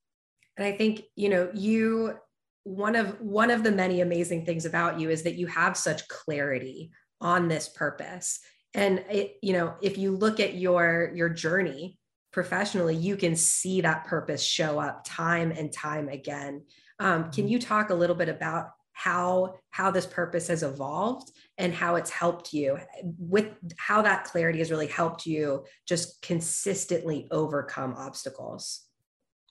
And 0.57 0.66
I 0.66 0.72
think, 0.72 1.02
you 1.14 1.28
know, 1.28 1.50
you 1.54 2.18
one 2.66 2.96
of 2.96 3.20
one 3.20 3.52
of 3.52 3.62
the 3.62 3.70
many 3.70 4.00
amazing 4.00 4.44
things 4.44 4.66
about 4.66 4.98
you 4.98 5.08
is 5.08 5.22
that 5.22 5.36
you 5.36 5.46
have 5.46 5.76
such 5.76 6.08
clarity 6.08 6.90
on 7.20 7.46
this 7.46 7.68
purpose. 7.68 8.40
And 8.74 9.04
it 9.08 9.36
you 9.40 9.52
know 9.52 9.76
if 9.80 9.96
you 9.96 10.10
look 10.10 10.40
at 10.40 10.54
your 10.54 11.12
your 11.14 11.28
journey 11.28 11.96
professionally 12.32 12.96
you 12.96 13.16
can 13.16 13.36
see 13.36 13.80
that 13.80 14.04
purpose 14.04 14.42
show 14.42 14.80
up 14.80 15.04
time 15.06 15.52
and 15.52 15.72
time 15.72 16.08
again. 16.08 16.64
Um, 16.98 17.30
can 17.30 17.44
mm-hmm. 17.44 17.52
you 17.52 17.58
talk 17.60 17.90
a 17.90 17.94
little 17.94 18.16
bit 18.16 18.28
about 18.28 18.70
how 18.92 19.54
how 19.70 19.92
this 19.92 20.06
purpose 20.06 20.48
has 20.48 20.64
evolved 20.64 21.30
and 21.58 21.72
how 21.72 21.94
it's 21.94 22.10
helped 22.10 22.52
you 22.52 22.78
with 23.16 23.46
how 23.78 24.02
that 24.02 24.24
clarity 24.24 24.58
has 24.58 24.72
really 24.72 24.88
helped 24.88 25.24
you 25.24 25.64
just 25.86 26.20
consistently 26.20 27.28
overcome 27.30 27.94
obstacles 27.96 28.86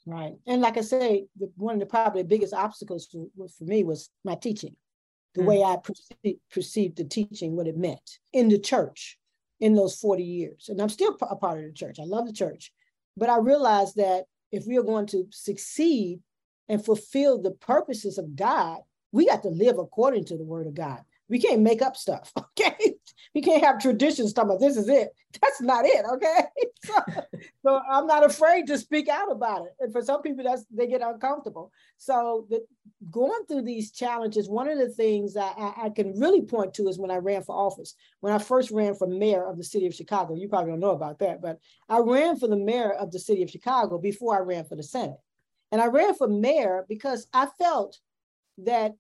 right. 0.06 0.34
And 0.48 0.62
like 0.62 0.78
i 0.78 0.82
say 0.82 1.26
the, 1.38 1.52
one 1.56 1.76
of 1.76 1.80
the 1.80 1.86
probably 1.86 2.24
biggest 2.24 2.54
obstacles 2.54 3.08
for, 3.12 3.28
for 3.58 3.64
me 3.64 3.84
was 3.84 4.10
my 4.24 4.36
teaching. 4.36 4.76
The 5.34 5.42
mm. 5.42 5.46
way 5.46 5.64
i 5.64 5.78
perceived, 5.78 6.40
perceived 6.52 6.98
the 6.98 7.06
teaching 7.06 7.56
what 7.56 7.68
it 7.68 7.78
meant 7.78 8.20
in 8.34 8.50
the 8.50 8.60
church 8.60 9.18
in 9.60 9.74
those 9.74 9.96
40 9.96 10.24
years. 10.24 10.70
And 10.70 10.82
i'm 10.82 10.90
still 10.90 11.18
a 11.22 11.36
part 11.36 11.60
of 11.60 11.66
the 11.66 11.74
church. 11.74 12.00
I 12.00 12.06
love 12.06 12.28
the 12.28 12.34
church. 12.34 12.72
But 13.18 13.30
i 13.30 13.38
realized 13.38 13.96
that 13.96 14.26
if 14.52 14.66
we 14.66 14.78
are 14.78 14.84
going 14.84 15.08
to 15.08 15.26
succeed 15.32 16.22
and 16.70 16.84
fulfill 16.84 17.42
the 17.42 17.52
purposes 17.52 18.18
of 18.18 18.36
god 18.36 18.80
we 19.16 19.28
got 19.28 19.44
to 19.44 19.50
live 19.50 19.78
according 19.78 20.26
to 20.26 20.38
the 20.38 20.44
word 20.44 20.68
of 20.68 20.76
God. 20.76 21.00
We 21.30 21.40
can't 21.40 21.62
make 21.62 21.82
up 21.82 21.98
stuff, 21.98 22.32
okay? 22.40 22.96
We 23.34 23.42
can't 23.42 23.64
have 23.64 23.80
traditions 23.80 24.32
talking 24.32 24.52
about 24.52 24.60
this 24.60 24.78
is 24.78 24.88
it. 24.88 25.10
That's 25.42 25.62
not 25.62 25.86
it, 25.86 26.06
okay? 26.14 26.42
So, 26.86 27.02
so, 27.64 27.82
I'm 27.90 28.06
not 28.06 28.24
afraid 28.24 28.68
to 28.68 28.78
speak 28.78 29.08
out 29.10 29.32
about 29.32 29.66
it. 29.66 29.72
And 29.80 29.92
for 29.92 30.04
some 30.04 30.22
people, 30.22 30.44
that's 30.44 30.66
they 30.70 30.86
get 30.86 31.02
uncomfortable. 31.02 31.72
So 31.98 32.46
the, 32.48 32.64
going 33.10 33.46
through 33.48 33.64
these 33.64 33.92
challenges, 33.92 34.48
one 34.48 34.70
of 34.70 34.78
the 34.78 34.90
things 34.90 35.34
that 35.34 35.56
I, 35.58 35.86
I 35.86 35.90
can 35.90 36.20
really 36.20 36.44
point 36.44 36.76
to 36.76 36.88
is 36.88 37.00
when 37.00 37.10
I 37.10 37.16
ran 37.16 37.42
for 37.42 37.56
office. 37.56 37.96
When 38.20 38.32
I 38.32 38.38
first 38.38 38.70
ran 38.70 38.94
for 38.94 39.08
mayor 39.08 39.48
of 39.50 39.58
the 39.58 39.64
city 39.64 39.88
of 39.88 39.96
Chicago, 39.96 40.36
you 40.36 40.48
probably 40.48 40.72
don't 40.72 40.80
know 40.80 40.92
about 40.92 41.18
that, 41.20 41.42
but 41.42 41.58
I 41.90 42.00
ran 42.00 42.38
for 42.38 42.48
the 42.48 42.56
mayor 42.56 42.92
of 42.92 43.12
the 43.12 43.20
city 43.20 43.42
of 43.42 43.50
Chicago 43.50 43.98
before 43.98 44.36
I 44.36 44.42
ran 44.42 44.66
for 44.66 44.76
the 44.76 44.84
Senate. 44.84 45.18
And 45.72 45.82
I 45.82 45.88
ran 45.88 46.14
for 46.14 46.28
mayor 46.28 46.86
because 46.88 47.28
I 47.34 47.48
felt 47.58 48.00
that 48.60 48.94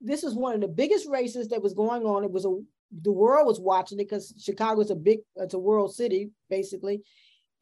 this 0.00 0.24
is 0.24 0.34
one 0.34 0.54
of 0.54 0.60
the 0.60 0.68
biggest 0.68 1.08
races 1.08 1.48
that 1.48 1.62
was 1.62 1.74
going 1.74 2.04
on. 2.04 2.24
It 2.24 2.30
was 2.30 2.44
a 2.44 2.56
the 3.02 3.12
world 3.12 3.46
was 3.46 3.60
watching 3.60 4.00
it 4.00 4.08
because 4.08 4.34
Chicago 4.38 4.80
is 4.80 4.90
a 4.90 4.96
big, 4.96 5.20
it's 5.36 5.54
a 5.54 5.58
world 5.58 5.94
city 5.94 6.30
basically, 6.48 7.02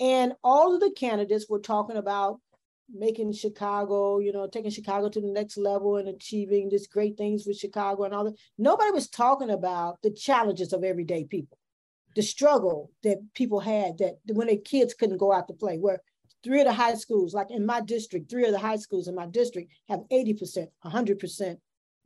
and 0.00 0.32
all 0.42 0.74
of 0.74 0.80
the 0.80 0.90
candidates 0.92 1.46
were 1.48 1.58
talking 1.58 1.96
about 1.96 2.40
making 2.90 3.32
Chicago, 3.32 4.18
you 4.18 4.32
know, 4.32 4.46
taking 4.46 4.70
Chicago 4.70 5.08
to 5.08 5.20
the 5.20 5.30
next 5.30 5.58
level 5.58 5.96
and 5.96 6.08
achieving 6.08 6.68
this 6.68 6.86
great 6.86 7.18
things 7.18 7.44
with 7.46 7.58
Chicago 7.58 8.04
and 8.04 8.14
all 8.14 8.24
that. 8.24 8.36
Nobody 8.56 8.90
was 8.90 9.08
talking 9.08 9.50
about 9.50 10.00
the 10.02 10.10
challenges 10.10 10.72
of 10.72 10.84
everyday 10.84 11.24
people, 11.24 11.58
the 12.16 12.22
struggle 12.22 12.90
that 13.02 13.18
people 13.34 13.60
had 13.60 13.98
that 13.98 14.14
when 14.32 14.46
their 14.46 14.56
kids 14.56 14.94
couldn't 14.94 15.18
go 15.18 15.32
out 15.32 15.48
to 15.48 15.54
play, 15.54 15.76
where 15.76 16.00
three 16.42 16.60
of 16.60 16.66
the 16.66 16.72
high 16.72 16.94
schools, 16.94 17.34
like 17.34 17.50
in 17.50 17.66
my 17.66 17.80
district, 17.82 18.30
three 18.30 18.46
of 18.46 18.52
the 18.52 18.58
high 18.58 18.76
schools 18.76 19.08
in 19.08 19.14
my 19.14 19.26
district 19.26 19.70
have 19.88 20.00
80%, 20.10 20.68
100% 20.86 21.58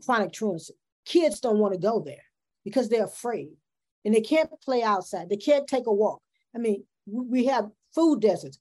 chronic 0.04 0.32
truancy. 0.32 0.74
Kids 1.04 1.40
don't 1.40 1.58
want 1.58 1.74
to 1.74 1.80
go 1.80 2.00
there 2.00 2.24
because 2.64 2.88
they're 2.88 3.04
afraid 3.04 3.50
and 4.04 4.14
they 4.14 4.20
can't 4.20 4.50
play 4.62 4.82
outside. 4.82 5.28
They 5.28 5.36
can't 5.36 5.66
take 5.66 5.86
a 5.86 5.92
walk. 5.92 6.20
I 6.54 6.58
mean, 6.58 6.84
we 7.06 7.46
have 7.46 7.70
food 7.94 8.20
deserts. 8.20 8.58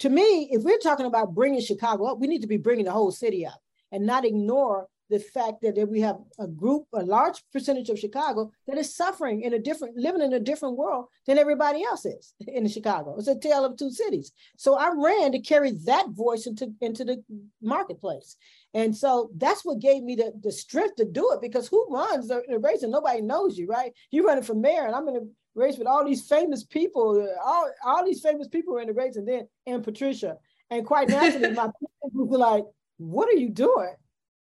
To 0.00 0.08
me, 0.08 0.48
if 0.50 0.62
we're 0.62 0.78
talking 0.78 1.06
about 1.06 1.34
bringing 1.34 1.60
Chicago 1.60 2.06
up, 2.06 2.18
we 2.18 2.26
need 2.26 2.42
to 2.42 2.46
be 2.46 2.56
bringing 2.56 2.84
the 2.84 2.92
whole 2.92 3.10
city 3.10 3.46
up 3.46 3.60
and 3.90 4.06
not 4.06 4.24
ignore 4.24 4.86
the 5.12 5.18
fact 5.18 5.60
that, 5.60 5.74
that 5.74 5.88
we 5.88 6.00
have 6.00 6.16
a 6.38 6.46
group, 6.46 6.86
a 6.94 7.04
large 7.04 7.42
percentage 7.52 7.90
of 7.90 7.98
Chicago 7.98 8.50
that 8.66 8.78
is 8.78 8.96
suffering 8.96 9.42
in 9.42 9.52
a 9.52 9.58
different, 9.58 9.94
living 9.94 10.22
in 10.22 10.32
a 10.32 10.40
different 10.40 10.78
world 10.78 11.04
than 11.26 11.36
everybody 11.36 11.84
else 11.84 12.06
is 12.06 12.32
in 12.48 12.66
Chicago. 12.66 13.14
It's 13.18 13.28
a 13.28 13.38
tale 13.38 13.62
of 13.62 13.76
two 13.76 13.90
cities. 13.90 14.32
So 14.56 14.74
I 14.78 14.90
ran 14.96 15.32
to 15.32 15.38
carry 15.38 15.72
that 15.84 16.06
voice 16.08 16.46
into, 16.46 16.72
into 16.80 17.04
the 17.04 17.22
marketplace. 17.60 18.36
And 18.72 18.96
so 18.96 19.30
that's 19.36 19.66
what 19.66 19.80
gave 19.80 20.02
me 20.02 20.14
the, 20.14 20.32
the 20.42 20.50
strength 20.50 20.96
to 20.96 21.04
do 21.04 21.30
it 21.32 21.42
because 21.42 21.68
who 21.68 21.86
runs 21.90 22.28
the, 22.28 22.42
the 22.48 22.58
race 22.58 22.82
and 22.82 22.90
nobody 22.90 23.20
knows 23.20 23.58
you, 23.58 23.66
right? 23.66 23.92
You're 24.10 24.24
running 24.24 24.44
for 24.44 24.54
mayor 24.54 24.86
and 24.86 24.94
I'm 24.94 25.08
in 25.08 25.16
a 25.16 25.20
race 25.54 25.76
with 25.76 25.86
all 25.86 26.06
these 26.06 26.26
famous 26.26 26.64
people, 26.64 27.28
all, 27.44 27.70
all 27.84 28.02
these 28.02 28.22
famous 28.22 28.48
people 28.48 28.78
are 28.78 28.80
in 28.80 28.88
the 28.88 28.94
race 28.94 29.16
and 29.16 29.28
then 29.28 29.46
and 29.66 29.84
Patricia. 29.84 30.38
And 30.70 30.86
quite 30.86 31.10
naturally, 31.10 31.52
my 31.52 31.68
people 32.02 32.26
were 32.26 32.38
like, 32.38 32.64
what 32.96 33.28
are 33.28 33.38
you 33.38 33.50
doing? 33.50 33.92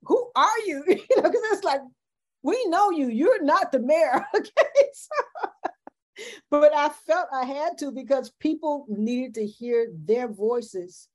Who 0.05 0.31
are 0.35 0.59
you? 0.65 0.83
you 0.87 0.95
know, 0.95 1.23
because 1.23 1.41
it's 1.51 1.63
like, 1.63 1.81
we 2.43 2.63
know 2.67 2.91
you, 2.91 3.09
you're 3.09 3.43
not 3.43 3.71
the 3.71 3.79
mayor. 3.79 4.25
Okay. 4.35 4.89
So, 4.93 5.61
but 6.51 6.75
I 6.75 6.89
felt 6.89 7.27
I 7.33 7.45
had 7.45 7.77
to 7.79 7.91
because 7.91 8.31
people 8.39 8.85
needed 8.87 9.33
to 9.35 9.47
hear 9.47 9.87
their 10.05 10.27
voices 10.27 11.07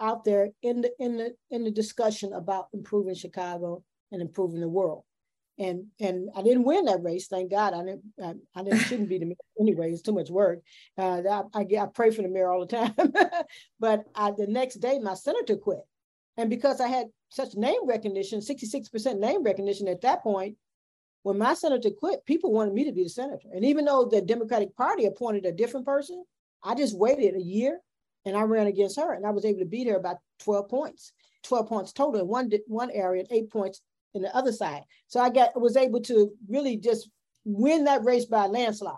out 0.00 0.24
there 0.24 0.50
in 0.62 0.82
the 0.82 0.90
in 0.98 1.16
the 1.16 1.34
in 1.50 1.64
the 1.64 1.70
discussion 1.70 2.32
about 2.32 2.68
improving 2.72 3.14
Chicago 3.14 3.82
and 4.12 4.22
improving 4.22 4.60
the 4.60 4.68
world. 4.68 5.04
And 5.58 5.86
and 6.00 6.28
I 6.36 6.42
didn't 6.42 6.64
win 6.64 6.84
that 6.86 7.02
race, 7.02 7.28
thank 7.28 7.50
God. 7.50 7.74
I 7.74 7.84
didn't 7.84 8.02
I, 8.22 8.60
I 8.60 8.62
didn't 8.62 8.80
shouldn't 8.80 9.08
be 9.08 9.18
the 9.18 9.26
mayor 9.26 9.36
anyway. 9.60 9.90
It's 9.90 10.02
too 10.02 10.12
much 10.12 10.30
work. 10.30 10.60
Uh, 10.98 11.22
I, 11.30 11.42
I, 11.54 11.66
I 11.82 11.86
pray 11.86 12.10
for 12.10 12.22
the 12.22 12.28
mayor 12.28 12.50
all 12.50 12.66
the 12.66 12.76
time. 12.76 12.94
but 13.80 14.04
I, 14.14 14.32
the 14.32 14.46
next 14.46 14.76
day, 14.76 14.98
my 14.98 15.14
senator 15.14 15.56
quit, 15.56 15.80
and 16.36 16.50
because 16.50 16.80
I 16.80 16.88
had 16.88 17.06
such 17.28 17.54
name 17.54 17.86
recognition, 17.86 18.40
66% 18.40 19.18
name 19.18 19.42
recognition 19.42 19.88
at 19.88 20.00
that 20.02 20.22
point, 20.22 20.56
when 21.22 21.38
my 21.38 21.54
senator 21.54 21.90
quit, 21.90 22.24
people 22.24 22.52
wanted 22.52 22.72
me 22.72 22.84
to 22.84 22.92
be 22.92 23.02
the 23.02 23.08
senator. 23.08 23.48
And 23.52 23.64
even 23.64 23.84
though 23.84 24.04
the 24.04 24.20
Democratic 24.20 24.76
Party 24.76 25.06
appointed 25.06 25.44
a 25.44 25.52
different 25.52 25.84
person, 25.84 26.24
I 26.62 26.74
just 26.74 26.96
waited 26.96 27.34
a 27.34 27.42
year 27.42 27.80
and 28.24 28.36
I 28.36 28.42
ran 28.42 28.68
against 28.68 28.96
her 28.98 29.12
and 29.12 29.26
I 29.26 29.30
was 29.30 29.44
able 29.44 29.58
to 29.58 29.66
beat 29.66 29.88
her 29.88 29.96
about 29.96 30.18
12 30.40 30.68
points, 30.68 31.12
12 31.44 31.68
points 31.68 31.92
total 31.92 32.20
in 32.20 32.28
one, 32.28 32.50
one 32.68 32.90
area 32.92 33.22
and 33.22 33.32
eight 33.32 33.50
points 33.50 33.80
in 34.14 34.22
the 34.22 34.34
other 34.36 34.52
side. 34.52 34.82
So 35.08 35.20
I 35.20 35.30
got 35.30 35.60
was 35.60 35.76
able 35.76 36.00
to 36.02 36.32
really 36.48 36.76
just 36.76 37.10
win 37.44 37.84
that 37.84 38.04
race 38.04 38.24
by 38.24 38.44
a 38.44 38.48
landslide. 38.48 38.94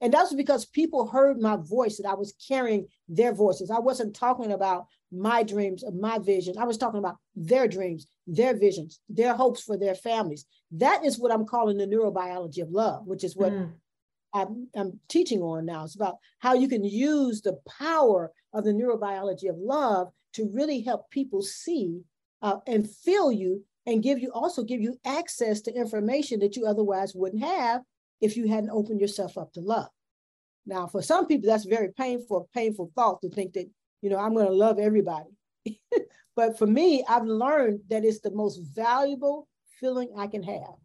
And 0.00 0.12
that 0.12 0.22
was 0.22 0.34
because 0.34 0.66
people 0.66 1.06
heard 1.06 1.40
my 1.40 1.56
voice 1.56 1.96
that 1.96 2.08
I 2.08 2.14
was 2.14 2.34
carrying 2.46 2.86
their 3.08 3.32
voices. 3.32 3.70
I 3.70 3.78
wasn't 3.78 4.14
talking 4.14 4.52
about 4.52 4.86
my 5.12 5.42
dreams 5.42 5.84
my 5.94 6.18
vision. 6.18 6.58
I 6.58 6.64
was 6.64 6.76
talking 6.76 6.98
about 6.98 7.16
their 7.34 7.68
dreams, 7.68 8.06
their 8.26 8.56
visions, 8.56 9.00
their 9.08 9.34
hopes 9.34 9.62
for 9.62 9.78
their 9.78 9.94
families. 9.94 10.44
That 10.72 11.04
is 11.04 11.18
what 11.18 11.32
I'm 11.32 11.46
calling 11.46 11.78
the 11.78 11.86
neurobiology 11.86 12.60
of 12.60 12.70
love, 12.70 13.06
which 13.06 13.24
is 13.24 13.36
what 13.36 13.52
mm. 13.52 13.72
I'm, 14.34 14.68
I'm, 14.74 15.00
teaching 15.08 15.40
on 15.40 15.64
now. 15.64 15.84
It's 15.84 15.94
about 15.94 16.16
how 16.40 16.54
you 16.54 16.68
can 16.68 16.84
use 16.84 17.40
the 17.40 17.56
power 17.78 18.32
of 18.52 18.64
the 18.64 18.72
neurobiology 18.72 19.48
of 19.48 19.56
love 19.56 20.08
to 20.34 20.50
really 20.52 20.82
help 20.82 21.10
people 21.10 21.40
see 21.40 22.02
uh, 22.42 22.58
and 22.66 22.90
feel 22.90 23.32
you 23.32 23.64
and 23.86 24.02
give 24.02 24.18
you 24.18 24.30
also 24.32 24.62
give 24.62 24.80
you 24.80 24.98
access 25.06 25.60
to 25.62 25.74
information 25.74 26.40
that 26.40 26.56
you 26.56 26.66
otherwise 26.66 27.14
wouldn't 27.14 27.42
have 27.42 27.82
if 28.20 28.36
you 28.36 28.48
hadn't 28.48 28.70
opened 28.70 29.00
yourself 29.00 29.36
up 29.38 29.52
to 29.52 29.60
love. 29.60 29.88
Now, 30.66 30.86
for 30.86 31.02
some 31.02 31.26
people, 31.26 31.48
that's 31.48 31.64
very 31.64 31.92
painful, 31.96 32.48
painful 32.54 32.90
thought 32.94 33.20
to 33.22 33.30
think 33.30 33.52
that 33.52 33.66
you 34.02 34.10
know, 34.10 34.18
I'm 34.18 34.34
going 34.34 34.46
to 34.46 34.52
love 34.52 34.78
everybody. 34.78 35.30
but 36.36 36.58
for 36.58 36.66
me, 36.66 37.04
I've 37.08 37.24
learned 37.24 37.80
that 37.88 38.04
it's 38.04 38.20
the 38.20 38.30
most 38.30 38.60
valuable 38.74 39.48
feeling 39.80 40.14
I 40.16 40.26
can 40.26 40.42
have 40.42 40.76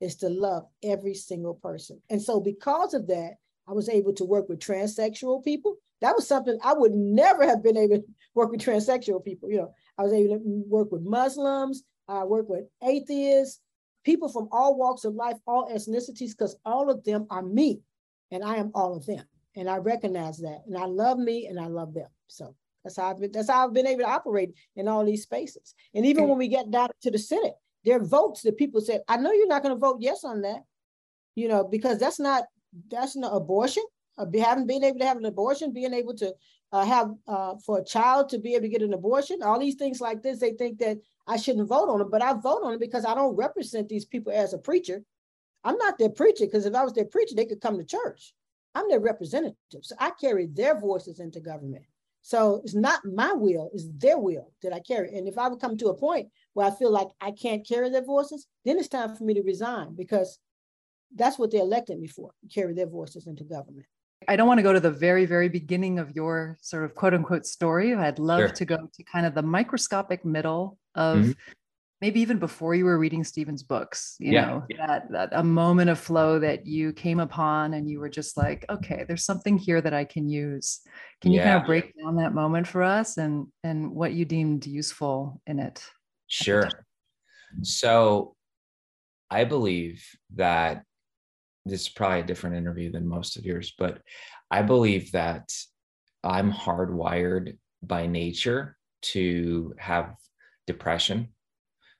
is 0.00 0.16
to 0.16 0.28
love 0.28 0.64
every 0.82 1.14
single 1.14 1.54
person. 1.54 2.00
And 2.08 2.22
so 2.22 2.40
because 2.40 2.94
of 2.94 3.06
that, 3.08 3.32
I 3.68 3.72
was 3.72 3.88
able 3.88 4.14
to 4.14 4.24
work 4.24 4.48
with 4.48 4.60
transsexual 4.60 5.44
people. 5.44 5.76
That 6.00 6.16
was 6.16 6.26
something 6.26 6.58
I 6.64 6.72
would 6.72 6.94
never 6.94 7.46
have 7.46 7.62
been 7.62 7.76
able 7.76 7.96
to 7.96 8.04
work 8.34 8.50
with 8.50 8.62
transsexual 8.62 9.22
people. 9.24 9.50
You 9.50 9.58
know, 9.58 9.74
I 9.98 10.02
was 10.02 10.12
able 10.12 10.38
to 10.38 10.64
work 10.66 10.90
with 10.90 11.02
Muslims, 11.02 11.82
I 12.08 12.24
work 12.24 12.48
with 12.48 12.64
atheists, 12.82 13.60
people 14.04 14.28
from 14.28 14.48
all 14.52 14.76
walks 14.76 15.04
of 15.04 15.14
life, 15.14 15.36
all 15.46 15.68
ethnicities, 15.70 16.30
because 16.30 16.56
all 16.64 16.90
of 16.90 17.04
them 17.04 17.26
are 17.30 17.42
me 17.42 17.80
and 18.30 18.44
I 18.44 18.56
am 18.56 18.70
all 18.74 18.96
of 18.96 19.06
them. 19.06 19.24
And 19.56 19.68
I 19.68 19.76
recognize 19.76 20.38
that. 20.38 20.62
And 20.66 20.76
I 20.76 20.84
love 20.84 21.18
me 21.18 21.46
and 21.46 21.58
I 21.58 21.66
love 21.66 21.92
them. 21.92 22.08
So 22.28 22.54
that's 22.84 22.96
how 22.96 23.10
I've 23.10 23.20
been, 23.20 23.32
that's 23.32 23.50
how 23.50 23.66
I've 23.66 23.74
been 23.74 23.86
able 23.86 24.02
to 24.02 24.08
operate 24.08 24.54
in 24.76 24.88
all 24.88 25.04
these 25.04 25.22
spaces. 25.22 25.74
And 25.94 26.06
even 26.06 26.28
when 26.28 26.38
we 26.38 26.48
get 26.48 26.70
down 26.70 26.88
to 27.02 27.10
the 27.10 27.18
Senate, 27.18 27.54
there 27.84 27.96
are 27.96 28.04
votes 28.04 28.42
that 28.42 28.56
people 28.56 28.80
said, 28.80 29.02
I 29.08 29.16
know 29.16 29.32
you're 29.32 29.48
not 29.48 29.62
going 29.62 29.74
to 29.74 29.80
vote 29.80 29.98
yes 30.00 30.24
on 30.24 30.42
that, 30.42 30.62
you 31.34 31.48
know, 31.48 31.64
because 31.64 31.98
that's 31.98 32.20
not 32.20 32.44
that's 32.88 33.16
not 33.16 33.34
abortion. 33.34 33.82
Uh, 34.16 34.26
having 34.38 34.66
been 34.66 34.84
able 34.84 34.98
to 34.98 35.06
have 35.06 35.16
an 35.16 35.24
abortion, 35.24 35.72
being 35.72 35.94
able 35.94 36.14
to 36.14 36.32
uh, 36.72 36.84
have 36.84 37.10
uh, 37.26 37.54
for 37.64 37.78
a 37.78 37.84
child 37.84 38.28
to 38.28 38.38
be 38.38 38.54
able 38.54 38.62
to 38.62 38.68
get 38.68 38.82
an 38.82 38.94
abortion, 38.94 39.42
all 39.42 39.58
these 39.58 39.74
things 39.74 40.00
like 40.00 40.22
this, 40.22 40.38
they 40.38 40.52
think 40.52 40.78
that 40.78 40.98
I 41.26 41.36
shouldn't 41.36 41.68
vote 41.68 41.88
on 41.88 42.00
it, 42.00 42.10
but 42.10 42.22
I 42.22 42.34
vote 42.34 42.62
on 42.62 42.74
it 42.74 42.80
because 42.80 43.04
I 43.04 43.14
don't 43.14 43.36
represent 43.36 43.88
these 43.88 44.04
people 44.04 44.32
as 44.32 44.52
a 44.52 44.58
preacher. 44.58 45.02
I'm 45.64 45.76
not 45.76 45.98
their 45.98 46.10
preacher 46.10 46.46
because 46.46 46.66
if 46.66 46.74
I 46.74 46.84
was 46.84 46.92
their 46.92 47.04
preacher, 47.04 47.34
they 47.34 47.44
could 47.44 47.60
come 47.60 47.76
to 47.78 47.84
church. 47.84 48.34
I'm 48.74 48.88
their 48.88 49.00
representative. 49.00 49.56
So 49.82 49.96
I 49.98 50.10
carry 50.10 50.46
their 50.46 50.78
voices 50.78 51.20
into 51.20 51.40
government. 51.40 51.84
So 52.22 52.60
it's 52.64 52.74
not 52.74 53.00
my 53.04 53.32
will, 53.32 53.70
it's 53.72 53.88
their 53.96 54.18
will 54.18 54.52
that 54.62 54.72
I 54.72 54.80
carry. 54.80 55.16
And 55.16 55.26
if 55.26 55.38
I 55.38 55.48
would 55.48 55.60
come 55.60 55.76
to 55.78 55.88
a 55.88 55.96
point 55.96 56.28
where 56.52 56.66
I 56.66 56.70
feel 56.70 56.92
like 56.92 57.08
I 57.20 57.30
can't 57.32 57.66
carry 57.66 57.90
their 57.90 58.04
voices, 58.04 58.46
then 58.64 58.78
it's 58.78 58.88
time 58.88 59.16
for 59.16 59.24
me 59.24 59.34
to 59.34 59.42
resign 59.42 59.94
because 59.96 60.38
that's 61.14 61.38
what 61.38 61.50
they 61.50 61.58
elected 61.58 61.98
me 61.98 62.06
for, 62.06 62.30
carry 62.52 62.74
their 62.74 62.86
voices 62.86 63.26
into 63.26 63.42
government. 63.42 63.86
I 64.28 64.36
don't 64.36 64.46
want 64.46 64.58
to 64.58 64.62
go 64.62 64.72
to 64.72 64.80
the 64.80 64.90
very, 64.90 65.26
very 65.26 65.48
beginning 65.48 65.98
of 65.98 66.14
your 66.14 66.58
sort 66.60 66.84
of 66.84 66.94
quote 66.94 67.14
unquote 67.14 67.46
story. 67.46 67.94
I'd 67.94 68.18
love 68.18 68.40
Sure. 68.40 68.48
to 68.54 68.64
go 68.64 68.76
to 68.92 69.02
kind 69.04 69.26
of 69.26 69.34
the 69.34 69.42
microscopic 69.42 70.24
middle 70.24 70.78
of 70.94 71.24
Mhm. 71.24 71.36
maybe 72.00 72.20
even 72.20 72.38
before 72.38 72.74
you 72.74 72.84
were 72.86 72.98
reading 72.98 73.24
Steven's 73.24 73.62
books, 73.62 74.16
you 74.18 74.32
Yeah, 74.32 74.46
know, 74.46 74.66
that, 74.78 75.10
that 75.10 75.28
a 75.32 75.42
moment 75.44 75.90
of 75.90 75.98
flow 75.98 76.38
that 76.38 76.66
you 76.66 76.92
came 76.94 77.20
upon 77.20 77.74
and 77.74 77.88
you 77.90 78.00
were 78.00 78.08
just 78.08 78.36
like, 78.36 78.64
okay, 78.70 79.04
there's 79.06 79.24
something 79.24 79.58
here 79.58 79.80
that 79.80 79.92
I 79.92 80.04
can 80.04 80.28
use. 80.28 80.80
Can 81.20 81.32
you 81.32 81.40
kind 81.40 81.60
of 81.60 81.66
break 81.66 81.92
down 82.02 82.16
that 82.16 82.32
moment 82.34 82.66
for 82.66 82.82
us 82.82 83.18
and 83.18 83.48
and 83.64 83.92
what 83.92 84.12
you 84.14 84.24
deemed 84.24 84.66
useful 84.66 85.40
in 85.46 85.58
it? 85.58 85.84
Sure. 86.26 86.84
So 87.62 88.36
I 89.30 89.44
believe 89.44 90.04
that 90.34 90.84
this 91.66 91.82
is 91.82 91.88
probably 91.88 92.20
a 92.20 92.26
different 92.26 92.56
interview 92.56 92.90
than 92.90 93.06
most 93.06 93.36
of 93.36 93.44
yours, 93.44 93.74
but 93.78 94.00
I 94.50 94.62
believe 94.62 95.12
that 95.12 95.48
I'm 96.24 96.52
hardwired 96.52 97.56
by 97.82 98.06
nature 98.06 98.76
to 99.02 99.74
have 99.78 100.14
depression. 100.66 101.28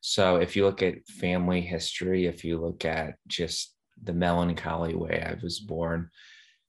So 0.01 0.37
if 0.37 0.57
you 0.57 0.65
look 0.65 0.83
at 0.83 1.07
family 1.07 1.61
history, 1.61 2.27
if 2.27 2.45
you 2.45 2.59
look 2.59 2.85
at 2.85 3.15
just 3.29 3.75
the 4.03 4.13
melancholy 4.13 4.95
way 4.95 5.23
I 5.23 5.37
was 5.43 5.61
born, 5.61 6.11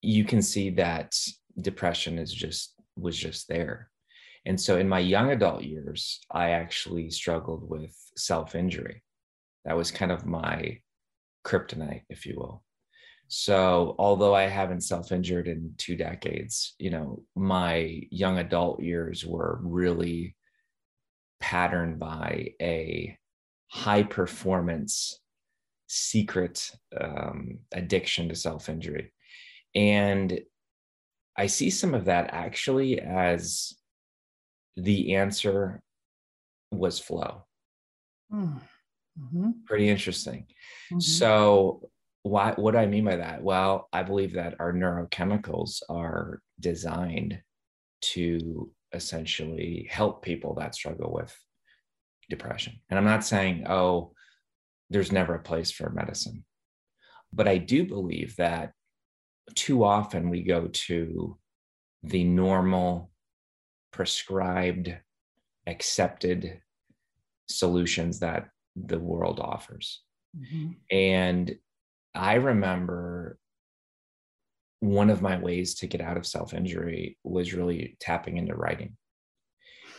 you 0.01 0.25
can 0.25 0.41
see 0.41 0.71
that 0.71 1.15
depression 1.59 2.17
is 2.17 2.33
just 2.33 2.73
was 2.97 3.17
just 3.17 3.47
there. 3.47 3.89
And 4.45 4.59
so 4.59 4.77
in 4.77 4.89
my 4.89 4.99
young 4.99 5.31
adult 5.31 5.63
years, 5.63 6.19
I 6.31 6.51
actually 6.51 7.09
struggled 7.09 7.69
with 7.69 7.95
self 8.17 8.55
injury. 8.55 9.03
That 9.65 9.77
was 9.77 9.91
kind 9.91 10.11
of 10.11 10.25
my 10.25 10.79
kryptonite, 11.45 12.03
if 12.09 12.25
you 12.25 12.35
will. 12.37 12.63
So, 13.33 13.95
although 13.97 14.35
I 14.35 14.43
haven't 14.43 14.81
self 14.81 15.13
injured 15.13 15.47
in 15.47 15.73
two 15.77 15.95
decades, 15.95 16.75
you 16.79 16.89
know, 16.89 17.23
my 17.33 18.01
young 18.11 18.39
adult 18.39 18.81
years 18.81 19.25
were 19.25 19.57
really 19.63 20.35
patterned 21.39 21.97
by 21.97 22.49
a 22.61 23.17
high 23.69 24.03
performance 24.03 25.21
secret 25.87 26.71
um, 26.99 27.59
addiction 27.71 28.27
to 28.27 28.35
self 28.35 28.67
injury. 28.67 29.13
And 29.75 30.37
I 31.37 31.47
see 31.47 31.69
some 31.69 31.93
of 31.93 32.03
that 32.05 32.31
actually 32.33 32.99
as 32.99 33.77
the 34.75 35.15
answer 35.15 35.81
was 36.69 36.99
flow. 36.99 37.45
Mm. 38.29 38.59
Mhm. 39.17 39.65
Pretty 39.65 39.87
interesting. 39.87 40.47
Mhm. 40.91 41.01
So, 41.01 41.90
why, 42.23 42.53
what 42.55 42.71
do 42.71 42.77
I 42.77 42.85
mean 42.85 43.05
by 43.05 43.15
that? 43.17 43.43
Well, 43.43 43.87
I 43.91 44.03
believe 44.03 44.33
that 44.33 44.55
our 44.59 44.73
neurochemicals 44.73 45.81
are 45.89 46.41
designed 46.59 47.41
to 48.01 48.71
essentially 48.93 49.87
help 49.89 50.23
people 50.23 50.55
that 50.55 50.75
struggle 50.75 51.11
with 51.11 51.35
depression. 52.29 52.79
And 52.89 52.97
I'm 52.97 53.05
not 53.05 53.23
saying, 53.23 53.65
oh, 53.67 54.13
there's 54.89 55.11
never 55.11 55.35
a 55.35 55.41
place 55.41 55.71
for 55.71 55.89
medicine. 55.89 56.43
But 57.33 57.47
I 57.47 57.57
do 57.57 57.85
believe 57.85 58.35
that 58.37 58.73
too 59.55 59.83
often 59.83 60.29
we 60.29 60.43
go 60.43 60.67
to 60.67 61.37
the 62.03 62.23
normal, 62.23 63.11
prescribed, 63.91 64.93
accepted 65.67 66.59
solutions 67.47 68.19
that 68.19 68.49
the 68.75 68.99
world 68.99 69.39
offers. 69.39 70.01
Mhm. 70.37 70.77
And 70.89 71.55
I 72.13 72.35
remember 72.35 73.37
one 74.79 75.09
of 75.09 75.21
my 75.21 75.37
ways 75.37 75.75
to 75.75 75.87
get 75.87 76.01
out 76.01 76.17
of 76.17 76.25
self 76.25 76.53
injury 76.53 77.17
was 77.23 77.53
really 77.53 77.97
tapping 77.99 78.37
into 78.37 78.55
writing. 78.55 78.97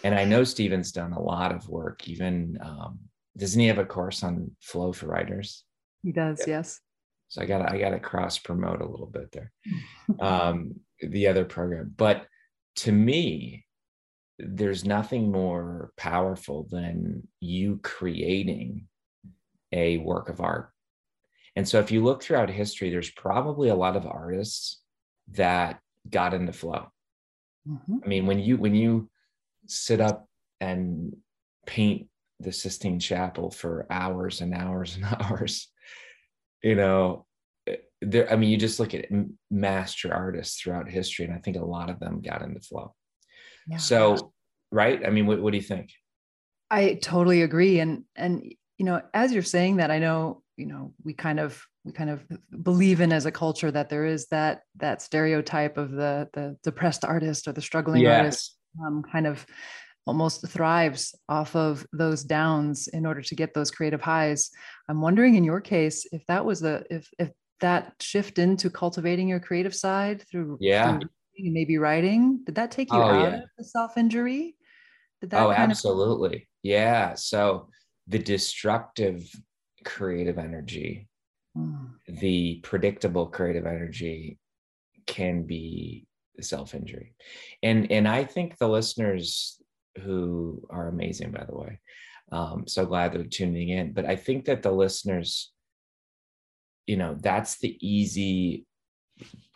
And 0.04 0.14
I 0.14 0.24
know 0.24 0.42
Steven's 0.44 0.90
done 0.90 1.12
a 1.12 1.22
lot 1.22 1.54
of 1.54 1.68
work, 1.68 2.08
even 2.08 2.58
um, 2.60 2.98
doesn't 3.36 3.60
he 3.60 3.68
have 3.68 3.78
a 3.78 3.84
course 3.84 4.22
on 4.22 4.50
flow 4.60 4.92
for 4.92 5.06
writers? 5.06 5.64
He 6.02 6.12
does, 6.12 6.42
yes. 6.46 6.80
So 7.28 7.40
I 7.40 7.46
got 7.46 7.72
I 7.72 7.78
got 7.78 7.90
to 7.90 8.00
cross 8.00 8.38
promote 8.38 8.82
a 8.82 8.88
little 8.88 9.06
bit 9.06 9.32
there. 9.32 9.52
um, 10.20 10.74
the 11.00 11.28
other 11.28 11.44
program, 11.44 11.94
but 11.96 12.26
to 12.76 12.92
me, 12.92 13.64
there's 14.38 14.84
nothing 14.84 15.30
more 15.30 15.92
powerful 15.96 16.66
than 16.70 17.26
you 17.40 17.78
creating 17.82 18.86
a 19.72 19.98
work 19.98 20.28
of 20.28 20.40
art. 20.40 20.71
And 21.56 21.68
so 21.68 21.78
if 21.80 21.90
you 21.90 22.02
look 22.02 22.22
throughout 22.22 22.48
history, 22.50 22.90
there's 22.90 23.10
probably 23.10 23.68
a 23.68 23.74
lot 23.74 23.96
of 23.96 24.06
artists 24.06 24.80
that 25.32 25.80
got 26.08 26.34
into 26.34 26.52
flow. 26.52 26.88
Mhm. 27.68 28.04
I 28.04 28.08
mean, 28.08 28.26
when 28.26 28.38
you 28.38 28.56
when 28.56 28.74
you 28.74 29.10
sit 29.66 30.00
up 30.00 30.28
and 30.60 31.16
paint 31.66 32.08
the 32.40 32.52
Sistine 32.52 32.98
Chapel 32.98 33.50
for 33.50 33.86
hours 33.90 34.40
and 34.40 34.54
hours 34.54 34.96
and 34.96 35.04
hours, 35.20 35.68
you 36.62 36.74
know, 36.74 37.26
eh, 37.66 37.76
there. 38.00 38.30
I 38.32 38.36
mean, 38.36 38.50
you 38.50 38.56
just 38.56 38.80
look 38.80 38.94
at 38.94 39.06
master 39.50 40.12
artists 40.12 40.60
throughout 40.60 40.88
history, 40.88 41.24
and 41.24 41.34
I 41.34 41.38
think 41.38 41.56
a 41.56 41.64
lot 41.64 41.90
of 41.90 42.00
them 42.00 42.20
got 42.20 42.42
into 42.42 42.60
flow. 42.60 42.94
Yeah. 43.68 43.76
So, 43.76 44.32
right? 44.70 45.06
I 45.06 45.10
mean, 45.10 45.26
what, 45.26 45.40
what 45.40 45.52
do 45.52 45.58
you 45.58 45.62
think? 45.62 45.92
I 46.70 46.94
totally 46.94 47.42
agree. 47.42 47.78
And 47.80 48.04
and 48.16 48.42
you 48.78 48.86
know, 48.86 49.02
as 49.14 49.32
you're 49.32 49.42
saying 49.42 49.76
that, 49.76 49.90
I 49.90 49.98
know, 49.98 50.42
you 50.62 50.68
know, 50.68 50.94
we 51.04 51.12
kind 51.12 51.40
of 51.40 51.60
we 51.84 51.90
kind 51.92 52.10
of 52.14 52.18
believe 52.62 53.00
in 53.00 53.12
as 53.12 53.26
a 53.26 53.32
culture 53.32 53.70
that 53.72 53.88
there 53.88 54.06
is 54.14 54.28
that 54.28 54.60
that 54.76 55.02
stereotype 55.02 55.76
of 55.76 55.90
the 55.90 56.28
the 56.36 56.56
depressed 56.62 57.04
artist 57.04 57.48
or 57.48 57.52
the 57.52 57.60
struggling 57.70 58.06
artist 58.06 58.56
um, 58.84 59.02
kind 59.12 59.26
of 59.26 59.44
almost 60.06 60.46
thrives 60.48 61.02
off 61.28 61.56
of 61.56 61.84
those 61.92 62.22
downs 62.22 62.88
in 62.88 63.04
order 63.06 63.22
to 63.22 63.34
get 63.34 63.54
those 63.54 63.70
creative 63.72 64.00
highs. 64.00 64.50
I'm 64.88 65.00
wondering 65.00 65.34
in 65.34 65.44
your 65.44 65.60
case 65.60 66.06
if 66.12 66.22
that 66.26 66.44
was 66.44 66.60
the 66.60 66.84
if 66.90 67.08
if 67.18 67.30
that 67.60 67.94
shift 68.00 68.38
into 68.38 68.70
cultivating 68.70 69.28
your 69.28 69.40
creative 69.40 69.74
side 69.74 70.22
through, 70.28 70.58
Yeah. 70.60 70.98
through 70.98 71.08
maybe 71.38 71.78
writing, 71.78 72.40
did 72.44 72.54
that 72.56 72.70
take 72.70 72.92
you 72.92 72.98
Oh, 72.98 73.02
out 73.02 73.32
yeah. 73.32 73.38
of 73.38 73.48
the 73.58 73.64
self-injury? 73.64 74.56
Did 75.20 75.30
that 75.30 75.40
oh, 75.42 75.50
kind 75.50 75.62
of 75.64 75.70
absolutely. 75.70 76.48
Yeah. 76.62 77.14
So 77.14 77.68
the 78.08 78.18
destructive 78.18 79.20
creative 79.84 80.38
energy, 80.38 81.08
Mm, 81.56 81.90
the 82.06 82.60
predictable 82.62 83.26
creative 83.26 83.66
energy 83.66 84.38
can 85.06 85.42
be 85.42 86.06
self-injury. 86.40 87.14
And 87.62 87.90
and 87.92 88.08
I 88.08 88.24
think 88.24 88.56
the 88.56 88.68
listeners 88.68 89.60
who 90.02 90.66
are 90.70 90.88
amazing, 90.88 91.32
by 91.32 91.44
the 91.44 91.56
way. 91.56 91.80
Um, 92.30 92.64
so 92.66 92.86
glad 92.86 93.12
they're 93.12 93.24
tuning 93.24 93.68
in. 93.68 93.92
But 93.92 94.06
I 94.06 94.16
think 94.16 94.46
that 94.46 94.62
the 94.62 94.72
listeners, 94.72 95.52
you 96.86 96.96
know, 96.96 97.18
that's 97.20 97.58
the 97.58 97.76
easy 97.86 98.64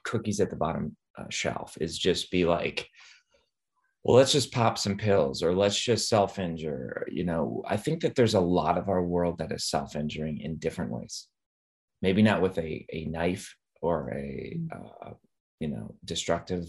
cookies 0.04 0.40
at 0.40 0.50
the 0.50 0.56
bottom 0.56 0.94
uh, 1.16 1.24
shelf 1.30 1.78
is 1.80 1.96
just 1.96 2.30
be 2.30 2.44
like, 2.44 2.86
well, 4.06 4.18
let's 4.18 4.30
just 4.30 4.52
pop 4.52 4.78
some 4.78 4.96
pills 4.96 5.42
or 5.42 5.52
let's 5.52 5.78
just 5.78 6.08
self 6.08 6.38
injure. 6.38 7.08
You 7.10 7.24
know, 7.24 7.64
I 7.66 7.76
think 7.76 8.02
that 8.02 8.14
there's 8.14 8.34
a 8.34 8.40
lot 8.40 8.78
of 8.78 8.88
our 8.88 9.02
world 9.02 9.38
that 9.38 9.50
is 9.50 9.64
self 9.64 9.96
injuring 9.96 10.38
in 10.38 10.58
different 10.58 10.92
ways. 10.92 11.26
Maybe 12.02 12.22
not 12.22 12.40
with 12.40 12.56
a, 12.58 12.86
a 12.92 13.06
knife 13.06 13.56
or 13.82 14.12
a, 14.14 14.60
uh, 14.72 15.10
you 15.58 15.66
know, 15.66 15.96
destructive 16.04 16.68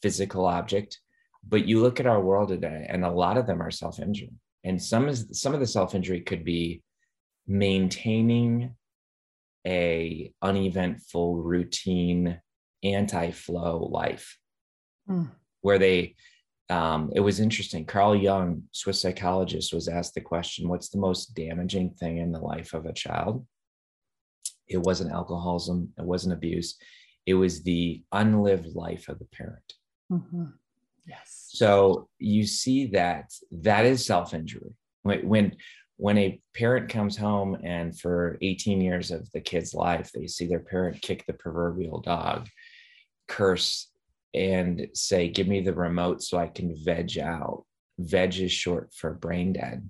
physical 0.00 0.46
object, 0.46 1.00
but 1.42 1.66
you 1.66 1.82
look 1.82 1.98
at 1.98 2.06
our 2.06 2.20
world 2.20 2.50
today 2.50 2.86
and 2.88 3.04
a 3.04 3.10
lot 3.10 3.36
of 3.36 3.48
them 3.48 3.60
are 3.60 3.72
self 3.72 3.98
injuring. 3.98 4.38
And 4.62 4.80
some 4.80 5.08
is 5.08 5.26
some 5.32 5.54
of 5.54 5.60
the 5.60 5.66
self 5.66 5.92
injury 5.92 6.20
could 6.20 6.44
be 6.44 6.84
maintaining 7.48 8.76
a 9.66 10.32
uneventful 10.40 11.42
routine 11.42 12.40
anti-flow 12.84 13.88
life 13.90 14.38
Mm. 15.08 15.30
Where 15.62 15.78
they 15.78 16.14
um, 16.70 17.10
it 17.14 17.20
was 17.20 17.40
interesting. 17.40 17.84
Carl 17.84 18.14
jung 18.16 18.62
swiss 18.72 19.00
psychologist 19.00 19.74
was 19.74 19.88
asked 19.88 20.14
the 20.14 20.20
question 20.20 20.68
what's 20.68 20.88
the 20.88 20.98
most 20.98 21.34
damaging 21.34 21.90
thing 21.90 22.18
in 22.18 22.32
the 22.32 22.38
life 22.38 22.72
of 22.72 22.86
a 22.86 22.92
child? 22.92 23.46
It 24.68 24.78
wasn't 24.78 25.12
alcoholism. 25.12 25.92
It 25.98 26.04
wasn't 26.04 26.34
abuse. 26.34 26.76
It 27.26 27.34
was 27.34 27.62
the 27.62 28.02
unlived 28.12 28.74
life 28.74 29.08
of 29.08 29.18
the 29.18 29.26
parent. 29.26 29.72
Mhm. 30.10 30.52
Yes. 31.06 31.48
so 31.52 32.08
you 32.18 32.46
see 32.46 32.86
that 32.86 33.32
that 33.50 33.84
is 33.84 34.06
self-injury. 34.06 34.72
When 35.02 35.28
when 35.28 35.56
when 35.96 36.16
a 36.18 36.40
parent 36.54 36.88
comes 36.88 37.16
home 37.16 37.58
and 37.62 37.98
for 37.98 38.38
18 38.40 38.80
years 38.80 39.10
of 39.10 39.30
the 39.32 39.40
kid's 39.40 39.74
life 39.74 40.10
they 40.12 40.26
see 40.26 40.46
their 40.46 40.60
parent 40.60 41.02
kick 41.02 41.24
the 41.26 41.32
proverbial 41.32 42.00
dog 42.00 42.48
curse 43.28 43.91
and 44.34 44.88
say 44.94 45.28
give 45.28 45.46
me 45.46 45.60
the 45.60 45.74
remote 45.74 46.22
so 46.22 46.38
i 46.38 46.46
can 46.46 46.74
veg 46.84 47.18
out 47.18 47.64
veg 47.98 48.38
is 48.38 48.52
short 48.52 48.92
for 48.94 49.12
brain 49.12 49.52
dead 49.52 49.88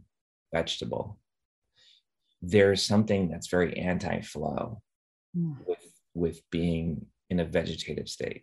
vegetable 0.53 1.19
there's 2.43 2.83
something 2.83 3.29
that's 3.29 3.47
very 3.49 3.79
anti-flow 3.79 4.81
mm. 5.37 5.57
with 5.67 5.79
with 6.15 6.41
being 6.51 7.07
in 7.31 7.41
a 7.41 7.45
vegetative 7.45 8.09
state. 8.09 8.43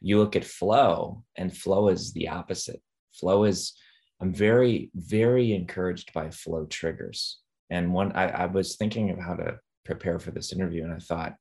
You 0.00 0.18
look 0.18 0.36
at 0.36 0.44
flow, 0.44 1.24
and 1.36 1.56
flow 1.56 1.88
is 1.88 2.12
the 2.12 2.28
opposite. 2.28 2.82
Flow 3.14 3.44
is 3.44 3.72
I'm 4.20 4.34
very, 4.34 4.90
very 4.94 5.52
encouraged 5.52 6.12
by 6.12 6.30
flow 6.30 6.66
triggers. 6.66 7.40
And 7.70 7.92
one, 7.92 8.12
I, 8.12 8.28
I 8.28 8.46
was 8.46 8.76
thinking 8.76 9.10
of 9.10 9.18
how 9.18 9.34
to 9.34 9.58
prepare 9.84 10.20
for 10.20 10.30
this 10.30 10.52
interview, 10.52 10.84
and 10.84 10.92
I 10.92 10.98
thought 10.98 11.34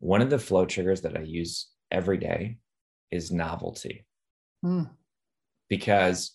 one 0.00 0.20
of 0.20 0.30
the 0.30 0.38
flow 0.38 0.66
triggers 0.66 1.02
that 1.02 1.16
I 1.16 1.22
use 1.22 1.68
every 1.90 2.18
day 2.18 2.58
is 3.10 3.30
novelty. 3.30 4.04
Mm. 4.64 4.90
Because 5.68 6.32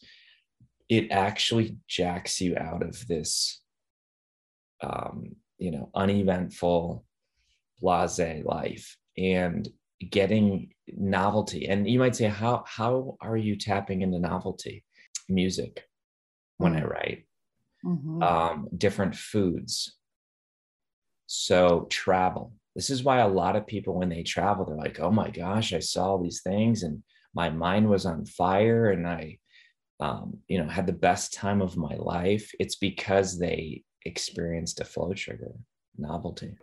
it 0.90 1.12
actually 1.12 1.78
jacks 1.88 2.40
you 2.42 2.56
out 2.58 2.84
of 2.84 3.08
this 3.08 3.62
um, 4.82 5.36
you 5.58 5.72
know 5.72 5.90
uneventful 5.96 7.06
blase 7.82 8.44
life 8.44 8.98
and 9.18 9.70
getting 10.12 10.70
novelty 10.88 11.68
and 11.68 11.90
you 11.90 11.98
might 11.98 12.16
say 12.16 12.26
how 12.28 12.64
how 12.68 13.18
are 13.22 13.38
you 13.38 13.56
tapping 13.56 14.02
into 14.02 14.20
novelty 14.20 14.84
music 15.30 15.86
when 16.58 16.74
mm-hmm. 16.74 16.84
I 16.84 16.88
write, 16.88 17.26
mm-hmm. 17.84 18.24
um, 18.24 18.68
different 18.76 19.16
foods. 19.16 19.96
So, 21.28 21.88
travel. 21.90 22.54
This 22.76 22.90
is 22.90 23.04
why 23.04 23.20
a 23.20 23.28
lot 23.28 23.56
of 23.56 23.66
people, 23.66 23.96
when 23.96 24.10
they 24.10 24.22
travel, 24.22 24.66
they're 24.66 24.76
like, 24.76 25.00
oh 25.00 25.10
my 25.10 25.30
gosh, 25.30 25.72
I 25.72 25.80
saw 25.80 26.08
all 26.08 26.22
these 26.22 26.42
things 26.42 26.84
and 26.84 27.02
my 27.34 27.50
mind 27.50 27.90
was 27.90 28.06
on 28.06 28.26
fire 28.26 28.92
and 28.92 29.08
I, 29.08 29.38
um, 30.02 30.40
you 30.50 30.62
know, 30.62 30.68
had 30.68 30.86
the 30.86 30.92
best 30.92 31.34
time 31.34 31.62
of 31.62 31.78
my 31.78 31.96
life. 31.96 32.52
It's 32.60 32.76
because 32.76 33.40
they 33.40 33.84
experienced 34.06 34.82
a 34.82 34.86
flow 34.86 35.14
trigger, 35.14 35.54
novelty. 35.98 36.58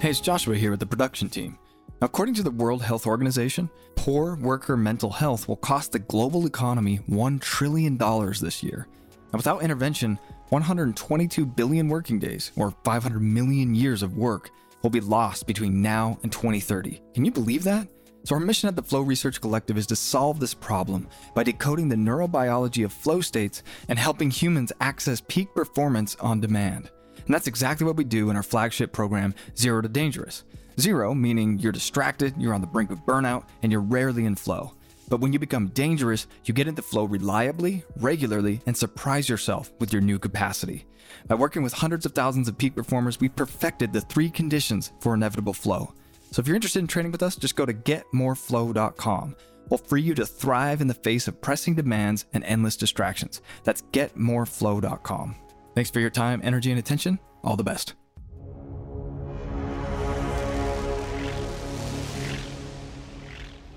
Hey, 0.00 0.10
it's 0.10 0.20
Joshua 0.20 0.56
here 0.56 0.72
with 0.72 0.80
the 0.80 0.86
production 0.86 1.28
team. 1.28 1.56
According 2.02 2.34
to 2.34 2.42
the 2.42 2.50
World 2.50 2.82
Health 2.82 3.06
Organization, 3.06 3.70
poor 3.94 4.34
worker 4.34 4.76
mental 4.76 5.10
health 5.10 5.46
will 5.46 5.56
cost 5.56 5.92
the 5.92 6.00
global 6.00 6.44
economy 6.46 6.98
$1 7.08 7.40
trillion 7.40 7.96
this 7.96 8.64
year. 8.64 8.88
And 9.32 9.38
without 9.38 9.62
intervention, 9.62 10.18
122 10.50 11.44
billion 11.44 11.88
working 11.88 12.18
days, 12.18 12.52
or 12.56 12.74
500 12.84 13.20
million 13.20 13.74
years 13.74 14.02
of 14.02 14.16
work, 14.16 14.50
will 14.82 14.90
be 14.90 15.00
lost 15.00 15.46
between 15.46 15.82
now 15.82 16.18
and 16.22 16.30
2030. 16.30 17.00
Can 17.14 17.24
you 17.24 17.32
believe 17.32 17.64
that? 17.64 17.88
So, 18.24 18.34
our 18.34 18.40
mission 18.40 18.68
at 18.68 18.74
the 18.74 18.82
Flow 18.82 19.02
Research 19.02 19.40
Collective 19.40 19.78
is 19.78 19.86
to 19.86 19.96
solve 19.96 20.40
this 20.40 20.54
problem 20.54 21.08
by 21.34 21.44
decoding 21.44 21.88
the 21.88 21.96
neurobiology 21.96 22.84
of 22.84 22.92
flow 22.92 23.20
states 23.20 23.62
and 23.88 23.98
helping 23.98 24.30
humans 24.30 24.72
access 24.80 25.22
peak 25.28 25.54
performance 25.54 26.16
on 26.16 26.40
demand. 26.40 26.90
And 27.24 27.34
that's 27.34 27.46
exactly 27.46 27.86
what 27.86 27.96
we 27.96 28.04
do 28.04 28.30
in 28.30 28.36
our 28.36 28.42
flagship 28.42 28.92
program, 28.92 29.34
Zero 29.56 29.80
to 29.80 29.88
Dangerous. 29.88 30.44
Zero, 30.78 31.14
meaning 31.14 31.58
you're 31.58 31.72
distracted, 31.72 32.34
you're 32.38 32.54
on 32.54 32.60
the 32.60 32.66
brink 32.66 32.90
of 32.90 33.04
burnout, 33.06 33.46
and 33.62 33.72
you're 33.72 33.80
rarely 33.80 34.26
in 34.26 34.34
flow. 34.34 34.75
But 35.08 35.20
when 35.20 35.32
you 35.32 35.38
become 35.38 35.68
dangerous, 35.68 36.26
you 36.44 36.54
get 36.54 36.68
into 36.68 36.82
flow 36.82 37.04
reliably, 37.04 37.84
regularly, 37.96 38.60
and 38.66 38.76
surprise 38.76 39.28
yourself 39.28 39.70
with 39.78 39.92
your 39.92 40.02
new 40.02 40.18
capacity. 40.18 40.86
By 41.28 41.36
working 41.36 41.62
with 41.62 41.72
hundreds 41.72 42.06
of 42.06 42.12
thousands 42.12 42.48
of 42.48 42.58
peak 42.58 42.74
performers, 42.74 43.20
we 43.20 43.28
perfected 43.28 43.92
the 43.92 44.00
three 44.00 44.30
conditions 44.30 44.92
for 45.00 45.14
inevitable 45.14 45.52
flow. 45.52 45.92
So 46.32 46.40
if 46.40 46.46
you're 46.46 46.56
interested 46.56 46.80
in 46.80 46.86
training 46.86 47.12
with 47.12 47.22
us, 47.22 47.36
just 47.36 47.56
go 47.56 47.64
to 47.64 47.74
getmoreflow.com. 47.74 49.36
We'll 49.68 49.78
free 49.78 50.02
you 50.02 50.14
to 50.14 50.26
thrive 50.26 50.80
in 50.80 50.88
the 50.88 50.94
face 50.94 51.28
of 51.28 51.40
pressing 51.40 51.74
demands 51.74 52.26
and 52.32 52.44
endless 52.44 52.76
distractions. 52.76 53.40
That's 53.64 53.82
getmoreflow.com. 53.82 55.36
Thanks 55.74 55.90
for 55.90 56.00
your 56.00 56.10
time, 56.10 56.40
energy, 56.42 56.70
and 56.70 56.78
attention. 56.78 57.18
All 57.42 57.56
the 57.56 57.64
best. 57.64 57.94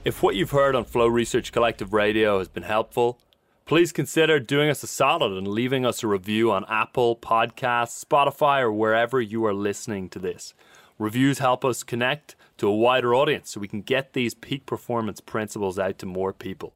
If 0.06 0.24
what 0.24 0.36
you've 0.36 0.52
heard 0.52 0.76
on 0.76 0.86
Flow 0.86 1.08
Research 1.08 1.52
Collective 1.52 1.92
Radio 1.92 2.40
has 2.40 2.48
been 2.48 2.64
helpful, 2.64 3.20
please 3.66 3.92
consider 3.92 4.40
doing 4.40 4.70
us 4.70 4.82
a 4.82 4.88
solid 4.88 5.34
and 5.34 5.46
leaving 5.46 5.86
us 5.86 6.04
a 6.04 6.08
review 6.08 6.54
on 6.54 6.64
Apple 6.70 7.18
Podcasts, 7.18 8.04
Spotify, 8.04 8.62
or 8.62 8.72
wherever 8.72 9.20
you 9.20 9.44
are 9.46 9.54
listening 9.54 10.08
to 10.10 10.18
this. 10.18 10.54
Reviews 10.98 11.40
help 11.40 11.66
us 11.66 11.84
connect 11.84 12.38
to 12.60 12.68
a 12.70 12.76
wider 12.76 13.14
audience 13.14 13.52
so 13.52 13.60
we 13.60 13.68
can 13.68 13.82
get 13.82 14.14
these 14.14 14.34
peak 14.34 14.66
performance 14.66 15.20
principles 15.20 15.78
out 15.78 15.98
to 15.98 16.06
more 16.06 16.32
people. 16.32 16.76